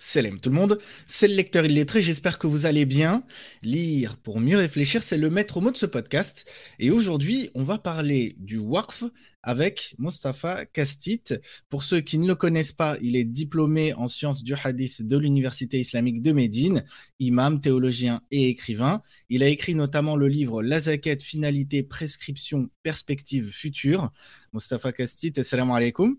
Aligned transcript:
Salam 0.00 0.38
tout 0.38 0.50
le 0.50 0.54
monde, 0.54 0.78
c'est 1.06 1.26
le 1.26 1.34
lecteur 1.34 1.64
illettré, 1.64 2.00
j'espère 2.00 2.38
que 2.38 2.46
vous 2.46 2.66
allez 2.66 2.84
bien. 2.84 3.24
Lire 3.62 4.16
pour 4.16 4.38
mieux 4.38 4.56
réfléchir, 4.56 5.02
c'est 5.02 5.18
le 5.18 5.28
maître 5.28 5.60
mot 5.60 5.72
de 5.72 5.76
ce 5.76 5.86
podcast. 5.86 6.48
Et 6.78 6.92
aujourd'hui, 6.92 7.50
on 7.56 7.64
va 7.64 7.78
parler 7.78 8.36
du 8.38 8.58
Warf 8.58 9.02
avec 9.42 9.96
Mustafa 9.98 10.66
Kastit. 10.66 11.24
Pour 11.68 11.82
ceux 11.82 11.98
qui 11.98 12.18
ne 12.18 12.28
le 12.28 12.36
connaissent 12.36 12.72
pas, 12.72 12.96
il 13.02 13.16
est 13.16 13.24
diplômé 13.24 13.92
en 13.94 14.06
sciences 14.06 14.44
du 14.44 14.54
hadith 14.54 15.02
de 15.02 15.16
l'Université 15.16 15.80
islamique 15.80 16.22
de 16.22 16.30
Médine, 16.30 16.84
imam, 17.18 17.60
théologien 17.60 18.20
et 18.30 18.50
écrivain. 18.50 19.02
Il 19.28 19.42
a 19.42 19.48
écrit 19.48 19.74
notamment 19.74 20.14
le 20.14 20.28
livre 20.28 20.62
La 20.62 20.78
zakat, 20.78 21.18
finalité, 21.24 21.82
prescription, 21.82 22.70
perspective 22.84 23.50
future. 23.50 24.12
Mustafa 24.52 24.92
Kastit, 24.92 25.32
assalamu 25.40 25.72
alaikum. 25.72 26.18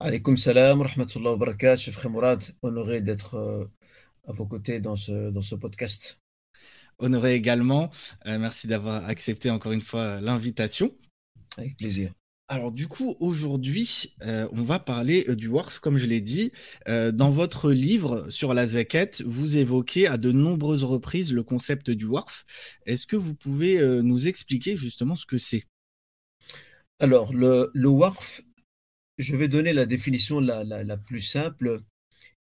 Alaykoum 0.00 0.36
salam, 0.36 0.80
rahmatullah 0.80 1.32
wa 1.32 1.36
barakat, 1.36 1.74
Chef 1.76 2.04
Mourad, 2.04 2.40
honoré 2.62 3.00
d'être 3.00 3.34
euh, 3.34 3.64
à 4.28 4.32
vos 4.32 4.46
côtés 4.46 4.78
dans 4.78 4.94
ce, 4.94 5.30
dans 5.30 5.42
ce 5.42 5.56
podcast. 5.56 6.20
Honoré 6.98 7.34
également, 7.34 7.90
euh, 8.26 8.38
merci 8.38 8.68
d'avoir 8.68 9.06
accepté 9.06 9.50
encore 9.50 9.72
une 9.72 9.80
fois 9.80 10.20
l'invitation. 10.20 10.94
Avec 11.56 11.76
plaisir. 11.76 12.12
Alors 12.46 12.70
du 12.70 12.86
coup, 12.86 13.16
aujourd'hui, 13.18 14.14
euh, 14.22 14.46
on 14.52 14.62
va 14.62 14.78
parler 14.78 15.24
du 15.34 15.48
WARF, 15.48 15.80
comme 15.80 15.98
je 15.98 16.06
l'ai 16.06 16.20
dit. 16.20 16.52
dans 16.86 17.32
votre 17.32 17.72
livre 17.72 18.30
sur 18.30 18.54
la 18.54 18.68
zakat, 18.68 19.24
vous 19.26 19.56
évoquez 19.56 20.06
à 20.06 20.16
de 20.16 20.30
nombreuses 20.30 20.84
reprises 20.84 21.32
le 21.32 21.42
concept 21.42 21.90
du 21.90 22.06
WARF. 22.06 22.44
Est-ce 22.86 23.08
que 23.08 23.16
vous 23.16 23.34
pouvez 23.34 23.82
nous 24.02 24.28
expliquer 24.28 24.76
justement 24.76 25.16
ce 25.16 25.26
que 25.26 25.38
c'est? 25.38 25.64
Alors, 27.00 27.32
le, 27.34 27.70
le 27.74 27.88
WARF, 27.88 28.42
je 29.18 29.36
vais 29.36 29.48
donner 29.48 29.72
la 29.72 29.86
définition 29.86 30.40
la, 30.40 30.96
plus 30.96 31.20
simple, 31.20 31.80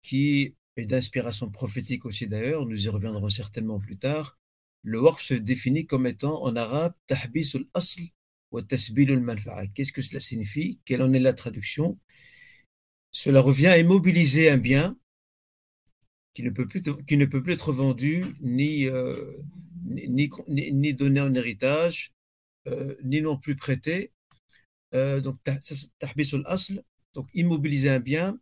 qui 0.02 0.56
est 0.78 0.86
d'inspiration 0.86 1.50
prophétique 1.50 2.06
aussi 2.06 2.28
d'ailleurs, 2.28 2.66
nous 2.66 2.86
y 2.86 2.90
reviendrons 2.90 3.30
certainement 3.30 3.80
plus 3.80 3.98
tard. 3.98 4.38
Le 4.84 5.02
warf 5.02 5.22
se 5.22 5.34
définit 5.34 5.86
comme 5.86 6.08
étant 6.08 6.44
en 6.44 6.56
arabe 6.56 6.94
tahbis 7.08 7.52
al-asl 7.56 8.04
wa 8.52 8.62
tasbil 8.62 9.12
al-manfa'a. 9.12 9.68
Qu'est-ce 9.68 9.92
que 9.92 10.02
cela 10.02 10.20
signifie? 10.20 10.80
Quelle 10.86 11.02
en 11.02 11.12
est 11.12 11.20
la 11.20 11.34
traduction? 11.34 12.00
Cela 13.12 13.42
revient 13.42 13.68
à 13.68 13.78
immobiliser 13.78 14.50
un 14.50 14.58
bien 14.58 14.98
qui 16.34 16.44
ne 16.44 16.52
peut 16.52 16.68
plus, 16.68 17.54
être 17.54 17.74
vendu 17.74 18.24
ni, 18.40 18.86
euh, 18.86 19.34
ni, 19.84 20.30
ni, 20.48 20.94
donné 20.94 21.20
en 21.20 21.34
héritage, 21.34 22.14
euh, 22.68 22.96
ni 23.04 23.22
non 23.22 23.38
plus 23.38 23.56
prêté, 23.56 24.14
euh, 24.94 25.22
donc 25.22 25.40
immobiliser 27.34 27.90
un 27.90 28.00
bien 28.00 28.40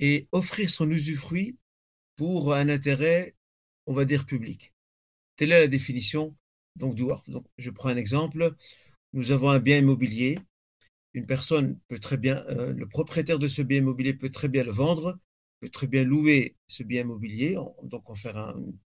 et 0.00 0.28
offrir 0.32 0.70
son 0.70 0.90
usufruit 0.90 1.56
pour 2.16 2.54
un 2.54 2.68
intérêt, 2.68 3.36
on 3.86 3.94
va 3.94 4.04
dire, 4.04 4.26
public. 4.26 4.72
Telle 5.36 5.52
est 5.52 5.60
la 5.60 5.68
définition 5.68 6.36
donc, 6.76 6.98
WARF. 6.98 7.22
Je 7.58 7.70
prends 7.70 7.88
un 7.88 7.96
exemple. 7.96 8.54
Nous 9.12 9.30
avons 9.30 9.50
un 9.50 9.60
bien 9.60 9.78
immobilier. 9.78 10.38
Une 11.14 11.26
personne 11.26 11.78
peut 11.88 11.98
très 11.98 12.16
bien, 12.16 12.42
euh, 12.48 12.72
le 12.72 12.88
propriétaire 12.88 13.38
de 13.38 13.48
ce 13.48 13.62
bien 13.62 13.78
immobilier 13.78 14.14
peut 14.14 14.30
très 14.30 14.48
bien 14.48 14.64
le 14.64 14.70
vendre, 14.70 15.18
peut 15.60 15.68
très 15.68 15.86
bien 15.86 16.04
louer 16.04 16.56
ce 16.68 16.82
bien 16.84 17.02
immobilier, 17.02 17.56
donc 17.82 18.08
en 18.08 18.14
faire 18.14 18.36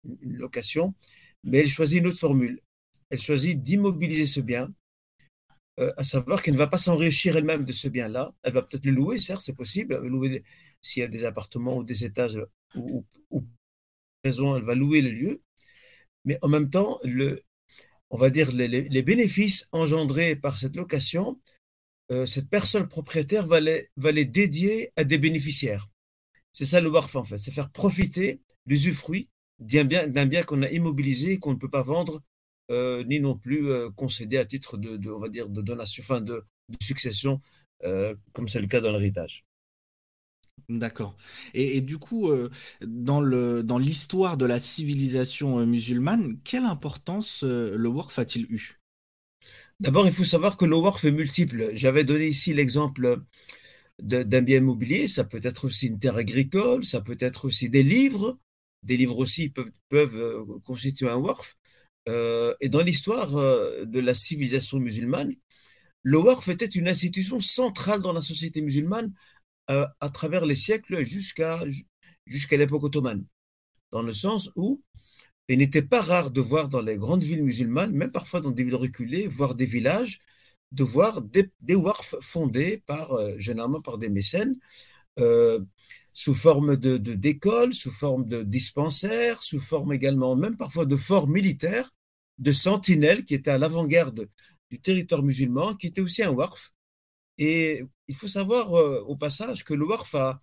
une 0.04 0.34
location, 0.34 0.96
mais 1.44 1.60
elle 1.60 1.70
choisit 1.70 2.00
une 2.00 2.08
autre 2.08 2.18
formule. 2.18 2.62
Elle 3.12 3.20
choisit 3.22 3.62
d'immobiliser 3.62 4.26
ce 4.26 4.40
bien 4.42 4.74
euh, 5.80 5.92
à 5.98 6.04
savoir 6.04 6.42
qu'elle 6.42 6.54
ne 6.54 6.60
va 6.60 6.68
pas 6.68 6.78
s'enrichir 6.78 7.36
elle-même 7.36 7.66
de 7.66 7.74
ce 7.74 7.88
bien-là. 7.88 8.34
Elle 8.44 8.54
va 8.54 8.62
peut-être 8.62 8.86
le 8.86 8.92
louer, 8.92 9.20
certes, 9.20 9.42
c'est 9.42 9.56
possible. 9.56 9.98
Louer 9.98 10.44
s'il 10.82 11.02
y 11.02 11.04
a 11.04 11.08
des 11.08 11.26
appartements 11.26 11.78
ou 11.78 11.84
des 11.84 12.06
étages 12.06 12.40
ou, 12.76 13.06
raison, 14.24 14.56
elle 14.56 14.64
va 14.64 14.76
louer 14.76 15.02
le 15.02 15.12
lieu. 15.12 15.42
Mais 16.26 16.38
en 16.42 16.48
même 16.48 16.70
temps, 16.70 17.00
le, 17.04 17.44
on 18.10 18.18
va 18.18 18.30
dire 18.30 18.52
les, 18.52 19.02
bénéfices 19.04 19.68
engendrés 19.72 20.36
par 20.36 20.58
cette 20.58 20.76
location, 20.76 21.40
euh, 22.12 22.26
cette 22.26 22.50
personne 22.50 22.88
propriétaire 22.88 23.46
va 23.48 23.60
les, 23.60 23.90
va 23.98 24.12
les 24.12 24.26
dédier 24.26 24.92
à 24.96 25.04
des 25.04 25.18
bénéficiaires. 25.18 25.88
C'est 26.54 26.66
ça 26.66 26.80
le 26.82 26.90
WARF 26.90 27.16
en 27.16 27.24
fait, 27.24 27.38
c'est 27.38 27.52
faire 27.52 27.70
profiter 27.72 28.42
l'usufruit 28.66 29.30
d'un 29.60 29.84
bien, 29.84 30.08
bien 30.08 30.44
qu'on 30.44 30.62
a 30.64 30.70
immobilisé 30.70 31.34
et 31.34 31.40
qu'on 31.40 31.54
ne 31.54 31.60
peut 31.60 31.70
pas 31.70 31.84
vendre 31.84 32.22
ni 32.70 33.20
non 33.20 33.38
plus 33.38 33.70
euh, 33.70 33.90
concédé 33.92 34.38
à 34.38 34.46
titre 34.46 34.78
de, 34.78 35.10
on 35.12 35.20
va 35.20 35.30
dire, 35.30 35.50
de 35.50 35.62
donation, 35.62 36.04
enfin 36.04 36.22
de, 36.22 36.44
succession, 36.82 37.42
euh, 37.84 38.16
comme 38.34 38.48
c'est 38.48 38.62
le 38.62 38.68
cas 38.68 38.82
dans 38.82 38.92
l'héritage. 38.92 39.46
D'accord. 40.70 41.16
Et, 41.54 41.82
du 41.82 42.00
coup, 42.00 42.32
dans 42.82 43.20
le 43.22 43.62
dans 43.62 43.78
l'histoire 43.78 44.38
de 44.38 44.46
la 44.46 44.58
civilisation 44.60 45.64
musulmane, 45.66 46.40
quelle 46.44 46.64
importance 46.64 47.44
le 47.44 47.88
Warf 47.88 48.18
a-t-il 48.18 48.46
eu? 48.50 48.80
D'abord, 49.80 50.08
il 50.08 50.14
faut 50.14 50.24
savoir 50.24 50.58
que 50.58 50.66
le 50.66 50.76
Warf 50.76 51.04
est 51.04 51.12
multiple. 51.12 51.70
J'avais 51.74 52.04
donné 52.06 52.28
ici 52.28 52.54
l'exemple 52.54 53.22
d'un 54.02 54.42
bien 54.42 54.58
immobilier, 54.58 55.08
ça 55.08 55.24
peut 55.26 55.42
être 55.44 55.66
aussi 55.66 55.88
une 55.88 56.00
terre 56.00 56.16
agricole, 56.16 56.84
ça 56.86 57.02
peut 57.02 57.18
être 57.20 57.46
aussi 57.46 57.70
des 57.70 57.84
livres. 57.84 58.40
Des 58.84 58.98
livres 58.98 59.18
aussi 59.18 59.50
peuvent, 59.50 59.72
peuvent 59.90 60.62
constituer 60.64 61.10
un 61.10 61.18
Warf. 61.18 61.56
Euh, 62.08 62.54
et 62.62 62.70
dans 62.70 62.82
l'histoire 62.82 63.36
euh, 63.36 63.86
de 63.86 64.00
la 64.00 64.14
civilisation 64.14 64.80
musulmane, 64.80 65.34
le 66.04 66.18
Waqf 66.20 66.50
était 66.50 66.66
une 66.66 66.88
institution 66.88 67.40
centrale 67.40 68.02
dans 68.02 68.14
la 68.14 68.22
société 68.22 68.62
musulmane 68.62 69.14
euh, 69.72 69.88
à 70.00 70.10
travers 70.10 70.46
les 70.46 70.56
siècles 70.56 71.04
jusqu'à 71.04 71.64
jusqu'à 72.28 72.58
l'époque 72.58 72.84
ottomane, 72.84 73.26
dans 73.92 74.02
le 74.02 74.14
sens 74.14 74.52
où 74.56 74.82
il 75.48 75.60
n'était 75.60 75.84
pas 75.84 76.02
rare 76.02 76.32
de 76.32 76.42
voir 76.42 76.70
dans 76.70 76.82
les 76.82 76.98
grandes 76.98 77.24
villes 77.24 77.44
musulmanes, 77.44 77.92
même 77.92 78.12
parfois 78.12 78.42
dans 78.42 78.52
des 78.52 78.64
villes 78.64 78.76
reculées, 78.76 79.28
voire 79.28 79.56
des 79.56 79.66
villages, 79.66 80.20
de 80.72 80.84
voir 80.84 81.22
des, 81.22 81.52
des 81.62 81.78
fondés 82.22 82.84
par, 82.88 83.10
généralement 83.40 83.82
par 83.82 84.00
des 84.00 84.10
mécènes, 84.10 84.58
sous 86.16 86.34
forme 86.34 86.78
de 86.78 86.98
d'écoles, 86.98 87.74
sous 87.74 87.92
forme 87.92 88.26
de 88.26 88.42
dispensaires, 88.42 89.44
sous 89.44 89.60
forme 89.60 89.92
également, 89.94 90.36
même 90.38 90.56
parfois 90.56 90.86
de 90.86 90.96
forts 90.96 91.28
militaires, 91.28 91.92
de 92.40 92.54
sentinelles 92.54 93.26
qui 93.26 93.36
étaient 93.36 93.52
à 93.52 93.58
l'avant-garde 93.58 94.30
du 94.72 94.80
territoire 94.80 95.24
musulman, 95.24 95.76
qui 95.76 95.88
était 95.88 96.02
aussi 96.02 96.24
un 96.24 96.32
warf. 96.32 96.72
Et 97.38 97.84
il 98.08 98.16
faut 98.16 98.30
savoir 98.30 98.74
euh, 98.76 99.02
au 99.08 99.18
passage 99.18 99.66
que 99.66 99.74
le 99.74 99.86
warf 99.86 100.16
a, 100.16 100.42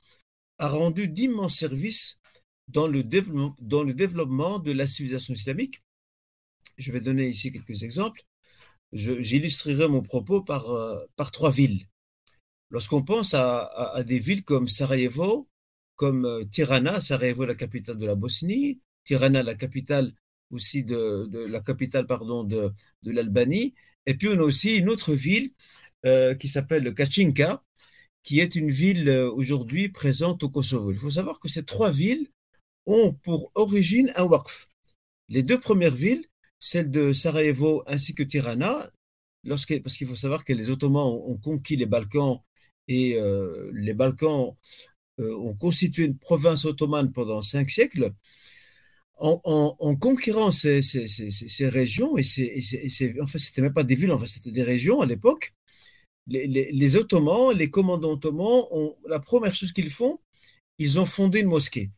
rendu 0.61 1.09
d'immenses 1.09 1.56
services 1.56 2.19
dans 2.69 2.87
le, 2.87 3.03
développement, 3.03 3.56
dans 3.61 3.82
le 3.82 3.94
développement 3.94 4.59
de 4.59 4.72
la 4.72 4.87
civilisation 4.87 5.34
islamique. 5.34 5.82
Je 6.78 6.93
vais 6.93 7.00
donner 7.00 7.27
ici 7.27 7.50
quelques 7.50 7.82
exemples. 7.82 8.22
J'illustrerai 8.93 9.88
mon 9.88 10.03
propos 10.03 10.43
par, 10.43 10.71
euh, 10.71 10.99
par 11.16 11.32
trois 11.32 11.50
villes. 11.50 11.87
Lorsqu'on 12.71 13.03
pense 13.03 13.34
à, 13.34 14.03
des 14.06 14.19
villes 14.19 14.44
comme 14.44 14.69
Sarajevo, 14.69 15.49
comme 15.97 16.25
euh, 16.25 16.45
Tirana, 16.45 17.01
Sarajevo, 17.01 17.45
la 17.45 17.55
capitale 17.55 17.97
de 17.97 18.07
la 18.07 18.15
Bosnie, 18.15 18.81
Tirana, 19.05 19.43
la 19.43 19.55
capitale 19.55 20.13
aussi 20.51 20.85
de, 20.85 21.47
la 21.47 21.61
capitale 21.61 22.07
pardon, 22.07 22.45
de, 22.45 22.73
de 23.03 23.11
l'Albanie. 23.13 23.75
Et 24.07 24.15
puis 24.15 24.29
on 24.29 24.39
a 24.39 24.43
aussi 24.43 24.77
une 24.77 24.89
autre 24.89 25.15
ville 25.15 25.51
euh, 26.05 26.35
qui 26.35 26.49
s'appelle 26.49 26.95
Kachinka, 26.95 27.63
qui 28.23 28.41
est 28.41 28.55
une 28.57 28.71
ville 28.71 29.09
euh, 29.09 29.31
aujourd'hui 29.31 29.89
présente 29.89 30.43
au 30.43 30.51
Kosovo. 30.51 30.93
Il 30.93 30.99
faut 30.99 31.11
savoir 31.11 31.41
que 31.41 31.49
ces 31.49 31.65
trois 31.65 31.91
villes 31.91 32.29
ont 32.87 33.13
pour 33.15 33.51
origine 33.55 34.13
un 34.17 34.25
waqf. 34.25 34.69
Les 35.29 35.43
deux 35.43 35.59
premières 35.59 35.95
villes, 35.95 36.27
celles 36.59 36.91
de 36.91 37.13
Sarajevo 37.13 37.83
ainsi 37.87 38.15
que 38.15 38.23
Tirana, 38.23 38.91
lorsque, 39.45 39.81
parce 39.83 39.97
qu'il 39.97 40.07
faut 40.07 40.17
savoir 40.17 40.45
que 40.45 40.53
les 40.53 40.71
Ottomans 40.71 41.07
ont, 41.07 41.39
conquis 41.39 41.77
les 41.77 41.87
Balkans 41.87 42.41
et 42.89 43.19
les 43.73 43.95
Balkans 43.95 44.57
ont 45.22 45.55
constitué 45.55 46.05
une 46.05 46.19
province 46.19 46.65
ottomane 46.65 47.12
pendant 47.12 47.43
cinq 47.43 47.71
siècles, 47.71 48.12
en, 49.23 49.97
conquérant 49.97 50.50
ces, 50.50 50.81
régions, 51.69 52.17
et, 52.17 52.25
c'est, 52.25 53.20
en 53.20 53.26
fait, 53.26 53.38
c'était 53.38 53.62
même 53.62 53.73
pas 53.73 53.85
des 53.85 53.94
villes, 53.94 54.12
en 54.12 54.19
fait, 54.19 54.26
c'était 54.26 54.50
des 54.50 54.64
régions 54.64 55.00
à 55.00 55.06
l'époque, 55.06 55.55
les, 56.26 56.97
Ottomans, 56.97 57.56
les 57.56 57.70
commandants 57.70 58.12
ottomans, 58.12 58.67
ont, 58.70 58.97
la 59.08 59.20
première 59.20 59.55
chose 59.55 59.73
qu'ils 59.73 59.91
font, 59.91 60.19
ils 60.79 60.99
ont 60.99 61.06
fondé 61.06 61.41
une 61.41 61.49
mosquée. 61.49 61.91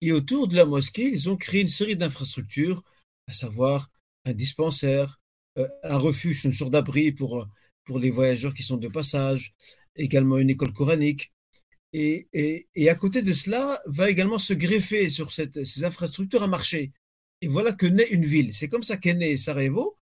Et 0.00 0.12
autour 0.12 0.48
de 0.48 0.56
la 0.56 0.66
mosquée, 0.66 1.04
ils 1.04 1.28
ont 1.30 1.36
créé 1.36 1.62
une 1.62 1.68
série 1.68 1.96
d'infrastructures, 1.96 2.82
à 3.26 3.32
savoir 3.32 3.90
un 4.24 4.32
dispensaire, 4.32 5.20
euh, 5.58 5.68
un 5.82 5.98
refuge, 5.98 6.44
une 6.44 6.52
sorte 6.52 6.72
d'abri 6.72 7.12
pour, 7.12 7.46
pour 7.84 7.98
les 7.98 8.10
voyageurs 8.10 8.54
qui 8.54 8.62
sont 8.62 8.76
de 8.76 8.88
passage, 8.88 9.54
également 9.96 10.38
une 10.38 10.50
école 10.50 10.72
coranique, 10.72 11.32
et, 11.94 12.90
à 12.90 12.94
côté 12.96 13.22
de 13.22 13.32
cela, 13.32 13.80
va 13.86 14.10
également 14.10 14.38
se 14.38 14.52
greffer 14.54 15.08
sur 15.08 15.32
ces 15.32 15.84
infrastructures 15.84 16.42
un 16.42 16.48
marché. 16.48 16.92
Et 17.40 17.48
voilà 17.48 17.72
que 17.72 17.86
naît 17.86 18.08
une 18.10 18.24
ville. 18.24 18.54
C'est 18.54 18.68
comme 18.68 18.82
ça 18.82 18.96
qu'est 18.96 19.14
né 19.14 19.36
Sarajevo, 19.36 19.98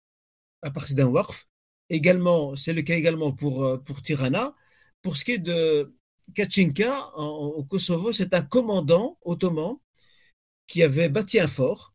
à 0.62 0.72
partir 0.72 0.96
d'un 0.96 1.08
waqf. 1.08 1.46
Également, 1.90 2.56
c'est 2.56 2.74
le 2.74 2.82
cas 2.82 2.96
également 2.96 3.32
pour, 3.32 3.64
euh, 3.64 3.78
pour 3.78 4.02
Tirana. 4.02 4.56
Pour 5.02 5.16
ce 5.18 5.24
qui 5.24 5.34
est 5.34 5.40
de, 5.40 5.98
Kachinka, 6.34 7.16
au 7.16 7.64
Kosovo, 7.64 8.12
c'est 8.12 8.34
un 8.34 8.42
commandant 8.42 9.18
ottoman 9.24 9.78
qui 10.68 10.84
avait 10.84 11.10
bâti 11.10 11.40
un 11.40 11.48
fort 11.48 11.94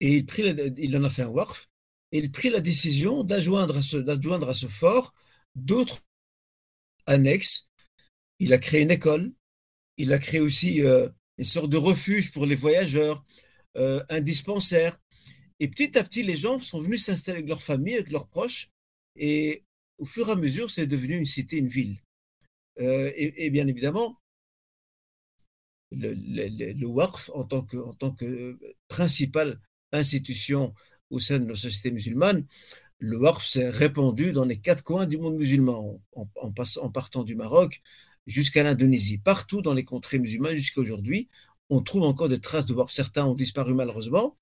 et 0.00 0.14
il, 0.16 0.26
prit 0.26 0.44
il 0.78 0.96
en 0.96 1.04
a 1.04 1.10
fait 1.10 1.22
un 1.22 1.28
wharf 1.28 1.68
et 2.12 2.18
il 2.18 2.30
prit 2.30 2.50
la 2.50 2.60
décision 2.60 3.24
d'adjoindre 3.24 3.76
à 3.76 4.50
à 4.50 4.54
ce 4.54 4.66
fort 4.66 5.14
d'autres 5.54 6.02
annexes. 7.06 7.68
Il 8.38 8.52
a 8.52 8.58
créé 8.58 8.82
une 8.82 8.90
école, 8.90 9.32
il 9.96 10.12
a 10.12 10.18
créé 10.18 10.40
aussi 10.40 10.82
euh, 10.82 11.08
une 11.38 11.44
sorte 11.44 11.70
de 11.70 11.76
refuge 11.76 12.32
pour 12.32 12.46
les 12.46 12.54
voyageurs, 12.54 13.24
euh, 13.76 14.02
un 14.08 14.20
dispensaire. 14.20 14.98
Et 15.58 15.68
petit 15.68 15.96
à 15.96 16.04
petit, 16.04 16.22
les 16.22 16.36
gens 16.36 16.58
sont 16.58 16.80
venus 16.80 17.04
s'installer 17.04 17.38
avec 17.38 17.48
leur 17.48 17.62
famille, 17.62 17.94
avec 17.94 18.10
leurs 18.10 18.28
proches, 18.28 18.68
et 19.16 19.64
au 19.98 20.04
fur 20.04 20.28
et 20.28 20.32
à 20.32 20.36
mesure, 20.36 20.70
c'est 20.70 20.86
devenu 20.86 21.16
une 21.16 21.26
cité, 21.26 21.56
une 21.56 21.68
ville. 21.68 21.98
Euh, 22.80 23.10
et, 23.16 23.48
bien 23.48 23.66
évidemment, 23.66 24.20
le, 25.90 26.12
le, 26.14 26.86
WARF, 26.86 27.30
en 27.32 27.44
tant 27.44 27.62
que, 27.62 28.58
principale 28.88 29.58
institution 29.92 30.74
au 31.10 31.20
sein 31.20 31.38
de 31.38 31.44
nos 31.44 31.54
sociétés 31.54 31.90
musulmanes, 31.90 32.46
le 32.98 33.16
WARF 33.16 33.46
s'est 33.46 33.70
répandu 33.70 34.32
dans 34.32 34.44
les 34.44 34.58
quatre 34.58 34.84
coins 34.84 35.06
du 35.06 35.16
monde 35.16 35.36
musulman, 35.36 36.02
en 36.14 36.90
partant 36.90 37.24
du 37.24 37.34
Maroc 37.34 37.80
jusqu'à 38.26 38.62
l'Indonésie. 38.62 39.18
Partout 39.18 39.62
dans 39.62 39.74
les 39.74 39.84
contrées 39.84 40.18
musulmanes 40.18 40.56
jusqu'à 40.56 40.80
aujourd'hui, 40.80 41.28
on 41.70 41.80
trouve 41.82 42.02
encore 42.02 42.28
des 42.28 42.40
traces 42.40 42.66
de 42.66 42.74
WARF. 42.74 42.92
Certains 42.92 43.26
ont 43.26 43.34
disparu 43.34 43.74
malheureusement, 43.74 44.36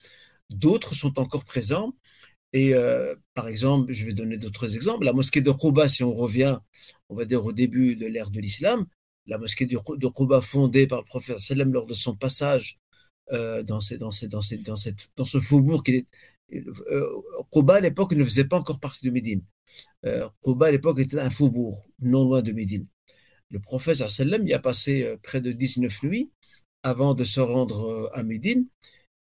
d'autres 0.51 0.95
sont 0.95 1.19
encore 1.19 1.45
présents. 1.45 1.95
Et 2.53 2.75
euh, 2.75 3.15
par 3.35 3.49
exemple, 3.49 3.93
je 3.93 4.07
vais 4.07 4.13
donner 4.13 4.39
d'autres 4.39 4.75
exemples. 4.77 5.05
La 5.05 5.13
mosquée 5.13 5.41
de 5.41 5.51
Quba, 5.51 5.89
si 5.89 6.05
on 6.05 6.15
revient, 6.15 6.59
on 7.09 7.17
va 7.17 7.25
dire 7.25 7.45
au 7.45 7.53
début 7.53 7.97
de 7.97 8.07
l'ère 8.07 8.31
de 8.31 8.41
l'islam, 8.41 8.87
la 9.27 9.39
mosquée 9.39 9.67
de 9.67 10.09
Quba 10.09 10.41
fondée 10.41 10.87
par 10.87 11.01
le 11.01 11.05
prophète 11.05 11.41
sallam 11.41 11.73
lors 11.73 11.87
de 11.87 11.95
son 11.95 12.15
passage 12.15 12.79
euh, 13.33 13.63
dans 13.63 13.81
ce 13.81 15.41
faubourg 15.41 15.83
qui 15.83 15.93
est, 15.97 16.07
euh, 16.93 17.23
à 17.69 17.81
l'époque 17.81 18.13
ne 18.13 18.25
faisait 18.25 18.45
pas 18.45 18.59
encore 18.59 18.81
partie 18.81 19.07
de 19.07 19.11
Médine. 19.11 19.43
Euh, 20.05 20.29
à 20.61 20.71
l'époque 20.71 21.01
était 21.01 21.19
un 21.19 21.31
faubourg 21.31 21.87
non 22.01 22.25
loin 22.25 22.43
de 22.43 22.53
Médine. 22.53 22.87
Le 23.55 23.61
prophète 23.61 24.09
sallam 24.09 24.49
y 24.49 24.53
a 24.53 24.59
passé 24.59 25.17
près 25.23 25.41
de 25.41 25.53
19 25.53 26.03
nuits 26.03 26.33
avant 26.83 27.15
de 27.15 27.23
se 27.23 27.39
rendre 27.39 28.11
à 28.13 28.25
Médine. 28.25 28.67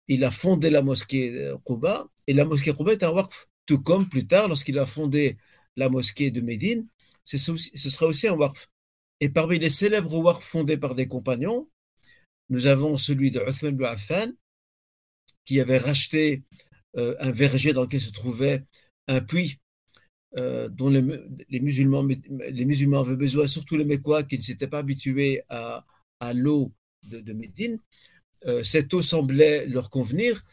Il 0.07 0.23
a 0.23 0.31
fondé 0.31 0.69
la 0.69 0.81
mosquée 0.81 1.51
Quba 1.65 2.07
et 2.27 2.33
la 2.33 2.45
mosquée 2.45 2.71
Roubaix 2.71 2.93
est 2.93 3.03
un 3.03 3.11
waqf, 3.11 3.49
tout 3.65 3.81
comme 3.81 4.07
plus 4.07 4.25
tard, 4.25 4.47
lorsqu'il 4.47 4.79
a 4.79 4.85
fondé 4.85 5.35
la 5.75 5.89
mosquée 5.89 6.31
de 6.31 6.39
Médine, 6.39 6.87
ce 7.25 7.37
sera 7.37 8.07
aussi 8.07 8.29
un 8.29 8.35
waqf. 8.35 8.69
Et 9.19 9.27
parmi 9.27 9.59
les 9.59 9.69
célèbres 9.69 10.17
waqf 10.17 10.41
fondés 10.41 10.77
par 10.77 10.95
des 10.95 11.09
compagnons, 11.09 11.69
nous 12.47 12.65
avons 12.65 12.95
celui 12.95 13.29
de 13.29 13.41
Uthman 13.41 13.73
ibn 13.73 13.83
Affan, 13.83 14.31
qui 15.43 15.59
avait 15.59 15.79
racheté 15.79 16.43
euh, 16.95 17.13
un 17.19 17.33
verger 17.33 17.73
dans 17.73 17.81
lequel 17.81 17.99
se 17.99 18.13
trouvait 18.13 18.63
un 19.09 19.19
puits 19.19 19.59
euh, 20.37 20.67
dont 20.67 20.89
les, 20.89 21.59
musulmans, 21.59 22.03
les 22.03 22.65
musulmans 22.65 23.01
avaient 23.01 23.15
besoin, 23.15 23.45
surtout 23.45 23.77
les 23.77 23.85
Mécois, 23.85 24.23
qui 24.23 24.37
ne 24.37 24.41
s'étaient 24.41 24.67
pas 24.67 24.79
habitués 24.79 25.41
à, 25.49 25.85
l'eau 26.33 26.71
de, 27.03 27.33
Médine. 27.33 27.79
Euh, 28.45 28.63
cette 28.63 28.93
eau 28.93 29.01
semblait 29.01 29.65
leur 29.67 29.89
convenir. 29.89 30.43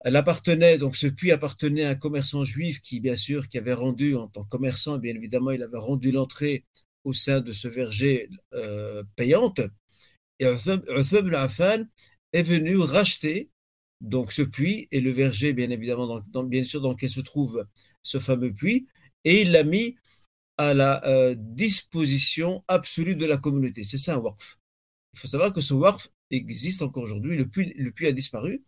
Elle 0.00 0.16
appartenait, 0.16 0.78
donc 0.78 0.96
ce 0.96 1.06
puits 1.06 1.32
appartenait 1.32 1.84
à 1.84 1.90
un 1.90 1.94
commerçant 1.94 2.44
juif 2.44 2.80
qui, 2.80 3.00
bien 3.00 3.16
sûr, 3.16 3.48
qui 3.48 3.58
avait 3.58 3.74
rendu, 3.74 4.16
en 4.16 4.28
tant 4.28 4.44
que 4.44 4.48
commerçant, 4.48 4.98
bien 4.98 5.14
évidemment, 5.14 5.50
il 5.50 5.62
avait 5.62 5.78
rendu 5.78 6.10
l'entrée 6.10 6.64
au 7.04 7.12
sein 7.12 7.40
de 7.40 7.52
ce 7.52 7.68
verger 7.68 8.28
euh, 8.54 9.02
payante. 9.16 9.60
Et 10.38 10.46
Uthman 10.46 10.82
ibn 10.88 11.34
Affan 11.34 11.84
est 12.32 12.42
venu 12.42 12.76
racheter 12.78 13.50
donc 14.00 14.32
ce 14.32 14.42
puits 14.42 14.88
et 14.90 15.00
le 15.00 15.10
verger, 15.10 15.52
bien 15.52 15.70
évidemment, 15.70 16.20
dans, 16.32 16.44
bien 16.44 16.62
sûr, 16.62 16.80
dans 16.80 16.92
lequel 16.92 17.10
se 17.10 17.20
trouve 17.20 17.66
ce 18.02 18.18
fameux 18.18 18.52
puits, 18.52 18.86
et 19.24 19.42
il 19.42 19.52
l'a 19.52 19.64
mis 19.64 19.96
à 20.60 20.74
la 20.74 21.02
euh, 21.06 21.34
disposition 21.38 22.62
absolue 22.68 23.16
de 23.16 23.24
la 23.24 23.38
communauté. 23.38 23.82
C'est 23.82 23.96
ça 23.96 24.16
un 24.16 24.18
waqf. 24.18 24.58
Il 25.14 25.20
faut 25.20 25.26
savoir 25.26 25.52
que 25.52 25.62
ce 25.62 25.72
waqf 25.72 26.08
existe 26.30 26.82
encore 26.82 27.04
aujourd'hui. 27.04 27.36
Le 27.36 27.48
puits, 27.48 27.72
le 27.76 27.90
puits 27.90 28.06
a 28.06 28.12
disparu, 28.12 28.62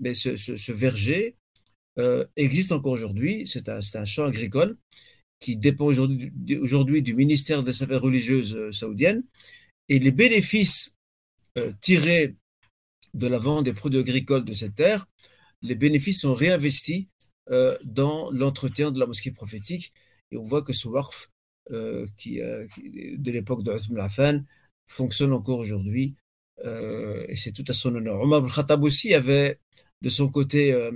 mais 0.00 0.12
ce, 0.14 0.72
verger 0.72 1.36
euh, 2.00 2.26
existe 2.34 2.72
encore 2.72 2.92
aujourd'hui. 2.92 3.46
C'est 3.46 3.68
un, 3.68 4.04
champ 4.04 4.24
agricole 4.24 4.76
qui 5.38 5.56
dépend 5.56 5.86
aujourd'hui 5.86 7.02
du 7.02 7.14
ministère 7.14 7.62
des 7.62 7.80
Affaires 7.80 8.02
religieuses 8.02 8.56
euh, 8.56 8.72
saoudiennes. 8.72 9.22
Et 9.88 10.00
les 10.00 10.12
bénéfices 10.12 10.92
tirés 11.80 12.36
de 13.12 13.26
la 13.26 13.38
vente 13.38 13.64
des 13.64 13.72
produits 13.72 13.98
agricoles 14.00 14.44
de 14.44 14.54
cette 14.54 14.76
terre, 14.76 15.06
les 15.62 15.74
bénéfices 15.74 16.20
sont 16.20 16.32
réinvestis 16.32 17.08
dans 17.84 18.30
l'entretien 18.30 18.92
de 18.92 19.00
la 19.00 19.06
mosquée 19.06 19.32
prophétique. 19.32 19.92
Et 20.30 20.36
on 20.36 20.42
voit 20.42 20.62
que 20.62 20.72
ce 20.72 20.88
warf, 20.88 21.30
qui, 22.16 22.38
de 22.38 23.30
l'époque 23.30 23.62
de 23.64 23.72
Uthman 23.72 24.04
Affan, 24.04 24.44
fonctionne 24.86 25.32
encore 25.32 25.58
aujourd'hui. 25.58 26.16
et 26.64 27.36
c'est 27.36 27.52
tout 27.52 27.64
à 27.68 27.72
son 27.72 27.94
honneur. 27.94 28.20
Omar 28.20 28.44
al-Khattab 28.44 28.82
aussi 28.84 29.14
avait 29.14 29.58
de 30.02 30.08
son 30.08 30.28
côté 30.28 30.72
euh, 30.72 30.92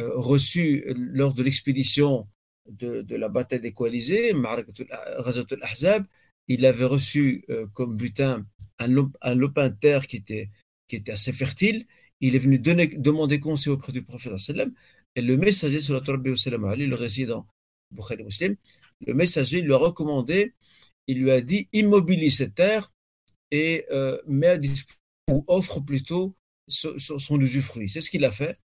euh, 0.00 0.10
reçu 0.14 0.84
lors 0.94 1.34
de 1.34 1.42
l'expédition 1.42 2.28
de, 2.68 3.16
la 3.16 3.28
bataille 3.28 3.60
des 3.60 3.72
coalisés, 3.72 4.32
al-Ahzab, 4.32 6.06
il 6.48 6.66
avait 6.66 6.84
reçu 6.84 7.44
euh, 7.50 7.66
comme 7.72 7.96
butin 7.96 8.46
un, 8.78 8.86
lopin 9.34 9.70
de 9.70 9.74
terre 9.74 10.06
qui 10.06 10.16
était, 10.16 10.50
qui 10.86 10.96
était 10.96 11.12
assez 11.12 11.32
fertile. 11.32 11.86
Il 12.20 12.34
est 12.34 12.40
venu 12.40 12.58
demander 12.58 13.40
conseil 13.40 13.72
auprès 13.72 13.92
du 13.92 14.02
prophète 14.02 14.32
et 15.14 15.22
le 15.22 15.36
messager, 15.36 15.80
sur 15.80 15.94
la 15.94 16.00
le 16.00 16.94
résident 16.94 17.46
Bukhari 17.90 18.24
Muslim, 18.24 18.56
le 19.06 19.14
messager 19.14 19.62
lui 19.62 19.72
a 19.72 19.76
recommandé, 19.76 20.54
il 21.06 21.18
lui 21.20 21.30
a 21.30 21.40
dit 21.40 21.68
immobilise 21.72 22.38
cette 22.38 22.54
terre 22.54 22.92
et 23.50 23.86
met 24.26 24.48
à 24.48 24.58
disposition, 24.58 24.98
ou 25.28 25.44
offre 25.46 25.80
plutôt 25.80 26.36
son, 26.68 27.40
usufruit. 27.40 27.88
C'est 27.88 28.00
ce 28.00 28.10
qu'il 28.10 28.24
a 28.24 28.30
fait. 28.30 28.58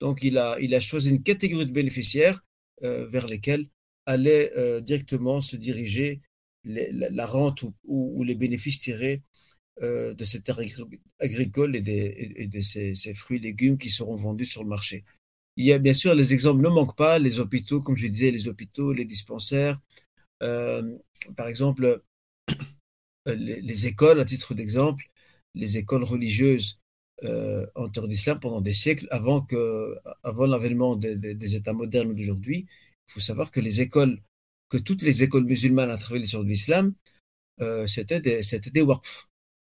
Donc, 0.00 0.22
il 0.22 0.38
a, 0.38 0.58
il 0.60 0.74
a 0.74 0.80
choisi 0.80 1.10
une 1.10 1.22
catégorie 1.22 1.66
de 1.66 1.72
bénéficiaires 1.72 2.44
euh, 2.82 3.06
vers 3.06 3.26
lesquels 3.26 3.66
allait 4.06 4.52
euh, 4.56 4.80
directement 4.80 5.40
se 5.40 5.56
diriger 5.56 6.20
la, 6.64 7.26
rente 7.26 7.64
ou, 7.84 8.22
les 8.24 8.34
bénéfices 8.34 8.80
tirés 8.80 9.22
euh, 9.82 10.14
de 10.14 10.24
cette 10.24 10.44
terre 10.44 10.60
agricole 11.18 11.76
et, 11.76 11.80
des, 11.80 12.48
de 12.48 12.60
ces, 12.60 13.14
fruits 13.14 13.38
et 13.38 13.40
légumes 13.40 13.78
qui 13.78 13.90
seront 13.90 14.16
vendus 14.16 14.46
sur 14.46 14.62
le 14.62 14.68
marché. 14.68 15.04
Il 15.56 15.66
y 15.66 15.72
a 15.72 15.78
bien 15.78 15.94
sûr, 15.94 16.14
les 16.14 16.32
exemples 16.32 16.62
ne 16.62 16.68
manquent 16.68 16.96
pas, 16.96 17.18
les 17.18 17.38
hôpitaux, 17.38 17.82
comme 17.82 17.96
je 17.96 18.06
disais, 18.08 18.30
les 18.30 18.48
hôpitaux, 18.48 18.92
les 18.92 19.04
dispensaires. 19.04 19.80
par 20.40 21.46
exemple, 21.46 22.02
les, 23.26 23.60
les, 23.60 23.86
écoles, 23.86 24.20
à 24.20 24.24
titre 24.24 24.54
d'exemple, 24.54 25.04
les 25.54 25.78
écoles 25.78 26.04
religieuses 26.04 26.78
euh, 27.24 27.66
en 27.76 27.88
terre 27.88 28.08
d'islam 28.08 28.40
pendant 28.40 28.60
des 28.60 28.72
siècles 28.72 29.06
avant, 29.12 29.46
avant 30.24 30.46
l'avènement 30.46 30.96
des, 30.96 31.54
États 31.54 31.72
modernes 31.72 32.14
d'aujourd'hui. 32.14 32.66
Il 33.08 33.12
faut 33.12 33.20
savoir 33.20 33.52
que 33.52 33.60
les 33.60 33.80
écoles, 33.80 34.20
que 34.68 34.78
toutes 34.78 35.02
les 35.02 35.22
écoles 35.22 35.44
musulmanes 35.44 35.90
à 35.90 35.96
travers 35.96 36.20
l'histoire 36.20 36.42
de 36.42 36.48
l'islam, 36.48 36.94
euh, 37.60 37.86
c'était 37.86 38.20
des, 38.20 38.42
c'était 38.42 38.70
des 38.70 38.82
waqf, 38.82 39.28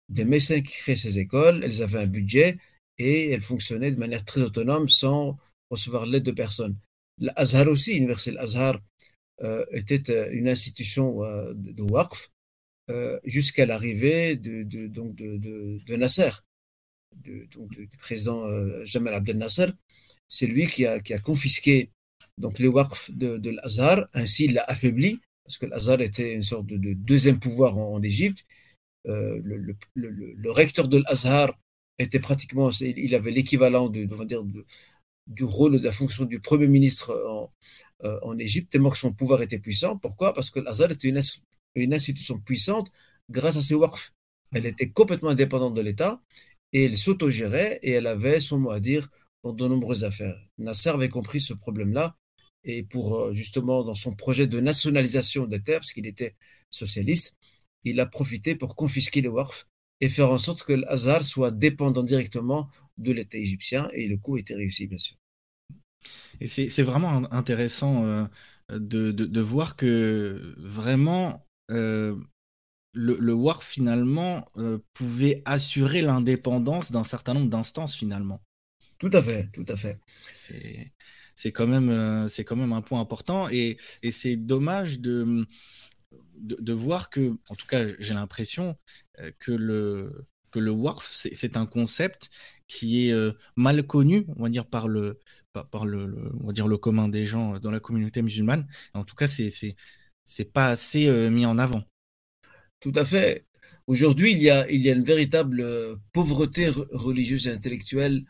des 0.09 0.25
médecins 0.25 0.61
qui 0.61 0.73
créaient 0.73 0.95
ces 0.95 1.17
écoles, 1.17 1.61
elles 1.63 1.81
avaient 1.81 1.99
un 2.01 2.07
budget 2.07 2.59
et 2.99 3.31
elles 3.31 3.41
fonctionnaient 3.41 3.91
de 3.91 3.99
manière 3.99 4.25
très 4.25 4.41
autonome 4.41 4.87
sans 4.87 5.37
recevoir 5.69 6.05
l'aide 6.05 6.23
de 6.23 6.31
personne. 6.31 6.75
L'Azhar 7.19 7.67
aussi, 7.67 7.93
l'université 7.93 8.37
Azhar, 8.37 8.79
euh, 9.41 9.65
était 9.71 10.29
une 10.31 10.49
institution 10.49 11.19
de, 11.53 11.71
de 11.71 11.83
waqf 11.83 12.29
jusqu'à 13.23 13.65
l'arrivée 13.65 14.35
de, 14.35 14.63
de, 14.63 14.87
donc 14.87 15.15
de, 15.15 15.37
de, 15.37 15.95
Nasser 15.95 16.31
du, 17.15 17.47
président 17.99 18.45
euh, 18.47 18.83
Jamal 18.85 19.13
Abdel 19.13 19.37
Nasser, 19.37 19.67
c'est 20.27 20.47
lui 20.47 20.67
qui 20.67 20.85
a, 20.85 20.99
qui 20.99 21.13
a, 21.13 21.19
confisqué 21.19 21.89
donc 22.37 22.59
les 22.59 22.67
waqf 22.67 23.11
de, 23.11 23.37
de 23.37 23.51
l'Azhar, 23.51 24.07
ainsi 24.13 24.45
il 24.45 24.53
l'a 24.53 24.63
affaibli, 24.63 25.19
parce 25.43 25.57
que 25.57 25.65
l'Azhar 25.65 25.99
était 26.01 26.33
une 26.33 26.43
sorte 26.43 26.67
de, 26.67 26.93
deuxième 26.93 27.39
pouvoir 27.39 27.77
en, 27.77 28.01
Égypte. 28.01 28.45
Euh, 29.07 29.41
le, 29.43 30.51
recteur 30.51 30.87
de 30.87 30.97
l'Azhar 30.97 31.57
était 31.97 32.19
pratiquement, 32.19 32.69
il 32.69 33.15
avait 33.15 33.31
l'équivalent 33.31 33.89
de, 33.89 34.07
du 35.29 35.43
rôle 35.43 35.79
de 35.79 35.85
la 35.85 35.91
fonction 35.91 36.25
du 36.25 36.39
premier 36.41 36.67
ministre 36.67 37.11
en, 37.27 37.53
euh, 38.03 38.19
en 38.23 38.37
Égypte, 38.37 38.71
tellement 38.71 38.89
que 38.89 38.97
son 38.97 39.13
pouvoir 39.13 39.41
était 39.41 39.59
puissant. 39.59 39.97
Pourquoi? 39.97 40.33
Parce 40.33 40.49
que 40.49 40.59
l'Azhar 40.59 40.91
était 40.91 41.09
une, 41.09 41.93
institution 41.93 42.39
puissante 42.39 42.91
grâce 43.29 43.57
à 43.57 43.61
ses 43.61 43.75
waqf. 43.75 44.11
Elle 44.53 44.65
était 44.65 44.89
complètement 44.89 45.29
indépendante 45.29 45.75
de 45.75 45.81
l'État 45.81 46.21
et 46.73 46.85
elle 46.85 46.97
s'autogérait 46.97 47.79
et 47.83 47.91
elle 47.91 48.07
avait 48.07 48.39
son 48.39 48.59
mot 48.59 48.71
à 48.71 48.79
dire 48.79 49.09
dans 49.43 49.53
de 49.53 49.67
nombreuses 49.67 50.03
affaires. 50.03 50.37
Nasser 50.57 50.89
avait 50.89 51.09
compris 51.09 51.39
ce 51.39 51.53
problème-là 51.53 52.15
et 52.63 52.83
pour 52.83 53.17
euh, 53.17 53.33
justement 53.33 53.83
dans 53.83 53.95
son 53.95 54.15
projet 54.15 54.47
de 54.47 54.59
nationalisation 54.59 55.45
des 55.47 55.61
terres, 55.61 55.79
parce 55.79 55.93
qu'il 55.93 56.07
était 56.07 56.35
socialiste, 56.69 57.35
il 57.83 57.99
a 57.99 58.05
profité 58.05 58.55
pour 58.55 58.75
confisquer 58.75 59.21
le 59.21 59.29
Waqf 59.29 59.67
et 60.01 60.09
faire 60.09 60.31
en 60.31 60.39
sorte 60.39 60.63
que 60.63 60.73
l'Azhar 60.73 61.23
soit 61.25 61.51
dépendant 61.51 62.03
directement 62.03 62.69
de 62.97 63.11
l'État 63.13 63.37
égyptien, 63.37 63.89
et 63.93 64.07
le 64.07 64.17
coup 64.17 64.37
était 64.37 64.55
réussi, 64.55 64.87
bien 64.87 64.97
sûr. 64.97 65.18
Et 66.39 66.47
c'est 66.47 66.83
vraiment 66.83 67.31
intéressant 67.33 68.05
euh, 68.05 68.25
de, 68.71 69.11
de, 69.11 69.41
voir 69.41 69.75
que 69.75 70.55
vraiment 70.57 71.45
euh, 71.71 72.15
le, 72.93 73.17
le 73.19 73.33
Waqf 73.33 73.65
finalement 73.65 74.49
euh, 74.57 74.79
pouvait 74.93 75.41
assurer 75.45 76.01
l'indépendance 76.01 76.91
d'un 76.91 77.03
certain 77.03 77.33
nombre 77.33 77.49
d'instances 77.49 77.95
finalement. 77.95 78.41
Tout 78.97 79.11
à 79.13 79.23
fait, 79.23 79.49
tout 79.51 79.65
à 79.67 79.77
fait. 79.77 79.99
C'est 80.31 81.51
quand 81.53 81.67
même 81.67 82.27
c'est 82.27 82.43
quand 82.43 82.57
même 82.57 82.73
un 82.73 82.81
point 82.81 82.99
important 82.99 83.47
et, 83.49 83.77
et 84.03 84.11
c'est 84.11 84.35
dommage 84.35 84.99
de 84.99 85.45
de, 86.35 86.71
voir 86.73 87.09
que, 87.09 87.37
en 87.49 87.55
tout 87.55 87.67
cas, 87.67 87.85
j'ai 87.99 88.13
l'impression 88.13 88.77
que 89.39 89.51
le, 89.51 90.25
que 90.51 90.59
le 90.59 90.71
WARF, 90.71 91.09
c'est 91.13 91.57
un 91.57 91.65
concept 91.65 92.29
qui 92.67 93.07
est 93.07 93.11
euh, 93.11 93.33
mal 93.55 93.85
connu, 93.85 94.25
on 94.37 94.43
va 94.43 94.49
dire, 94.49 94.65
par 94.65 94.87
le, 94.87 95.19
par, 95.63 95.85
le, 95.85 96.31
on 96.41 96.47
va 96.47 96.53
dire, 96.53 96.67
le 96.67 96.77
commun 96.77 97.07
des 97.09 97.25
gens 97.25 97.59
dans 97.59 97.71
la 97.71 97.79
communauté 97.79 98.21
musulmane. 98.21 98.67
En 98.93 99.03
tout 99.03 99.15
cas, 99.15 99.27
c'est 99.27 99.49
c'est 100.23 100.45
pas 100.45 100.67
assez 100.67 101.07
euh, 101.07 101.29
mis 101.29 101.45
en 101.45 101.57
avant. 101.57 101.83
Tout 102.79 102.93
à 102.95 103.05
fait. 103.05 103.45
Aujourd'hui, 103.87 104.31
il 104.31 104.37
y 104.39 104.49
a, 104.49 104.69
il 104.69 104.81
y 104.81 104.89
a 104.89 104.93
une 104.93 105.03
véritable 105.03 105.65
pauvreté 106.13 106.69
religieuse 106.69 107.47
et 107.47 107.51
intellectuelle 107.51 108.23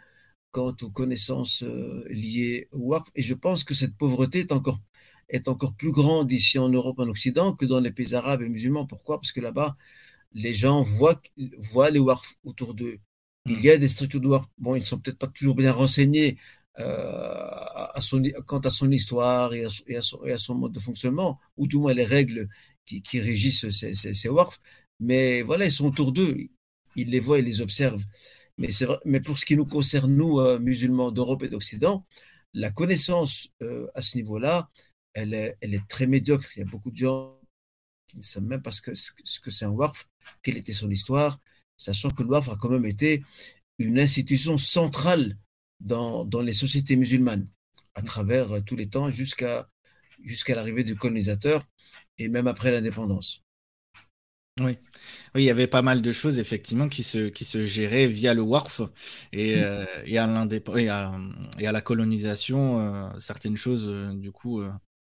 quant 0.51 0.75
aux 0.81 0.89
connaissances 0.89 1.63
liées 2.09 2.67
au 2.71 2.79
WARF. 2.79 3.09
Et 3.15 3.21
je 3.21 3.33
pense 3.33 3.63
que 3.63 3.73
cette 3.73 3.95
pauvreté 3.97 4.39
est 4.39 4.51
encore 4.53 4.79
est 5.29 5.47
encore 5.47 5.73
plus 5.75 5.91
grande 5.91 6.31
ici 6.31 6.59
en 6.59 6.69
Europe, 6.69 6.99
en 6.99 7.07
Occident, 7.07 7.53
que 7.53 7.65
dans 7.65 7.79
les 7.79 7.91
pays 7.91 8.15
arabes 8.15 8.41
et 8.41 8.49
musulmans. 8.49 8.85
Pourquoi? 8.85 9.19
Parce 9.19 9.31
que 9.31 9.41
là-bas, 9.41 9.75
les 10.33 10.53
gens 10.53 10.83
voient, 10.83 11.21
voient 11.57 11.91
les 11.91 11.99
warf 11.99 12.35
autour 12.43 12.73
d'eux. 12.73 12.99
Il 13.45 13.57
hmm. 13.57 13.61
y 13.61 13.69
a 13.69 13.77
des 13.77 13.87
structures 13.87 14.21
de 14.21 14.27
warf. 14.27 14.47
Bon, 14.57 14.75
ils 14.75 14.79
ne 14.79 14.83
sont 14.83 14.99
peut-être 14.99 15.17
pas 15.19 15.27
toujours 15.27 15.55
bien 15.55 15.71
renseignés 15.71 16.37
euh, 16.37 16.68
son, 17.99 18.23
quant 18.45 18.59
à 18.59 18.69
son 18.69 18.91
histoire 18.91 19.53
et 19.53 19.65
à, 19.65 20.37
son, 20.37 20.55
mode 20.55 20.71
de 20.71 20.79
fonctionnement, 20.79 21.39
ou 21.57 21.67
tout 21.67 21.81
moins 21.81 21.93
les 21.93 22.05
règles 22.05 22.47
qui, 22.85 23.19
régissent 23.19 23.69
ces, 23.69 23.93
ces. 23.93 24.29
Mais 24.99 25.41
voilà, 25.41 25.65
ils 25.65 25.71
sont 25.71 25.85
autour 25.85 26.11
d'eux. 26.11 26.35
Ils 26.95 27.09
les 27.09 27.19
voient 27.19 27.39
et 27.39 27.41
les 27.41 27.61
observent. 27.61 28.03
Mais, 29.05 29.21
pour 29.21 29.37
ce 29.37 29.45
qui 29.45 29.55
nous 29.55 29.65
concerne, 29.65 30.13
nous, 30.13 30.39
euh, 30.39 30.59
musulmans 30.59 31.11
d'Europe 31.11 31.43
et 31.43 31.47
d'Occident, 31.47 32.05
la 32.53 32.71
connaissance 32.71 33.49
euh, 33.61 33.87
à 33.95 34.01
ce 34.01 34.17
niveau-là, 34.17 34.69
elle 35.13 35.33
est, 35.33 35.87
très 35.87 36.07
médiocre. 36.07 36.45
Il 36.55 36.59
y 36.59 36.63
a 36.63 36.65
beaucoup 36.65 36.91
de 36.91 36.97
gens 36.97 37.39
qui 38.07 38.17
ne 38.17 38.21
savent 38.21 38.43
même 38.43 38.61
pas 38.61 38.71
ce 38.71 38.81
que, 38.81 38.91
ce 38.95 39.39
que 39.39 39.51
c'est 39.51 39.65
un 39.65 39.69
WARF, 39.69 40.07
quelle 40.41 40.57
était 40.57 40.73
son 40.73 40.89
histoire, 40.89 41.39
sachant 41.77 42.09
que 42.09 42.23
le 42.23 42.29
WARF 42.29 42.49
a 42.49 42.57
quand 42.57 42.69
même 42.69 42.85
été 42.85 43.23
une 43.77 43.99
institution 43.99 44.57
centrale 44.57 45.37
dans, 45.79 46.25
dans 46.25 46.41
les 46.41 46.53
sociétés 46.53 46.95
musulmanes, 46.95 47.47
à 47.95 48.01
travers 48.01 48.51
euh, 48.51 48.61
tous 48.61 48.75
les 48.75 48.89
temps, 48.89 49.09
jusqu'à 49.09 49.69
jusqu'à 50.23 50.55
l'arrivée 50.55 50.83
du 50.83 50.95
colonisateur 50.95 51.65
et 52.17 52.27
même 52.27 52.47
après 52.47 52.71
l'indépendance. 52.71 53.41
Oui. 54.59 54.77
oui, 55.35 55.43
il 55.43 55.43
y 55.43 55.49
avait 55.49 55.67
pas 55.67 55.81
mal 55.81 56.01
de 56.01 56.11
choses 56.11 56.37
effectivement 56.37 56.89
qui 56.89 57.01
se, 57.03 57.29
qui 57.29 57.45
se 57.45 57.65
géraient 57.65 58.07
via 58.07 58.33
le 58.33 58.41
WARF 58.41 58.81
et, 59.31 59.63
euh, 59.63 59.85
et, 60.05 60.17
à, 60.17 60.47
et, 60.75 60.89
à, 60.89 61.19
et 61.59 61.67
à 61.67 61.71
la 61.71 61.79
colonisation, 61.79 62.79
euh, 62.81 63.19
certaines 63.19 63.55
choses 63.55 63.87
du 64.17 64.33
coup 64.33 64.61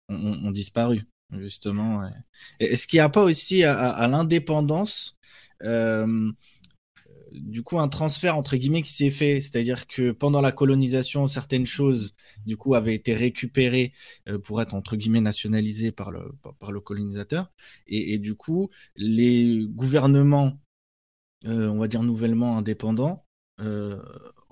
ont, 0.08 0.50
disparu, 0.50 1.02
justement. 1.32 2.08
Est-ce 2.58 2.86
qu'il 2.86 2.96
n'y 2.96 3.02
a 3.02 3.10
pas 3.10 3.22
aussi 3.22 3.64
à, 3.64 4.08
l'indépendance, 4.08 5.18
du 7.34 7.62
coup, 7.62 7.78
un 7.78 7.88
transfert 7.88 8.36
entre 8.36 8.56
guillemets 8.56 8.82
qui 8.82 8.92
s'est 8.92 9.10
fait 9.10 9.40
C'est-à-dire 9.40 9.86
que 9.86 10.12
pendant 10.12 10.40
la 10.40 10.52
colonisation, 10.52 11.26
certaines 11.26 11.66
choses, 11.66 12.14
du 12.46 12.56
coup, 12.56 12.74
avaient 12.74 12.94
été 12.94 13.14
récupérées 13.14 13.92
euh, 14.28 14.38
pour 14.38 14.62
être 14.62 14.74
entre 14.74 14.96
guillemets 14.96 15.20
nationalisées 15.20 15.92
par 15.92 16.10
le, 16.10 16.32
par 16.58 16.72
le 16.72 16.80
colonisateur. 16.80 17.50
Et, 17.86 18.18
du 18.18 18.34
coup, 18.34 18.70
les 18.96 19.66
gouvernements, 19.68 20.60
euh, 21.46 21.68
on 21.68 21.78
va 21.78 21.88
dire 21.88 22.02
nouvellement 22.02 22.56
indépendants, 22.56 23.26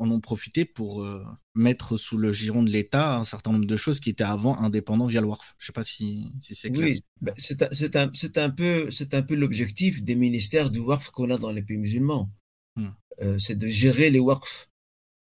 en 0.02 0.10
ont 0.10 0.20
profité 0.20 0.64
pour 0.64 1.02
euh, 1.02 1.24
mettre 1.54 1.96
sous 1.96 2.18
le 2.18 2.32
giron 2.32 2.62
de 2.62 2.70
l'État 2.70 3.16
un 3.16 3.24
certain 3.24 3.52
nombre 3.52 3.66
de 3.66 3.76
choses 3.76 4.00
qui 4.00 4.10
étaient 4.10 4.24
avant 4.24 4.58
indépendantes 4.58 5.10
via 5.10 5.20
le 5.20 5.26
WARF. 5.26 5.54
Je 5.58 5.64
ne 5.64 5.66
sais 5.66 5.72
pas 5.72 5.84
si, 5.84 6.32
c'est. 6.40 6.76
Oui, 6.76 7.00
ben, 7.20 7.32
c'est 7.36 7.62
un, 7.96 8.10
un, 8.36 8.50
peu, 8.50 8.90
un 9.12 9.22
peu 9.22 9.34
l'objectif 9.34 10.02
des 10.02 10.14
ministères 10.14 10.70
du 10.70 10.80
WARF 10.80 11.10
qu'on 11.10 11.30
a 11.30 11.38
dans 11.38 11.52
les 11.52 11.62
pays 11.62 11.78
musulmans. 11.78 12.30
Hmm. 12.76 12.90
Euh, 13.20 13.38
c'est 13.38 13.56
de 13.56 13.66
gérer 13.68 14.10
les 14.10 14.20
WARF. 14.20 14.68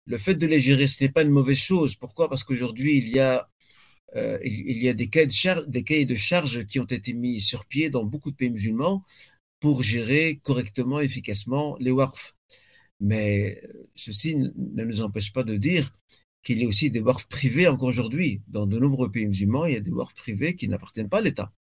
Le 0.06 0.18
fait 0.18 0.36
de 0.36 0.48
les 0.48 0.60
gérer, 0.60 0.88
ce 0.88 1.03
n'est 1.03 1.12
pas 1.12 1.24
une 1.24 1.29
mauvaise 1.29 1.58
chose. 1.58 1.96
Pourquoi? 1.96 2.29
Parce 2.29 2.44
qu'aujourd'hui, 2.44 2.98
il 2.98 3.10
y 3.10 3.20
a 3.20 3.50
euh, 4.15 4.38
des 4.94 5.10
cahiers, 5.10 6.06
de 6.06 6.15
charges 6.15 6.65
qui 6.65 6.79
ont 6.79 6.86
été 6.86 7.13
mis 7.13 7.41
sur 7.41 7.65
pied 7.65 7.89
dans 7.89 8.03
beaucoup 8.03 8.32
de 8.32 8.36
pays 8.36 8.50
musulmans 8.50 9.03
pour 9.60 9.84
gérer 9.84 10.39
correctement, 10.44 11.00
efficacement 11.00 11.77
les 11.79 11.91
WARF. 11.91 12.36
Mais 13.00 13.62
ceci 13.96 14.36
ne 14.36 14.84
nous 14.84 15.01
empêche 15.01 15.32
pas 15.32 15.44
de 15.44 15.56
dire 15.56 15.89
qu'il 16.44 16.62
y 16.62 16.65
a 16.65 16.68
aussi 16.68 16.89
des 16.89 17.01
WARF 17.01 17.27
privés 17.27 17.68
encore 17.68 17.89
aujourd'hui. 17.89 18.41
Dans 18.48 18.65
de 18.65 18.79
nombreux 18.79 19.12
pays 19.12 19.27
musulmans, 19.27 19.65
il 19.65 19.74
y 19.74 19.77
a 19.77 19.82
des 19.82 19.91
WARF 19.91 20.13
privés 20.13 20.56
qui 20.56 20.68
n'appartiennent 20.68 21.10
pas 21.10 21.20
à 21.20 21.22
l'État, 21.22 21.53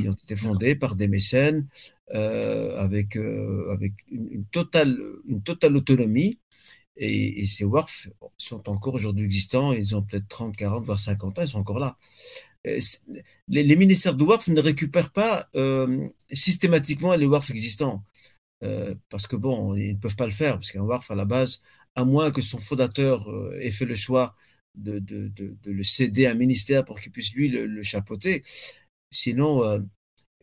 qui 0.00 0.08
ont 0.08 0.12
été 0.12 0.36
fondés 0.36 0.74
par 0.74 0.96
des 0.96 1.08
mécènes 1.08 1.66
euh, 2.14 2.78
avec, 2.78 3.16
euh, 3.16 3.72
avec 3.72 3.92
une, 4.10 4.44
totale, 4.46 4.98
une 5.26 5.42
totale 5.42 5.76
autonomie. 5.76 6.38
Et, 6.96 7.46
ces 7.46 7.64
WARF 7.64 8.08
sont 8.36 8.68
encore 8.68 8.94
aujourd'hui 8.94 9.24
existants. 9.24 9.72
Ils 9.72 9.96
ont 9.96 10.02
peut-être 10.02 10.28
30, 10.28 10.56
40, 10.56 10.84
voire 10.84 11.00
50 11.00 11.38
ans, 11.38 11.42
ils 11.42 11.48
sont 11.48 11.58
encore 11.58 11.80
là. 11.80 11.96
Euh, 12.66 12.80
les, 13.48 13.76
ministères 13.76 14.14
de 14.14 14.24
WARF 14.24 14.48
ne 14.48 14.60
récupèrent 14.60 15.12
pas 15.12 15.48
systématiquement 16.32 17.14
les 17.16 17.26
WARF 17.26 17.50
existants. 17.50 18.04
Parce 19.10 19.26
que 19.26 19.36
bon, 19.36 19.74
ils 19.76 19.92
ne 19.92 19.98
peuvent 19.98 20.16
pas 20.16 20.26
le 20.26 20.32
faire, 20.32 20.54
parce 20.54 20.70
qu'un 20.72 20.82
WARF 20.82 21.10
à 21.10 21.14
la 21.14 21.26
base, 21.26 21.62
à 21.96 22.04
moins 22.04 22.30
que 22.30 22.40
son 22.40 22.58
fondateur 22.58 23.28
ait 23.60 23.70
fait 23.70 23.84
le 23.84 23.94
choix 23.94 24.34
de, 24.74 24.98
de, 24.98 25.28
de, 25.28 25.56
de, 25.62 25.72
le 25.72 25.84
céder 25.84 26.26
à 26.26 26.32
un 26.32 26.34
ministère 26.34 26.84
pour 26.84 27.00
qu'il 27.00 27.12
puisse 27.12 27.32
lui 27.34 27.48
le, 27.48 27.82
chapeauter. 27.82 28.42
Sinon, 29.14 29.62
euh, 29.64 29.80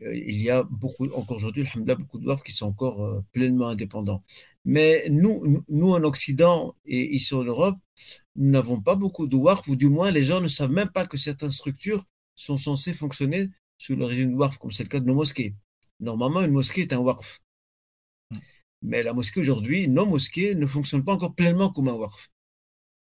il 0.02 0.42
y 0.42 0.50
a 0.50 0.64
beaucoup, 0.64 1.06
encore 1.14 1.38
aujourd'hui, 1.38 1.68
beaucoup 1.76 2.20
de 2.20 2.44
qui 2.44 2.52
sont 2.52 2.68
encore 2.68 3.24
pleinement 3.32 3.68
indépendants. 3.68 4.24
Mais 4.66 5.06
nous, 5.10 5.64
nous, 5.70 5.92
en 5.92 6.04
Occident 6.04 6.76
et 6.86 7.16
ici 7.16 7.34
en 7.34 7.44
Europe, 7.44 7.78
nous 8.36 8.50
n'avons 8.50 8.82
pas 8.82 8.96
beaucoup 8.96 9.28
de 9.28 9.36
WARF, 9.36 9.68
ou 9.68 9.76
du 9.76 9.90
moins 9.90 10.12
les 10.12 10.26
gens 10.26 10.42
ne 10.42 10.48
savent 10.48 10.72
même 10.72 10.90
pas 10.90 11.06
que 11.06 11.18
certaines 11.18 11.52
structures 11.52 12.04
sont 12.36 12.58
censées 12.58 12.94
fonctionner 12.94 13.50
sous 13.78 13.96
le 13.96 14.06
régime 14.06 14.32
de 14.32 14.38
WARF, 14.38 14.58
comme 14.58 14.72
c'est 14.72 14.84
le 14.84 14.90
cas 14.90 15.00
de 15.00 15.06
nos 15.06 15.16
mosquées. 15.16 15.56
Normalement, 16.00 16.42
une 16.42 16.52
mosquée 16.52 16.82
est 16.82 16.94
un 16.94 17.00
WARF. 17.00 17.40
Mais 18.82 19.04
la 19.04 19.14
mosquée 19.14 19.42
aujourd'hui, 19.42 19.88
nos 19.88 20.06
mosquées 20.06 20.56
ne 20.56 20.66
fonctionnent 20.66 21.04
pas 21.04 21.14
encore 21.14 21.36
pleinement 21.36 21.72
comme 21.72 21.90
un 21.90 21.94
WARF. 21.94 22.30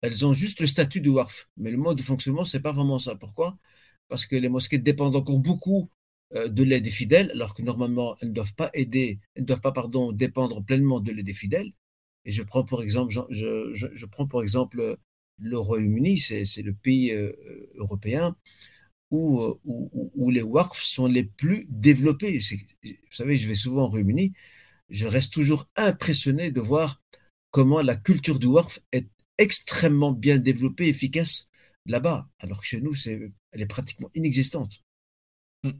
Elles 0.02 0.26
ont 0.26 0.34
juste 0.34 0.62
le 0.62 0.68
statut 0.68 1.02
de 1.02 1.10
WARF. 1.10 1.48
Mais 1.58 1.72
le 1.72 1.78
mode 1.78 1.98
de 1.98 2.04
fonctionnement, 2.04 2.46
c'est 2.46 2.62
pas 2.62 2.72
vraiment 2.72 3.00
ça. 3.00 3.16
Pourquoi? 3.16 3.58
Parce 4.10 4.26
que 4.26 4.36
les 4.36 4.50
mosquées 4.50 4.80
dépendent 4.80 5.16
encore 5.16 5.40
beaucoup 5.40 5.90
euh, 6.36 6.48
de 6.48 6.64
l'aide 6.64 6.84
des 6.84 6.90
fidèles, 6.90 7.32
alors 7.32 7.54
que 7.54 7.62
normalement, 7.62 8.16
elles 8.22 8.30
ne 8.30 8.34
doivent 8.34 8.56
pas 8.56 8.70
aider, 8.74 9.20
elles 9.36 9.44
ne 9.44 9.48
doivent 9.48 9.62
pas, 9.62 9.72
pardon, 9.72 10.12
dépendre 10.12 10.64
pleinement 10.64 11.00
de 11.00 11.12
l'aide 11.12 11.26
des 11.26 11.34
fidèles. 11.34 11.72
Et 12.26 12.32
je 12.32 12.44
prends 12.44 12.64
pour 12.64 12.84
exemple, 12.84 13.14
je, 13.14 14.06
prends 14.06 14.28
pour 14.28 14.42
exemple 14.42 14.98
le 15.40 15.58
Royaume-Uni, 15.58 16.20
c'est 16.20 16.62
le 16.62 16.74
pays 16.74 17.12
euh, 17.12 17.32
européen 17.76 18.36
où, 19.12 19.42
euh, 19.42 20.32
les 20.32 20.42
WARF 20.42 20.82
sont 20.82 21.08
les 21.08 21.24
plus 21.24 21.66
développés. 21.70 22.40
Vous 22.84 22.92
savez, 23.10 23.38
je 23.38 23.48
vais 23.48 23.56
souvent 23.56 23.86
au 23.86 23.88
Royaume-Uni, 23.88 24.34
je 24.90 25.08
reste 25.08 25.34
toujours 25.34 25.68
impressionné 25.76 26.52
de 26.52 26.62
voir 26.62 27.02
comment 27.52 27.82
la 27.82 27.96
culture 27.96 28.40
du 28.40 28.48
WARF 28.48 28.80
est 28.92 29.08
extrêmement 29.38 30.12
bien 30.12 30.38
développée, 30.38 30.88
efficace 30.88 31.49
là-bas, 31.90 32.30
alors 32.40 32.62
que 32.62 32.68
chez 32.68 32.80
nous, 32.80 32.94
c'est, 32.94 33.20
elle 33.52 33.62
est 33.62 33.66
pratiquement 33.66 34.10
inexistante. 34.16 34.80
Hmm. 35.64 35.72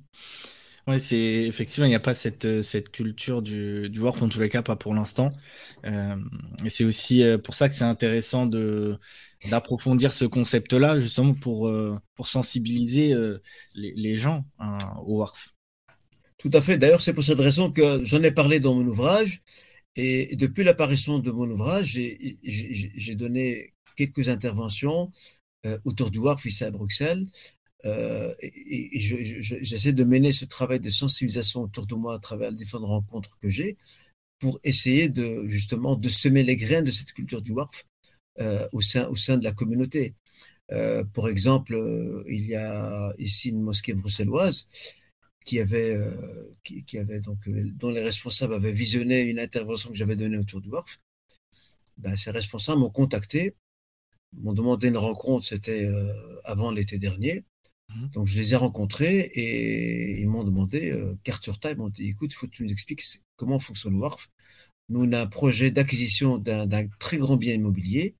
Oui, 0.88 1.00
c'est 1.00 1.44
effectivement, 1.46 1.86
il 1.86 1.90
n'y 1.90 1.96
a 1.96 2.00
pas 2.00 2.16
cette, 2.16 2.46
euh, 2.46 2.62
cette 2.64 2.90
culture 2.90 3.42
du, 3.42 3.90
du 3.90 4.00
WARF, 4.00 4.22
en 4.22 4.28
tous 4.28 4.40
les 4.40 4.50
cas, 4.50 4.64
pas 4.64 4.76
pour 4.76 4.94
l'instant. 4.96 5.32
Euh, 5.86 6.18
et 6.66 6.70
c'est 6.70 6.84
aussi 6.84 7.22
euh, 7.22 7.38
pour 7.38 7.54
ça 7.54 7.70
que 7.70 7.76
c'est 7.76 7.84
intéressant 7.84 8.48
de, 8.48 8.98
d'approfondir 9.50 10.12
ce 10.12 10.26
concept-là, 10.26 11.00
justement 11.00 11.36
pour, 11.36 11.72
pour 12.16 12.28
sensibiliser 12.28 13.16
les, 13.74 13.94
les 13.96 14.16
gens 14.18 14.46
hein, 14.58 14.78
au 15.06 15.20
WARF. 15.20 15.54
Tout 16.38 16.52
à 16.54 16.62
fait. 16.62 16.78
D'ailleurs, 16.78 17.02
c'est 17.02 17.14
pour 17.14 17.24
cette 17.24 17.40
raison 17.40 17.72
que 17.72 18.04
j'en 18.04 18.24
ai 18.24 18.32
parlé 18.32 18.60
dans 18.60 18.74
mon 18.74 18.86
ouvrage. 18.88 19.42
Et 19.96 20.36
depuis 20.38 20.64
l'apparition 20.64 21.20
de 21.20 21.32
mon 21.32 21.50
ouvrage, 21.50 22.00
j'ai 22.44 23.16
donné 23.16 23.74
quelques 23.96 24.30
interventions 24.30 25.12
autour 25.84 26.12
du 26.12 26.20
WARF 26.20 26.46
ici 26.46 26.64
à 26.64 26.72
Bruxelles, 26.72 27.26
et, 27.86 29.00
j'essaie 29.00 29.94
de 29.94 30.04
mener 30.04 30.32
ce 30.32 30.46
travail 30.46 30.80
de 30.80 30.90
sensibilisation 30.90 31.62
autour 31.62 31.86
de 31.86 31.96
moi 31.96 32.16
à 32.16 32.20
travers 32.20 32.52
les 32.52 32.58
différentes 32.58 32.88
rencontres 32.88 33.38
que 33.38 33.50
j'ai 33.50 33.78
pour 34.40 34.60
essayer 34.64 35.10
de 35.10 35.48
justement 35.48 35.96
de 35.96 36.10
semer 36.10 36.44
les 36.44 36.56
graines 36.56 36.86
de 36.86 36.92
cette 36.92 37.14
culture 37.14 37.42
du 37.42 37.52
WARF 37.52 37.86
au, 38.72 38.82
sein, 38.82 39.08
au 39.08 39.16
sein 39.16 39.38
de 39.38 39.44
la 39.44 39.52
communauté. 39.52 40.16
Euh, 40.72 41.04
pour 41.04 41.30
exemple, 41.30 41.74
euh, 41.74 42.24
il 42.28 42.46
y 42.46 42.56
a 42.56 43.14
ici 43.18 43.50
une 43.50 43.62
mosquée 43.62 43.94
bruxelloise 43.94 44.70
qui 45.46 45.60
avait, 45.60 45.96
euh, 45.96 46.56
qui, 46.64 46.98
avait 46.98 47.20
donc, 47.20 47.50
dont 47.50 47.90
les 47.90 48.04
responsables 48.04 48.54
avaient 48.54 48.72
visionné 48.72 49.22
une 49.22 49.40
intervention 49.40 49.90
que 49.90 49.96
j'avais 49.96 50.16
donnée 50.16 50.38
autour 50.38 50.62
du 50.62 50.70
WARF. 50.70 51.00
Ben, 51.98 52.16
ces 52.16 52.32
responsables 52.32 52.80
m'ont 52.82 52.92
contacté, 52.92 53.56
m'ont 54.38 54.54
demandé 54.54 54.88
une 54.88 54.98
rencontre, 54.98 55.46
c'était 55.46 55.88
avant 56.44 56.72
l'été 56.72 56.98
dernier. 56.98 57.44
Mmh. 57.90 58.08
Donc 58.14 58.28
je 58.28 58.38
les 58.38 58.54
ai 58.54 58.56
rencontrés 58.56 59.32
et 59.34 60.20
ils 60.22 60.28
m'ont 60.28 60.44
demandé, 60.44 60.96
carte 61.24 61.44
sur 61.44 61.60
table, 61.60 61.80
ils 61.80 61.84
m'ont 61.84 61.90
dit, 61.90 62.08
écoute, 62.08 62.32
il 62.32 62.36
faut 62.36 62.48
que 62.48 62.52
tu 62.52 62.64
nous 62.64 62.72
expliques 62.72 63.04
comment 63.36 63.60
fonctionne 63.60 63.96
WARF. 63.96 64.30
Nous, 64.90 65.04
on 65.06 65.12
a 65.12 65.22
un 65.22 65.28
projet 65.28 65.72
d'acquisition 65.72 66.38
d'un 66.38 66.88
très 67.00 67.18
grand 67.18 67.38
bien 67.38 67.54
immobilier 67.54 68.16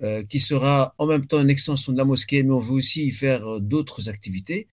euh, 0.00 0.22
qui 0.22 0.38
sera 0.38 0.94
en 0.98 1.06
même 1.06 1.26
temps 1.26 1.40
une 1.40 1.50
extension 1.50 1.92
de 1.92 1.98
la 1.98 2.04
mosquée, 2.04 2.44
mais 2.44 2.52
on 2.52 2.60
veut 2.60 2.74
aussi 2.74 3.06
y 3.06 3.10
faire 3.10 3.44
euh, 3.46 3.58
d'autres 3.58 4.08
activités. 4.08 4.68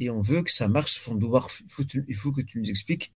Et 0.00 0.10
on 0.10 0.20
veut 0.22 0.42
que 0.42 0.50
ça 0.50 0.66
marche 0.66 0.92
sous 0.92 1.00
forme 1.00 1.20
de 1.20 1.26
WARF. 1.26 1.62
Il 1.64 1.70
faut, 1.70 1.84
il 2.08 2.14
faut 2.16 2.32
que 2.32 2.40
tu 2.40 2.58
nous 2.58 2.68
expliques 2.68 3.12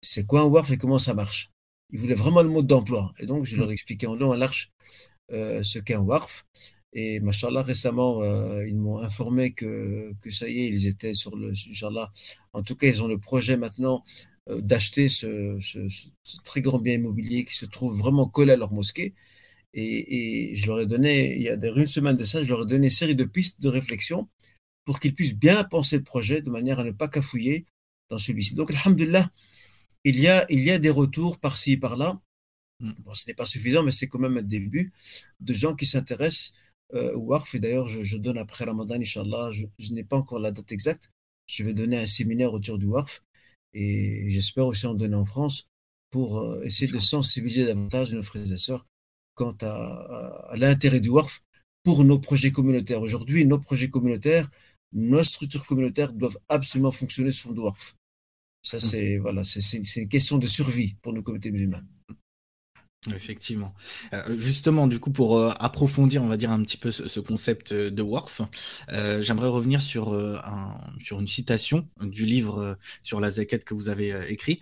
c'est 0.00 0.26
quoi 0.26 0.40
un 0.40 0.46
WARF 0.46 0.72
et 0.72 0.78
comment 0.78 0.98
ça 0.98 1.14
marche. 1.14 1.50
Ils 1.90 2.00
voulaient 2.00 2.14
vraiment 2.16 2.42
le 2.42 2.48
mode 2.48 2.66
d'emploi. 2.66 3.14
Et 3.18 3.26
donc, 3.26 3.44
je 3.44 3.56
leur 3.56 3.70
ai 3.70 3.74
expliqué 3.74 4.08
en 4.08 4.16
long, 4.16 4.30
en 4.32 4.34
large 4.34 4.72
euh, 4.80 5.11
ce 5.30 5.78
qu'est 5.78 5.94
un 5.94 6.00
WARF. 6.00 6.44
Et 6.94 7.20
machallah, 7.20 7.62
récemment, 7.62 8.22
euh, 8.22 8.66
ils 8.66 8.76
m'ont 8.76 8.98
informé 8.98 9.52
que, 9.52 10.12
que 10.20 10.30
ça 10.30 10.48
y 10.48 10.60
est, 10.60 10.68
ils 10.68 10.86
étaient 10.86 11.14
sur 11.14 11.36
le, 11.36 11.52
là. 11.90 12.12
En 12.52 12.62
tout 12.62 12.76
cas, 12.76 12.86
ils 12.86 13.02
ont 13.02 13.08
le 13.08 13.18
projet 13.18 13.56
maintenant 13.56 14.04
euh, 14.50 14.60
d'acheter 14.60 15.08
ce, 15.08 15.58
très 16.44 16.60
grand 16.60 16.78
bien 16.78 16.94
immobilier 16.94 17.44
qui 17.44 17.56
se 17.56 17.64
trouve 17.66 17.96
vraiment 17.98 18.28
collé 18.28 18.52
à 18.52 18.56
leur 18.56 18.72
mosquée. 18.72 19.14
Et, 19.74 20.54
je 20.54 20.66
leur 20.66 20.80
ai 20.80 20.86
donné, 20.86 21.36
il 21.36 21.42
y 21.42 21.48
a 21.48 21.54
une 21.54 21.86
semaine 21.86 22.16
de 22.16 22.24
ça, 22.24 22.42
je 22.42 22.48
leur 22.48 22.62
ai 22.62 22.66
donné 22.66 22.86
une 22.86 22.90
série 22.90 23.16
de 23.16 23.24
pistes 23.24 23.62
de 23.62 23.68
réflexion 23.68 24.28
pour 24.84 25.00
qu'ils 25.00 25.14
puissent 25.14 25.34
bien 25.34 25.64
penser 25.64 25.98
le 25.98 26.04
projet 26.04 26.42
de 26.42 26.50
manière 26.50 26.80
à 26.80 26.84
ne 26.84 26.92
pas 26.92 27.08
cafouiller 27.08 27.66
dans 28.10 28.18
celui-ci. 28.18 28.54
Donc, 28.54 28.70
alhamdulillah, 28.72 29.30
il 30.04 30.20
y 30.20 30.28
a, 30.28 30.46
il 30.50 30.60
y 30.60 30.70
a 30.70 30.78
des 30.78 30.90
retours 30.90 31.38
par-ci, 31.38 31.76
par-là. 31.78 32.20
Mm. 32.82 32.92
Bon, 32.98 33.14
ce 33.14 33.26
n'est 33.28 33.34
pas 33.34 33.46
suffisant, 33.46 33.82
mais 33.82 33.92
c'est 33.92 34.08
quand 34.08 34.18
même 34.18 34.36
un 34.36 34.42
début 34.42 34.92
de 35.40 35.54
gens 35.54 35.74
qui 35.74 35.86
s'intéressent 35.86 36.52
euh, 36.94 37.14
au 37.14 37.20
WARF. 37.26 37.54
Et 37.54 37.60
d'ailleurs, 37.60 37.88
je, 37.88 38.16
donne 38.16 38.38
après 38.38 38.64
Ramadan, 38.64 38.96
Inch'Allah, 38.96 39.50
je, 39.52 39.66
je 39.78 39.92
n'ai 39.92 40.04
pas 40.04 40.16
encore 40.16 40.38
la 40.40 40.50
date 40.50 40.72
exacte. 40.72 41.10
Je 41.46 41.64
vais 41.64 41.74
donner 41.74 41.98
un 41.98 42.06
séminaire 42.06 42.52
autour 42.52 42.78
du 42.78 42.86
WARF 42.86 43.22
et 43.72 44.26
j'espère 44.30 44.66
aussi 44.66 44.86
en 44.86 44.94
donner 44.94 45.16
en 45.16 45.24
France 45.24 45.68
pour 46.10 46.40
euh, 46.40 46.62
essayer 46.64 46.90
de 46.92 46.98
sensibiliser 46.98 47.64
davantage 47.66 48.12
nos 48.12 48.22
frères 48.22 48.50
et 48.50 48.58
sœurs 48.58 48.86
quant 49.34 49.56
à, 49.62 50.52
l'intérêt 50.56 51.00
du 51.00 51.08
WARF 51.08 51.42
pour 51.82 52.04
nos 52.04 52.18
projets 52.18 52.52
communautaires. 52.52 53.00
Aujourd'hui, 53.00 53.46
nos 53.46 53.58
projets 53.58 53.88
communautaires, 53.88 54.50
nos 54.92 55.24
structures 55.24 55.64
communautaires 55.64 56.12
doivent 56.12 56.38
absolument 56.48 56.92
fonctionner 56.92 57.32
sous 57.32 57.52
le 57.54 57.62
WARF. 57.62 57.96
Ça, 58.62 58.76
mmh. 58.76 58.80
c'est 58.80 59.18
voilà, 59.18 59.42
c'est 59.44 60.00
une 60.00 60.08
question 60.08 60.38
de 60.38 60.46
survie 60.46 60.94
pour 61.02 61.12
nos 61.12 61.22
communautés 61.22 61.50
musulmanes. 61.50 61.88
Effectivement. 63.10 63.74
Euh, 64.14 64.22
justement, 64.38 64.86
du 64.86 65.00
coup, 65.00 65.10
pour 65.10 65.36
euh, 65.36 65.50
approfondir, 65.58 66.22
on 66.22 66.28
va 66.28 66.36
dire 66.36 66.52
un 66.52 66.62
petit 66.62 66.76
peu 66.76 66.92
ce, 66.92 67.20
concept 67.20 67.72
de 67.74 68.02
WARF, 68.02 68.42
euh, 68.92 69.20
j'aimerais 69.20 69.48
revenir 69.48 69.82
sur, 69.82 70.14
un, 70.14 70.80
sur 71.00 71.18
une 71.18 71.26
citation 71.26 71.88
du 72.00 72.26
livre 72.26 72.78
sur 73.02 73.18
la 73.18 73.30
zakat 73.30 73.58
que 73.58 73.74
vous 73.74 73.88
avez 73.88 74.14
écrit. 74.28 74.60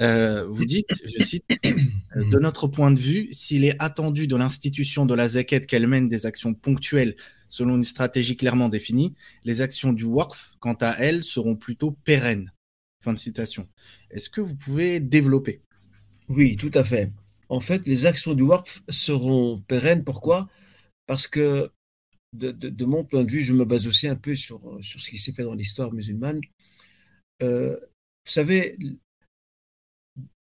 Euh, 0.00 0.46
vous 0.48 0.64
dites, 0.64 0.88
je 1.04 1.22
cite, 1.22 1.44
euh, 1.66 2.30
de 2.30 2.38
notre 2.38 2.66
point 2.66 2.90
de 2.90 2.98
vue, 2.98 3.28
s'il 3.32 3.64
est 3.64 3.76
attendu 3.78 4.26
de 4.26 4.36
l'institution 4.36 5.06
de 5.06 5.14
la 5.14 5.30
zakat 5.30 5.60
qu'elle 5.60 5.86
mène 5.86 6.08
des 6.08 6.26
actions 6.26 6.54
ponctuelles 6.54 7.16
selon 7.48 7.76
une 7.76 7.84
stratégie 7.84 8.36
clairement 8.36 8.70
définie, 8.70 9.14
les 9.44 9.60
actions 9.60 9.92
du 9.92 10.04
WARF, 10.04 10.52
quant 10.58 10.76
à 10.80 10.92
elles, 10.98 11.22
seront 11.22 11.56
plutôt 11.56 11.90
pérennes. 11.90 12.50
Fin 13.00 13.12
de 13.12 13.18
citation. 13.18 13.68
Est-ce 14.10 14.30
que 14.30 14.40
vous 14.40 14.56
pouvez 14.56 15.00
développer? 15.00 15.60
Oui, 16.28 16.56
tout 16.56 16.70
à 16.72 16.84
fait. 16.84 17.10
En 17.52 17.60
fait, 17.60 17.86
les 17.86 18.06
actions 18.06 18.32
du 18.32 18.44
WARF 18.44 18.82
seront 18.88 19.60
pérennes. 19.68 20.04
Pourquoi? 20.04 20.48
Parce 21.04 21.28
que 21.28 21.70
de, 22.32 22.84
mon 22.86 23.04
point 23.04 23.24
de 23.24 23.30
vue, 23.30 23.42
je 23.42 23.52
me 23.52 23.66
base 23.66 23.86
aussi 23.86 24.08
un 24.08 24.16
peu 24.16 24.34
sur, 24.34 24.78
sur 24.82 24.98
ce 24.98 25.10
qui 25.10 25.18
s'est 25.18 25.34
fait 25.34 25.42
dans 25.42 25.52
l'histoire 25.52 25.92
musulmane. 25.92 26.40
Euh, 27.42 27.76
vous 27.78 28.32
savez, 28.32 28.78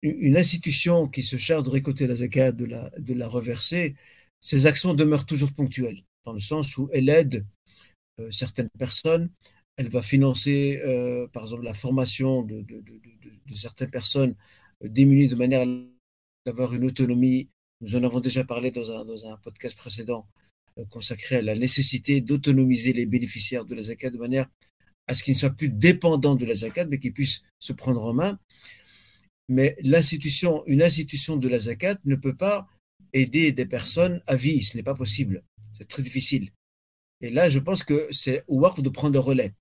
une 0.04 0.38
institution 0.38 1.08
qui 1.08 1.24
se 1.24 1.36
charge 1.36 1.64
de 1.64 1.72
récolter 1.72 2.06
la 2.06 2.14
zakat, 2.14 2.52
de 2.52 2.66
la, 2.66 2.92
de 3.00 3.16
la 3.16 3.28
reverser, 3.28 3.96
ses 4.40 4.68
actions 4.68 4.94
demeurent 4.94 5.26
toujours 5.26 5.52
ponctuelles, 5.52 6.04
dans 6.26 6.34
le 6.34 6.40
sens 6.40 6.78
où 6.78 6.92
elle 6.94 7.10
aide 7.10 7.44
euh, 8.20 8.30
certaines 8.30 8.70
personnes, 8.78 9.32
elle 9.78 9.90
va 9.90 10.04
financer, 10.04 10.80
euh, 10.86 11.28
par 11.30 11.42
exemple, 11.42 11.64
la 11.64 11.74
formation 11.74 12.44
de, 12.44 12.62
de, 12.62 12.82
de, 12.82 13.56
certaines 13.56 13.90
personnes 13.90 14.36
démunies 14.84 15.28
de 15.28 15.36
manière 15.36 15.66
à 16.46 16.50
avoir 16.50 16.74
une 16.74 16.86
autonomie. 16.86 17.50
Nous 17.82 17.96
en 17.96 18.04
avons 18.04 18.20
déjà 18.20 18.44
parlé 18.44 18.72
dans 18.72 18.92
un, 18.92 19.06
dans 19.06 19.26
un 19.32 19.38
podcast 19.38 19.78
précédent 19.78 20.28
consacré 20.90 21.38
à 21.38 21.42
la 21.42 21.56
nécessité 21.56 22.22
d'autonomiser 22.22 22.94
les 22.94 23.06
bénéficiaires 23.06 23.66
de 23.66 23.76
la 23.76 23.82
zakat 23.82 24.10
de 24.10 24.18
manière 24.18 24.48
à 25.08 25.14
ce 25.14 25.24
qu'ils 25.24 25.34
ne 25.34 25.40
soient 25.40 25.50
plus 25.50 25.70
dépendants 25.70 26.36
de 26.36 26.46
la 26.46 26.54
zakat, 26.54 26.86
mais 26.86 27.00
qu'ils 27.00 27.14
puissent 27.14 27.42
se 27.60 27.74
prendre 27.74 28.06
en 28.06 28.14
main. 28.14 28.40
Mais 29.48 29.76
l'institution, 29.82 30.64
une 30.68 30.84
institution 30.84 31.36
de 31.36 31.48
la 31.48 31.60
zakat 31.60 31.96
ne 32.06 32.16
peut 32.16 32.36
pas 32.36 32.68
aider 33.14 33.52
des 33.52 33.66
personnes 33.66 34.22
à 34.28 34.36
vie. 34.36 34.64
Ce 34.64 34.78
n'est 34.78 34.84
pas 34.84 34.94
possible. 34.94 35.44
C'est 35.78 35.88
très 35.88 36.04
difficile. 36.04 36.52
Et 37.22 37.32
là, 37.32 37.50
je 37.50 37.60
pense 37.60 37.84
que 37.84 38.08
c'est 38.12 38.44
au 38.48 38.60
WARF 38.60 38.82
de 38.82 38.90
prendre 38.90 39.14
le 39.14 39.20
relais. 39.20 39.54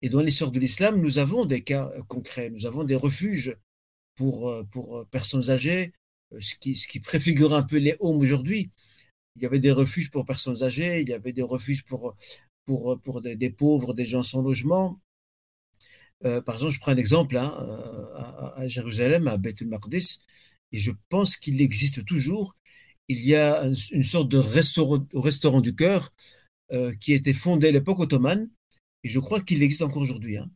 Et 0.00 0.08
dans 0.08 0.20
l'histoire 0.20 0.50
de 0.50 0.58
l'islam, 0.58 1.00
nous 1.00 1.18
avons 1.18 1.44
des 1.44 1.62
cas 1.62 1.92
concrets. 2.08 2.50
Nous 2.50 2.64
avons 2.64 2.84
des 2.84 2.96
refuges 2.96 3.54
pour, 4.14 4.48
euh, 4.48 4.64
pour 4.64 5.06
personnes 5.08 5.50
âgées, 5.50 5.84
euh, 5.84 5.90
ce 6.40 6.54
qui, 6.56 6.76
ce 6.76 6.88
qui 6.88 7.00
préfigure 7.00 7.54
un 7.54 7.62
peu 7.62 7.76
les 7.78 7.96
homes 8.00 8.18
aujourd'hui. 8.18 8.70
Il 9.36 9.42
y 9.42 9.46
avait 9.46 9.58
des 9.60 9.70
refuges 9.70 10.10
pour 10.10 10.24
personnes 10.24 10.62
âgées, 10.62 11.00
il 11.00 11.08
y 11.08 11.12
avait 11.12 11.32
des 11.32 11.42
refuges 11.42 11.84
pour, 11.84 12.16
pour, 12.64 13.00
pour 13.02 13.22
des, 13.22 13.50
pauvres, 13.50 13.94
des 13.94 14.04
gens 14.04 14.22
sans 14.22 14.42
logement. 14.42 15.00
Euh, 16.24 16.40
par 16.40 16.56
exemple, 16.56 16.72
je 16.72 16.80
prends 16.80 16.92
un 16.92 16.96
exemple 16.96 17.36
hein, 17.36 17.54
euh, 17.60 18.52
à, 18.56 18.68
Jérusalem, 18.68 19.28
à 19.28 19.36
Beth 19.36 19.62
Maqdis, 19.62 20.20
et 20.72 20.78
je 20.78 20.90
pense 21.08 21.36
qu'il 21.36 21.60
existe 21.60 22.04
toujours. 22.04 22.56
Il 23.08 23.20
y 23.20 23.36
a 23.36 23.62
une 23.64 24.02
sorte 24.02 24.28
de 24.28 24.38
restaurant, 24.38 25.06
restaurant 25.14 25.60
du 25.60 25.74
cœur 25.74 26.12
euh, 26.72 26.94
qui 26.94 27.12
a 27.12 27.16
été 27.16 27.32
fondé 27.32 27.68
à 27.68 27.72
l'époque 27.72 28.00
ottomane, 28.00 28.50
et 29.04 29.08
je 29.08 29.20
crois 29.20 29.40
qu'il 29.40 29.62
existe 29.62 29.82
encore 29.82 30.02
aujourd'hui. 30.02 30.38
Hein. 30.38 30.50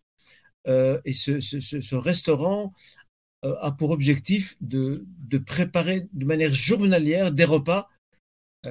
et 1.05 1.15
ce, 1.15 1.95
restaurant 1.95 2.73
a 3.43 3.73
pour 3.73 3.91
objectif 3.91 4.57
de, 4.61 5.07
préparer 5.47 6.09
de 6.13 6.25
manière 6.25 6.53
journalière 6.53 7.33
des 7.33 7.45
repas 7.45 7.89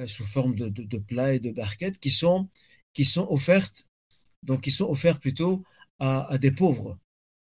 sous 0.06 0.24
forme 0.24 0.54
de, 0.54 0.98
plats 0.98 1.34
et 1.34 1.40
de 1.40 1.50
barquettes 1.50 1.98
qui 1.98 2.10
sont, 2.10 2.48
qui 2.92 3.04
sont 3.04 3.26
offertes, 3.28 3.86
donc 4.42 4.62
qui 4.62 4.70
sont 4.70 4.88
offerts 4.88 5.18
plutôt 5.18 5.64
à, 5.98 6.38
des 6.38 6.52
pauvres. 6.52 6.98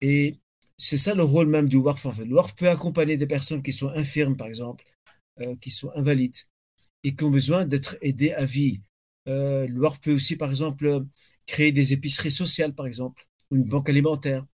Et 0.02 0.36
c'est 0.78 0.98
ça 0.98 1.16
le 1.16 1.24
rôle 1.24 1.48
même 1.48 1.70
du 1.70 1.78
WARF. 1.78 2.06
Le 2.20 2.36
WARF 2.36 2.56
peut 2.56 2.70
accompagner 2.70 3.18
des 3.18 3.28
personnes 3.28 3.62
qui 3.62 3.72
sont 3.72 3.90
infirmes, 3.90 4.36
par 4.36 4.48
exemple, 4.48 4.84
euh, 5.40 5.56
qui 5.58 5.72
sont 5.72 5.92
invalides 5.96 6.36
et 7.04 7.16
qui 7.16 7.24
ont 7.24 7.30
besoin 7.30 7.66
d'être 7.66 7.98
aidées 8.02 8.34
à 8.34 8.46
vie. 8.46 8.82
Euh, 9.28 9.68
le 9.68 9.80
WARF 9.80 10.00
peut 10.02 10.14
aussi, 10.14 10.36
par 10.36 10.50
exemple, 10.50 11.06
créer 11.46 11.72
des 11.72 11.94
épiceries 11.94 12.32
sociales, 12.32 12.74
par 12.74 12.88
exemple, 12.88 13.28
ou 13.52 13.56
une 13.58 13.66
banque 13.66 13.90
alimentaire 13.90 14.46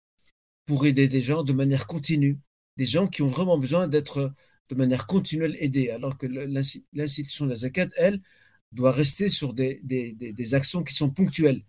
pour 0.66 0.86
aider 0.86 1.08
des 1.08 1.22
gens 1.22 1.42
de 1.42 1.52
manière 1.52 1.86
continue, 1.86 2.38
des 2.80 2.86
gens 2.86 3.06
qui 3.06 3.22
ont 3.22 3.32
vraiment 3.36 3.58
besoin 3.58 3.88
d'être 3.88 4.32
de 4.70 4.74
manière 4.74 5.06
continuelle 5.06 5.56
aidés, 5.60 5.90
alors 5.90 6.16
que 6.16 6.26
l'institution 6.92 7.44
de 7.44 7.50
la 7.50 7.56
zakat, 7.56 7.88
elle, 7.96 8.20
doit 8.72 8.92
rester 8.92 9.28
sur 9.28 9.52
des, 9.52 9.80
des, 9.82 10.12
des 10.40 10.54
actions 10.54 10.82
qui 10.82 10.94
sont 10.94 11.10
ponctuelles 11.10 11.62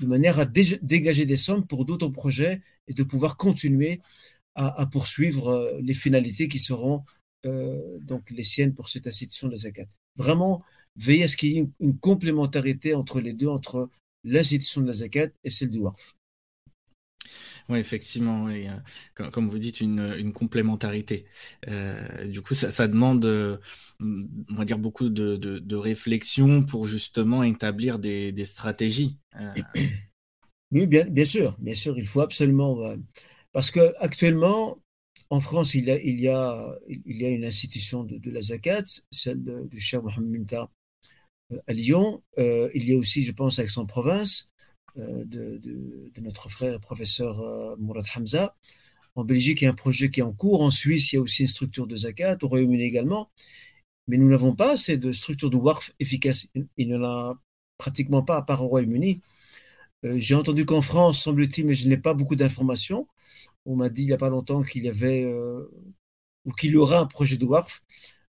de 0.00 0.06
manière 0.06 0.38
à 0.40 0.46
dégager 0.46 1.26
des 1.26 1.36
sommes 1.36 1.66
pour 1.66 1.84
d'autres 1.84 2.08
projets 2.08 2.62
et 2.88 2.94
de 2.94 3.02
pouvoir 3.02 3.36
continuer 3.36 4.00
à, 4.54 4.86
poursuivre 4.86 5.48
euh, 5.48 5.78
les 5.80 5.94
finalités 5.94 6.48
qui 6.48 6.58
seront 6.58 7.04
euh, 7.46 7.98
donc 8.00 8.30
les 8.30 8.44
siennes 8.44 8.74
pour 8.74 8.88
cette 8.88 9.06
institution 9.06 9.48
de 9.48 9.56
zakat. 9.56 9.86
Vraiment, 10.16 10.62
veiller 10.96 11.24
à 11.24 11.28
ce 11.28 11.36
qu'il 11.36 11.52
y 11.52 11.58
ait 11.58 11.68
une, 11.80 11.98
complémentarité 11.98 12.94
entre 12.94 13.20
les 13.20 13.34
deux, 13.34 13.48
entre 13.48 13.90
l'institution 14.24 14.80
de 14.80 14.86
la 14.86 14.92
zakat 14.92 15.28
et 15.44 15.50
celle 15.50 15.70
du 15.70 15.78
WARF. 15.78 16.16
Oui, 17.70 17.78
effectivement, 17.78 18.50
et, 18.50 18.68
comme, 19.14 19.48
vous 19.48 19.58
dites, 19.58 19.80
une, 19.80 20.32
complémentarité. 20.32 21.24
du 22.26 22.42
coup, 22.42 22.54
ça, 22.54 22.88
demande, 22.88 23.24
on 24.00 24.54
va 24.54 24.64
dire, 24.64 24.78
beaucoup 24.78 25.08
de, 25.08 25.76
réflexion 25.76 26.62
pour 26.62 26.86
justement 26.86 27.42
établir 27.42 27.98
des, 27.98 28.44
stratégies. 28.44 29.18
Oui, 30.72 30.86
bien, 30.86 31.24
sûr, 31.24 31.56
bien 31.58 31.74
sûr, 31.74 31.98
il 31.98 32.06
faut 32.06 32.20
absolument. 32.20 32.94
Parce 33.52 33.72
que 33.72 33.92
actuellement, 33.98 34.78
en 35.30 35.40
France, 35.40 35.74
il 35.74 35.84
y 35.86 36.28
a, 36.28 36.78
une 36.88 37.44
institution 37.44 38.04
de, 38.04 38.30
la 38.30 38.40
zakat, 38.40 38.82
celle 39.10 39.42
du 39.68 39.80
Cheikh 39.80 40.02
Mohamed 40.02 40.30
Minta 40.30 40.70
euh, 41.52 41.58
à 41.66 41.72
Lyon. 41.72 42.22
Euh, 42.38 42.68
il 42.74 42.84
y 42.88 42.94
a 42.94 42.98
aussi, 42.98 43.22
je 43.22 43.32
pense, 43.32 43.58
Aix-en-Provence, 43.58 44.49
euh, 44.98 45.24
de, 45.24 45.60
notre 46.20 46.50
frère 46.50 46.78
professeur 46.80 47.38
Mourad 47.78 48.04
Hamza. 48.16 48.54
En 49.14 49.24
Belgique, 49.24 49.62
il 49.62 49.64
y 49.64 49.66
a 49.66 49.70
un 49.70 49.74
projet 49.74 50.10
qui 50.10 50.20
est 50.20 50.22
en 50.22 50.32
cours. 50.32 50.62
En 50.62 50.70
Suisse, 50.70 51.12
il 51.12 51.16
y 51.16 51.18
a 51.18 51.22
aussi 51.22 51.42
une 51.42 51.48
structure 51.48 51.86
de 51.86 51.96
zakat. 51.96 52.36
Au 52.42 52.48
Royaume-Uni 52.48 52.84
également. 52.84 53.30
Mais 54.08 54.16
nous 54.16 54.28
n'avons 54.28 54.54
pas 54.54 54.72
assez 54.72 54.98
de 54.98 55.12
structures 55.12 55.50
de 55.50 55.56
WARF 55.56 55.92
efficaces. 56.00 56.46
Il 56.76 56.88
n'y 56.88 56.94
en 56.94 57.04
a 57.04 57.38
pratiquement 57.78 58.22
pas 58.22 58.36
à 58.36 58.42
part 58.42 58.62
au 58.62 58.68
Royaume-Uni. 58.68 59.20
J'ai 60.02 60.34
entendu 60.34 60.64
qu'en 60.64 60.80
France, 60.80 61.22
semble-t-il, 61.22 61.66
mais 61.66 61.74
je 61.74 61.86
n'ai 61.88 61.98
pas 61.98 62.14
beaucoup 62.14 62.36
d'informations, 62.36 63.06
on 63.66 63.76
m'a 63.76 63.88
dit 63.88 64.02
il 64.02 64.06
n'y 64.06 64.12
a 64.12 64.18
pas 64.18 64.30
longtemps 64.30 64.62
qu'il 64.62 64.84
y 64.84 64.88
avait 64.88 65.24
euh, 65.24 65.70
ou 66.44 66.52
qu'il 66.52 66.72
y 66.72 66.76
aura 66.76 66.98
un 66.98 67.06
projet 67.06 67.36
de 67.36 67.44
WARF 67.44 67.82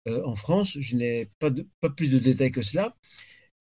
euh, 0.07 0.23
en 0.25 0.35
France. 0.35 0.77
Je 0.79 0.95
n'ai 0.95 1.31
pas, 1.39 1.51
pas 1.79 1.89
plus 1.89 2.11
de 2.11 2.19
détails 2.19 2.51
que 2.51 2.61
cela. 2.61 2.95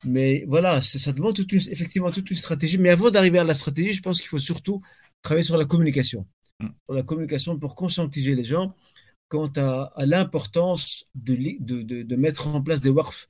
Mais 0.05 0.45
voilà, 0.47 0.83
ça 0.83 1.13
demande 1.13 1.35
toute 1.35 1.53
effectivement 1.53 2.11
toute 2.11 2.31
une 2.31 2.37
stratégie. 2.37 2.79
Mais 2.79 2.91
avant 2.91 3.11
d'arriver 3.11 3.39
à 3.39 3.45
la 3.45 3.55
stratégie, 3.55 3.93
je 3.93 4.03
pense 4.03 4.21
qu'il 4.21 4.29
faut 4.29 4.39
surtout 4.39 4.83
travailler 5.23 5.43
sur 5.43 5.57
la 5.57 5.65
communication. 5.65 6.27
Mm. 6.61 6.69
Sur 6.87 6.95
la 6.95 7.03
communication 7.03 7.59
pour 7.59 7.75
conscientiser 7.75 8.35
les 8.35 8.45
gens 8.45 8.75
quant 9.29 9.51
à, 9.57 9.93
l'importance 10.07 11.07
de, 11.15 11.37
de, 11.61 12.03
de, 12.03 12.17
mettre 12.17 12.47
en 12.47 12.63
place 12.63 12.81
des 12.81 12.91
WARF. 12.91 13.29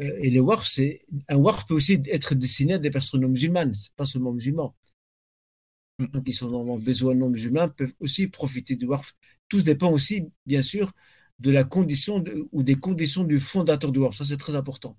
Euh, 0.00 0.18
et 0.18 0.30
les 0.30 0.40
WARF, 0.40 0.66
c'est 0.66 1.00
un 1.28 1.36
WARF 1.36 1.66
peut 1.66 1.74
aussi 1.74 2.02
être 2.06 2.34
destiné 2.34 2.74
à 2.74 2.78
des 2.78 2.90
personnes 2.90 3.22
non 3.22 3.28
musulmanes, 3.28 3.72
pas 3.96 4.04
seulement 4.04 4.32
musulmans 4.32 4.74
qui 6.24 6.32
sont 6.32 6.50
dans 6.50 6.78
besoin 6.78 7.14
non 7.14 7.28
musulmans 7.28 7.68
peuvent 7.68 7.94
aussi 8.00 8.28
profiter 8.28 8.76
du 8.76 8.86
WARF. 8.86 9.14
Tout 9.48 9.62
dépend 9.62 9.90
aussi, 9.90 10.26
bien 10.46 10.62
sûr, 10.62 10.92
de 11.38 11.50
la 11.50 11.64
condition 11.64 12.22
ou 12.52 12.62
des 12.62 12.76
conditions 12.76 13.24
du 13.24 13.40
fondateur 13.40 13.92
du 13.92 13.98
WARF. 13.98 14.16
Ça, 14.16 14.24
c'est 14.24 14.36
très 14.36 14.54
important. 14.54 14.96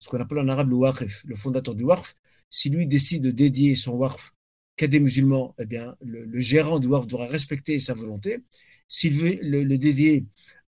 Ce 0.00 0.08
qu'on 0.08 0.20
appelle 0.20 0.38
en 0.38 0.48
arabe 0.48 0.70
le 0.70 0.76
WARF, 0.76 1.24
le 1.24 1.34
fondateur 1.34 1.74
du 1.74 1.84
WARF. 1.84 2.14
Si 2.50 2.70
lui 2.70 2.86
décide 2.86 3.22
de 3.22 3.30
dédier 3.30 3.74
son 3.74 3.92
WARF 3.92 4.32
qu'à 4.76 4.86
des 4.86 5.00
musulmans, 5.00 5.54
eh 5.58 5.66
bien, 5.66 5.96
le, 6.00 6.40
gérant 6.40 6.78
du 6.78 6.86
WARF 6.86 7.06
devra 7.06 7.26
respecter 7.26 7.78
sa 7.80 7.94
volonté. 7.94 8.38
S'il 8.86 9.12
veut 9.12 9.38
le, 9.42 9.76
dédier 9.76 10.24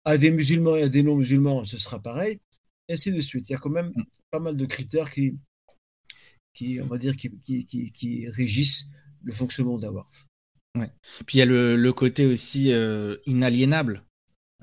à 0.05 0.17
des 0.17 0.31
musulmans 0.31 0.77
et 0.77 0.83
à 0.83 0.89
des 0.89 1.03
non-musulmans, 1.03 1.65
ce 1.65 1.77
sera 1.77 1.99
pareil, 1.99 2.39
et 2.87 2.93
ainsi 2.93 3.11
de 3.11 3.19
suite. 3.19 3.49
Il 3.49 3.53
y 3.53 3.55
a 3.55 3.59
quand 3.59 3.69
même 3.69 3.91
mm. 3.95 4.03
pas 4.31 4.39
mal 4.39 4.57
de 4.57 4.65
critères 4.65 5.11
qui, 5.11 5.37
qui 6.53 6.79
on 6.81 6.87
va 6.87 6.97
dire, 6.97 7.15
qui, 7.15 7.29
qui, 7.39 7.65
qui 7.91 8.29
régissent 8.29 8.87
le 9.21 9.33
fonctionnement 9.33 9.77
d'un 9.77 9.91
WARF. 9.91 10.25
Ouais. 10.77 10.89
Puis 11.25 11.37
il 11.37 11.39
y 11.39 11.41
a 11.41 11.45
le, 11.45 11.91
côté 11.91 12.25
aussi 12.25 12.71
euh, 12.71 13.17
inaliénable 13.25 14.05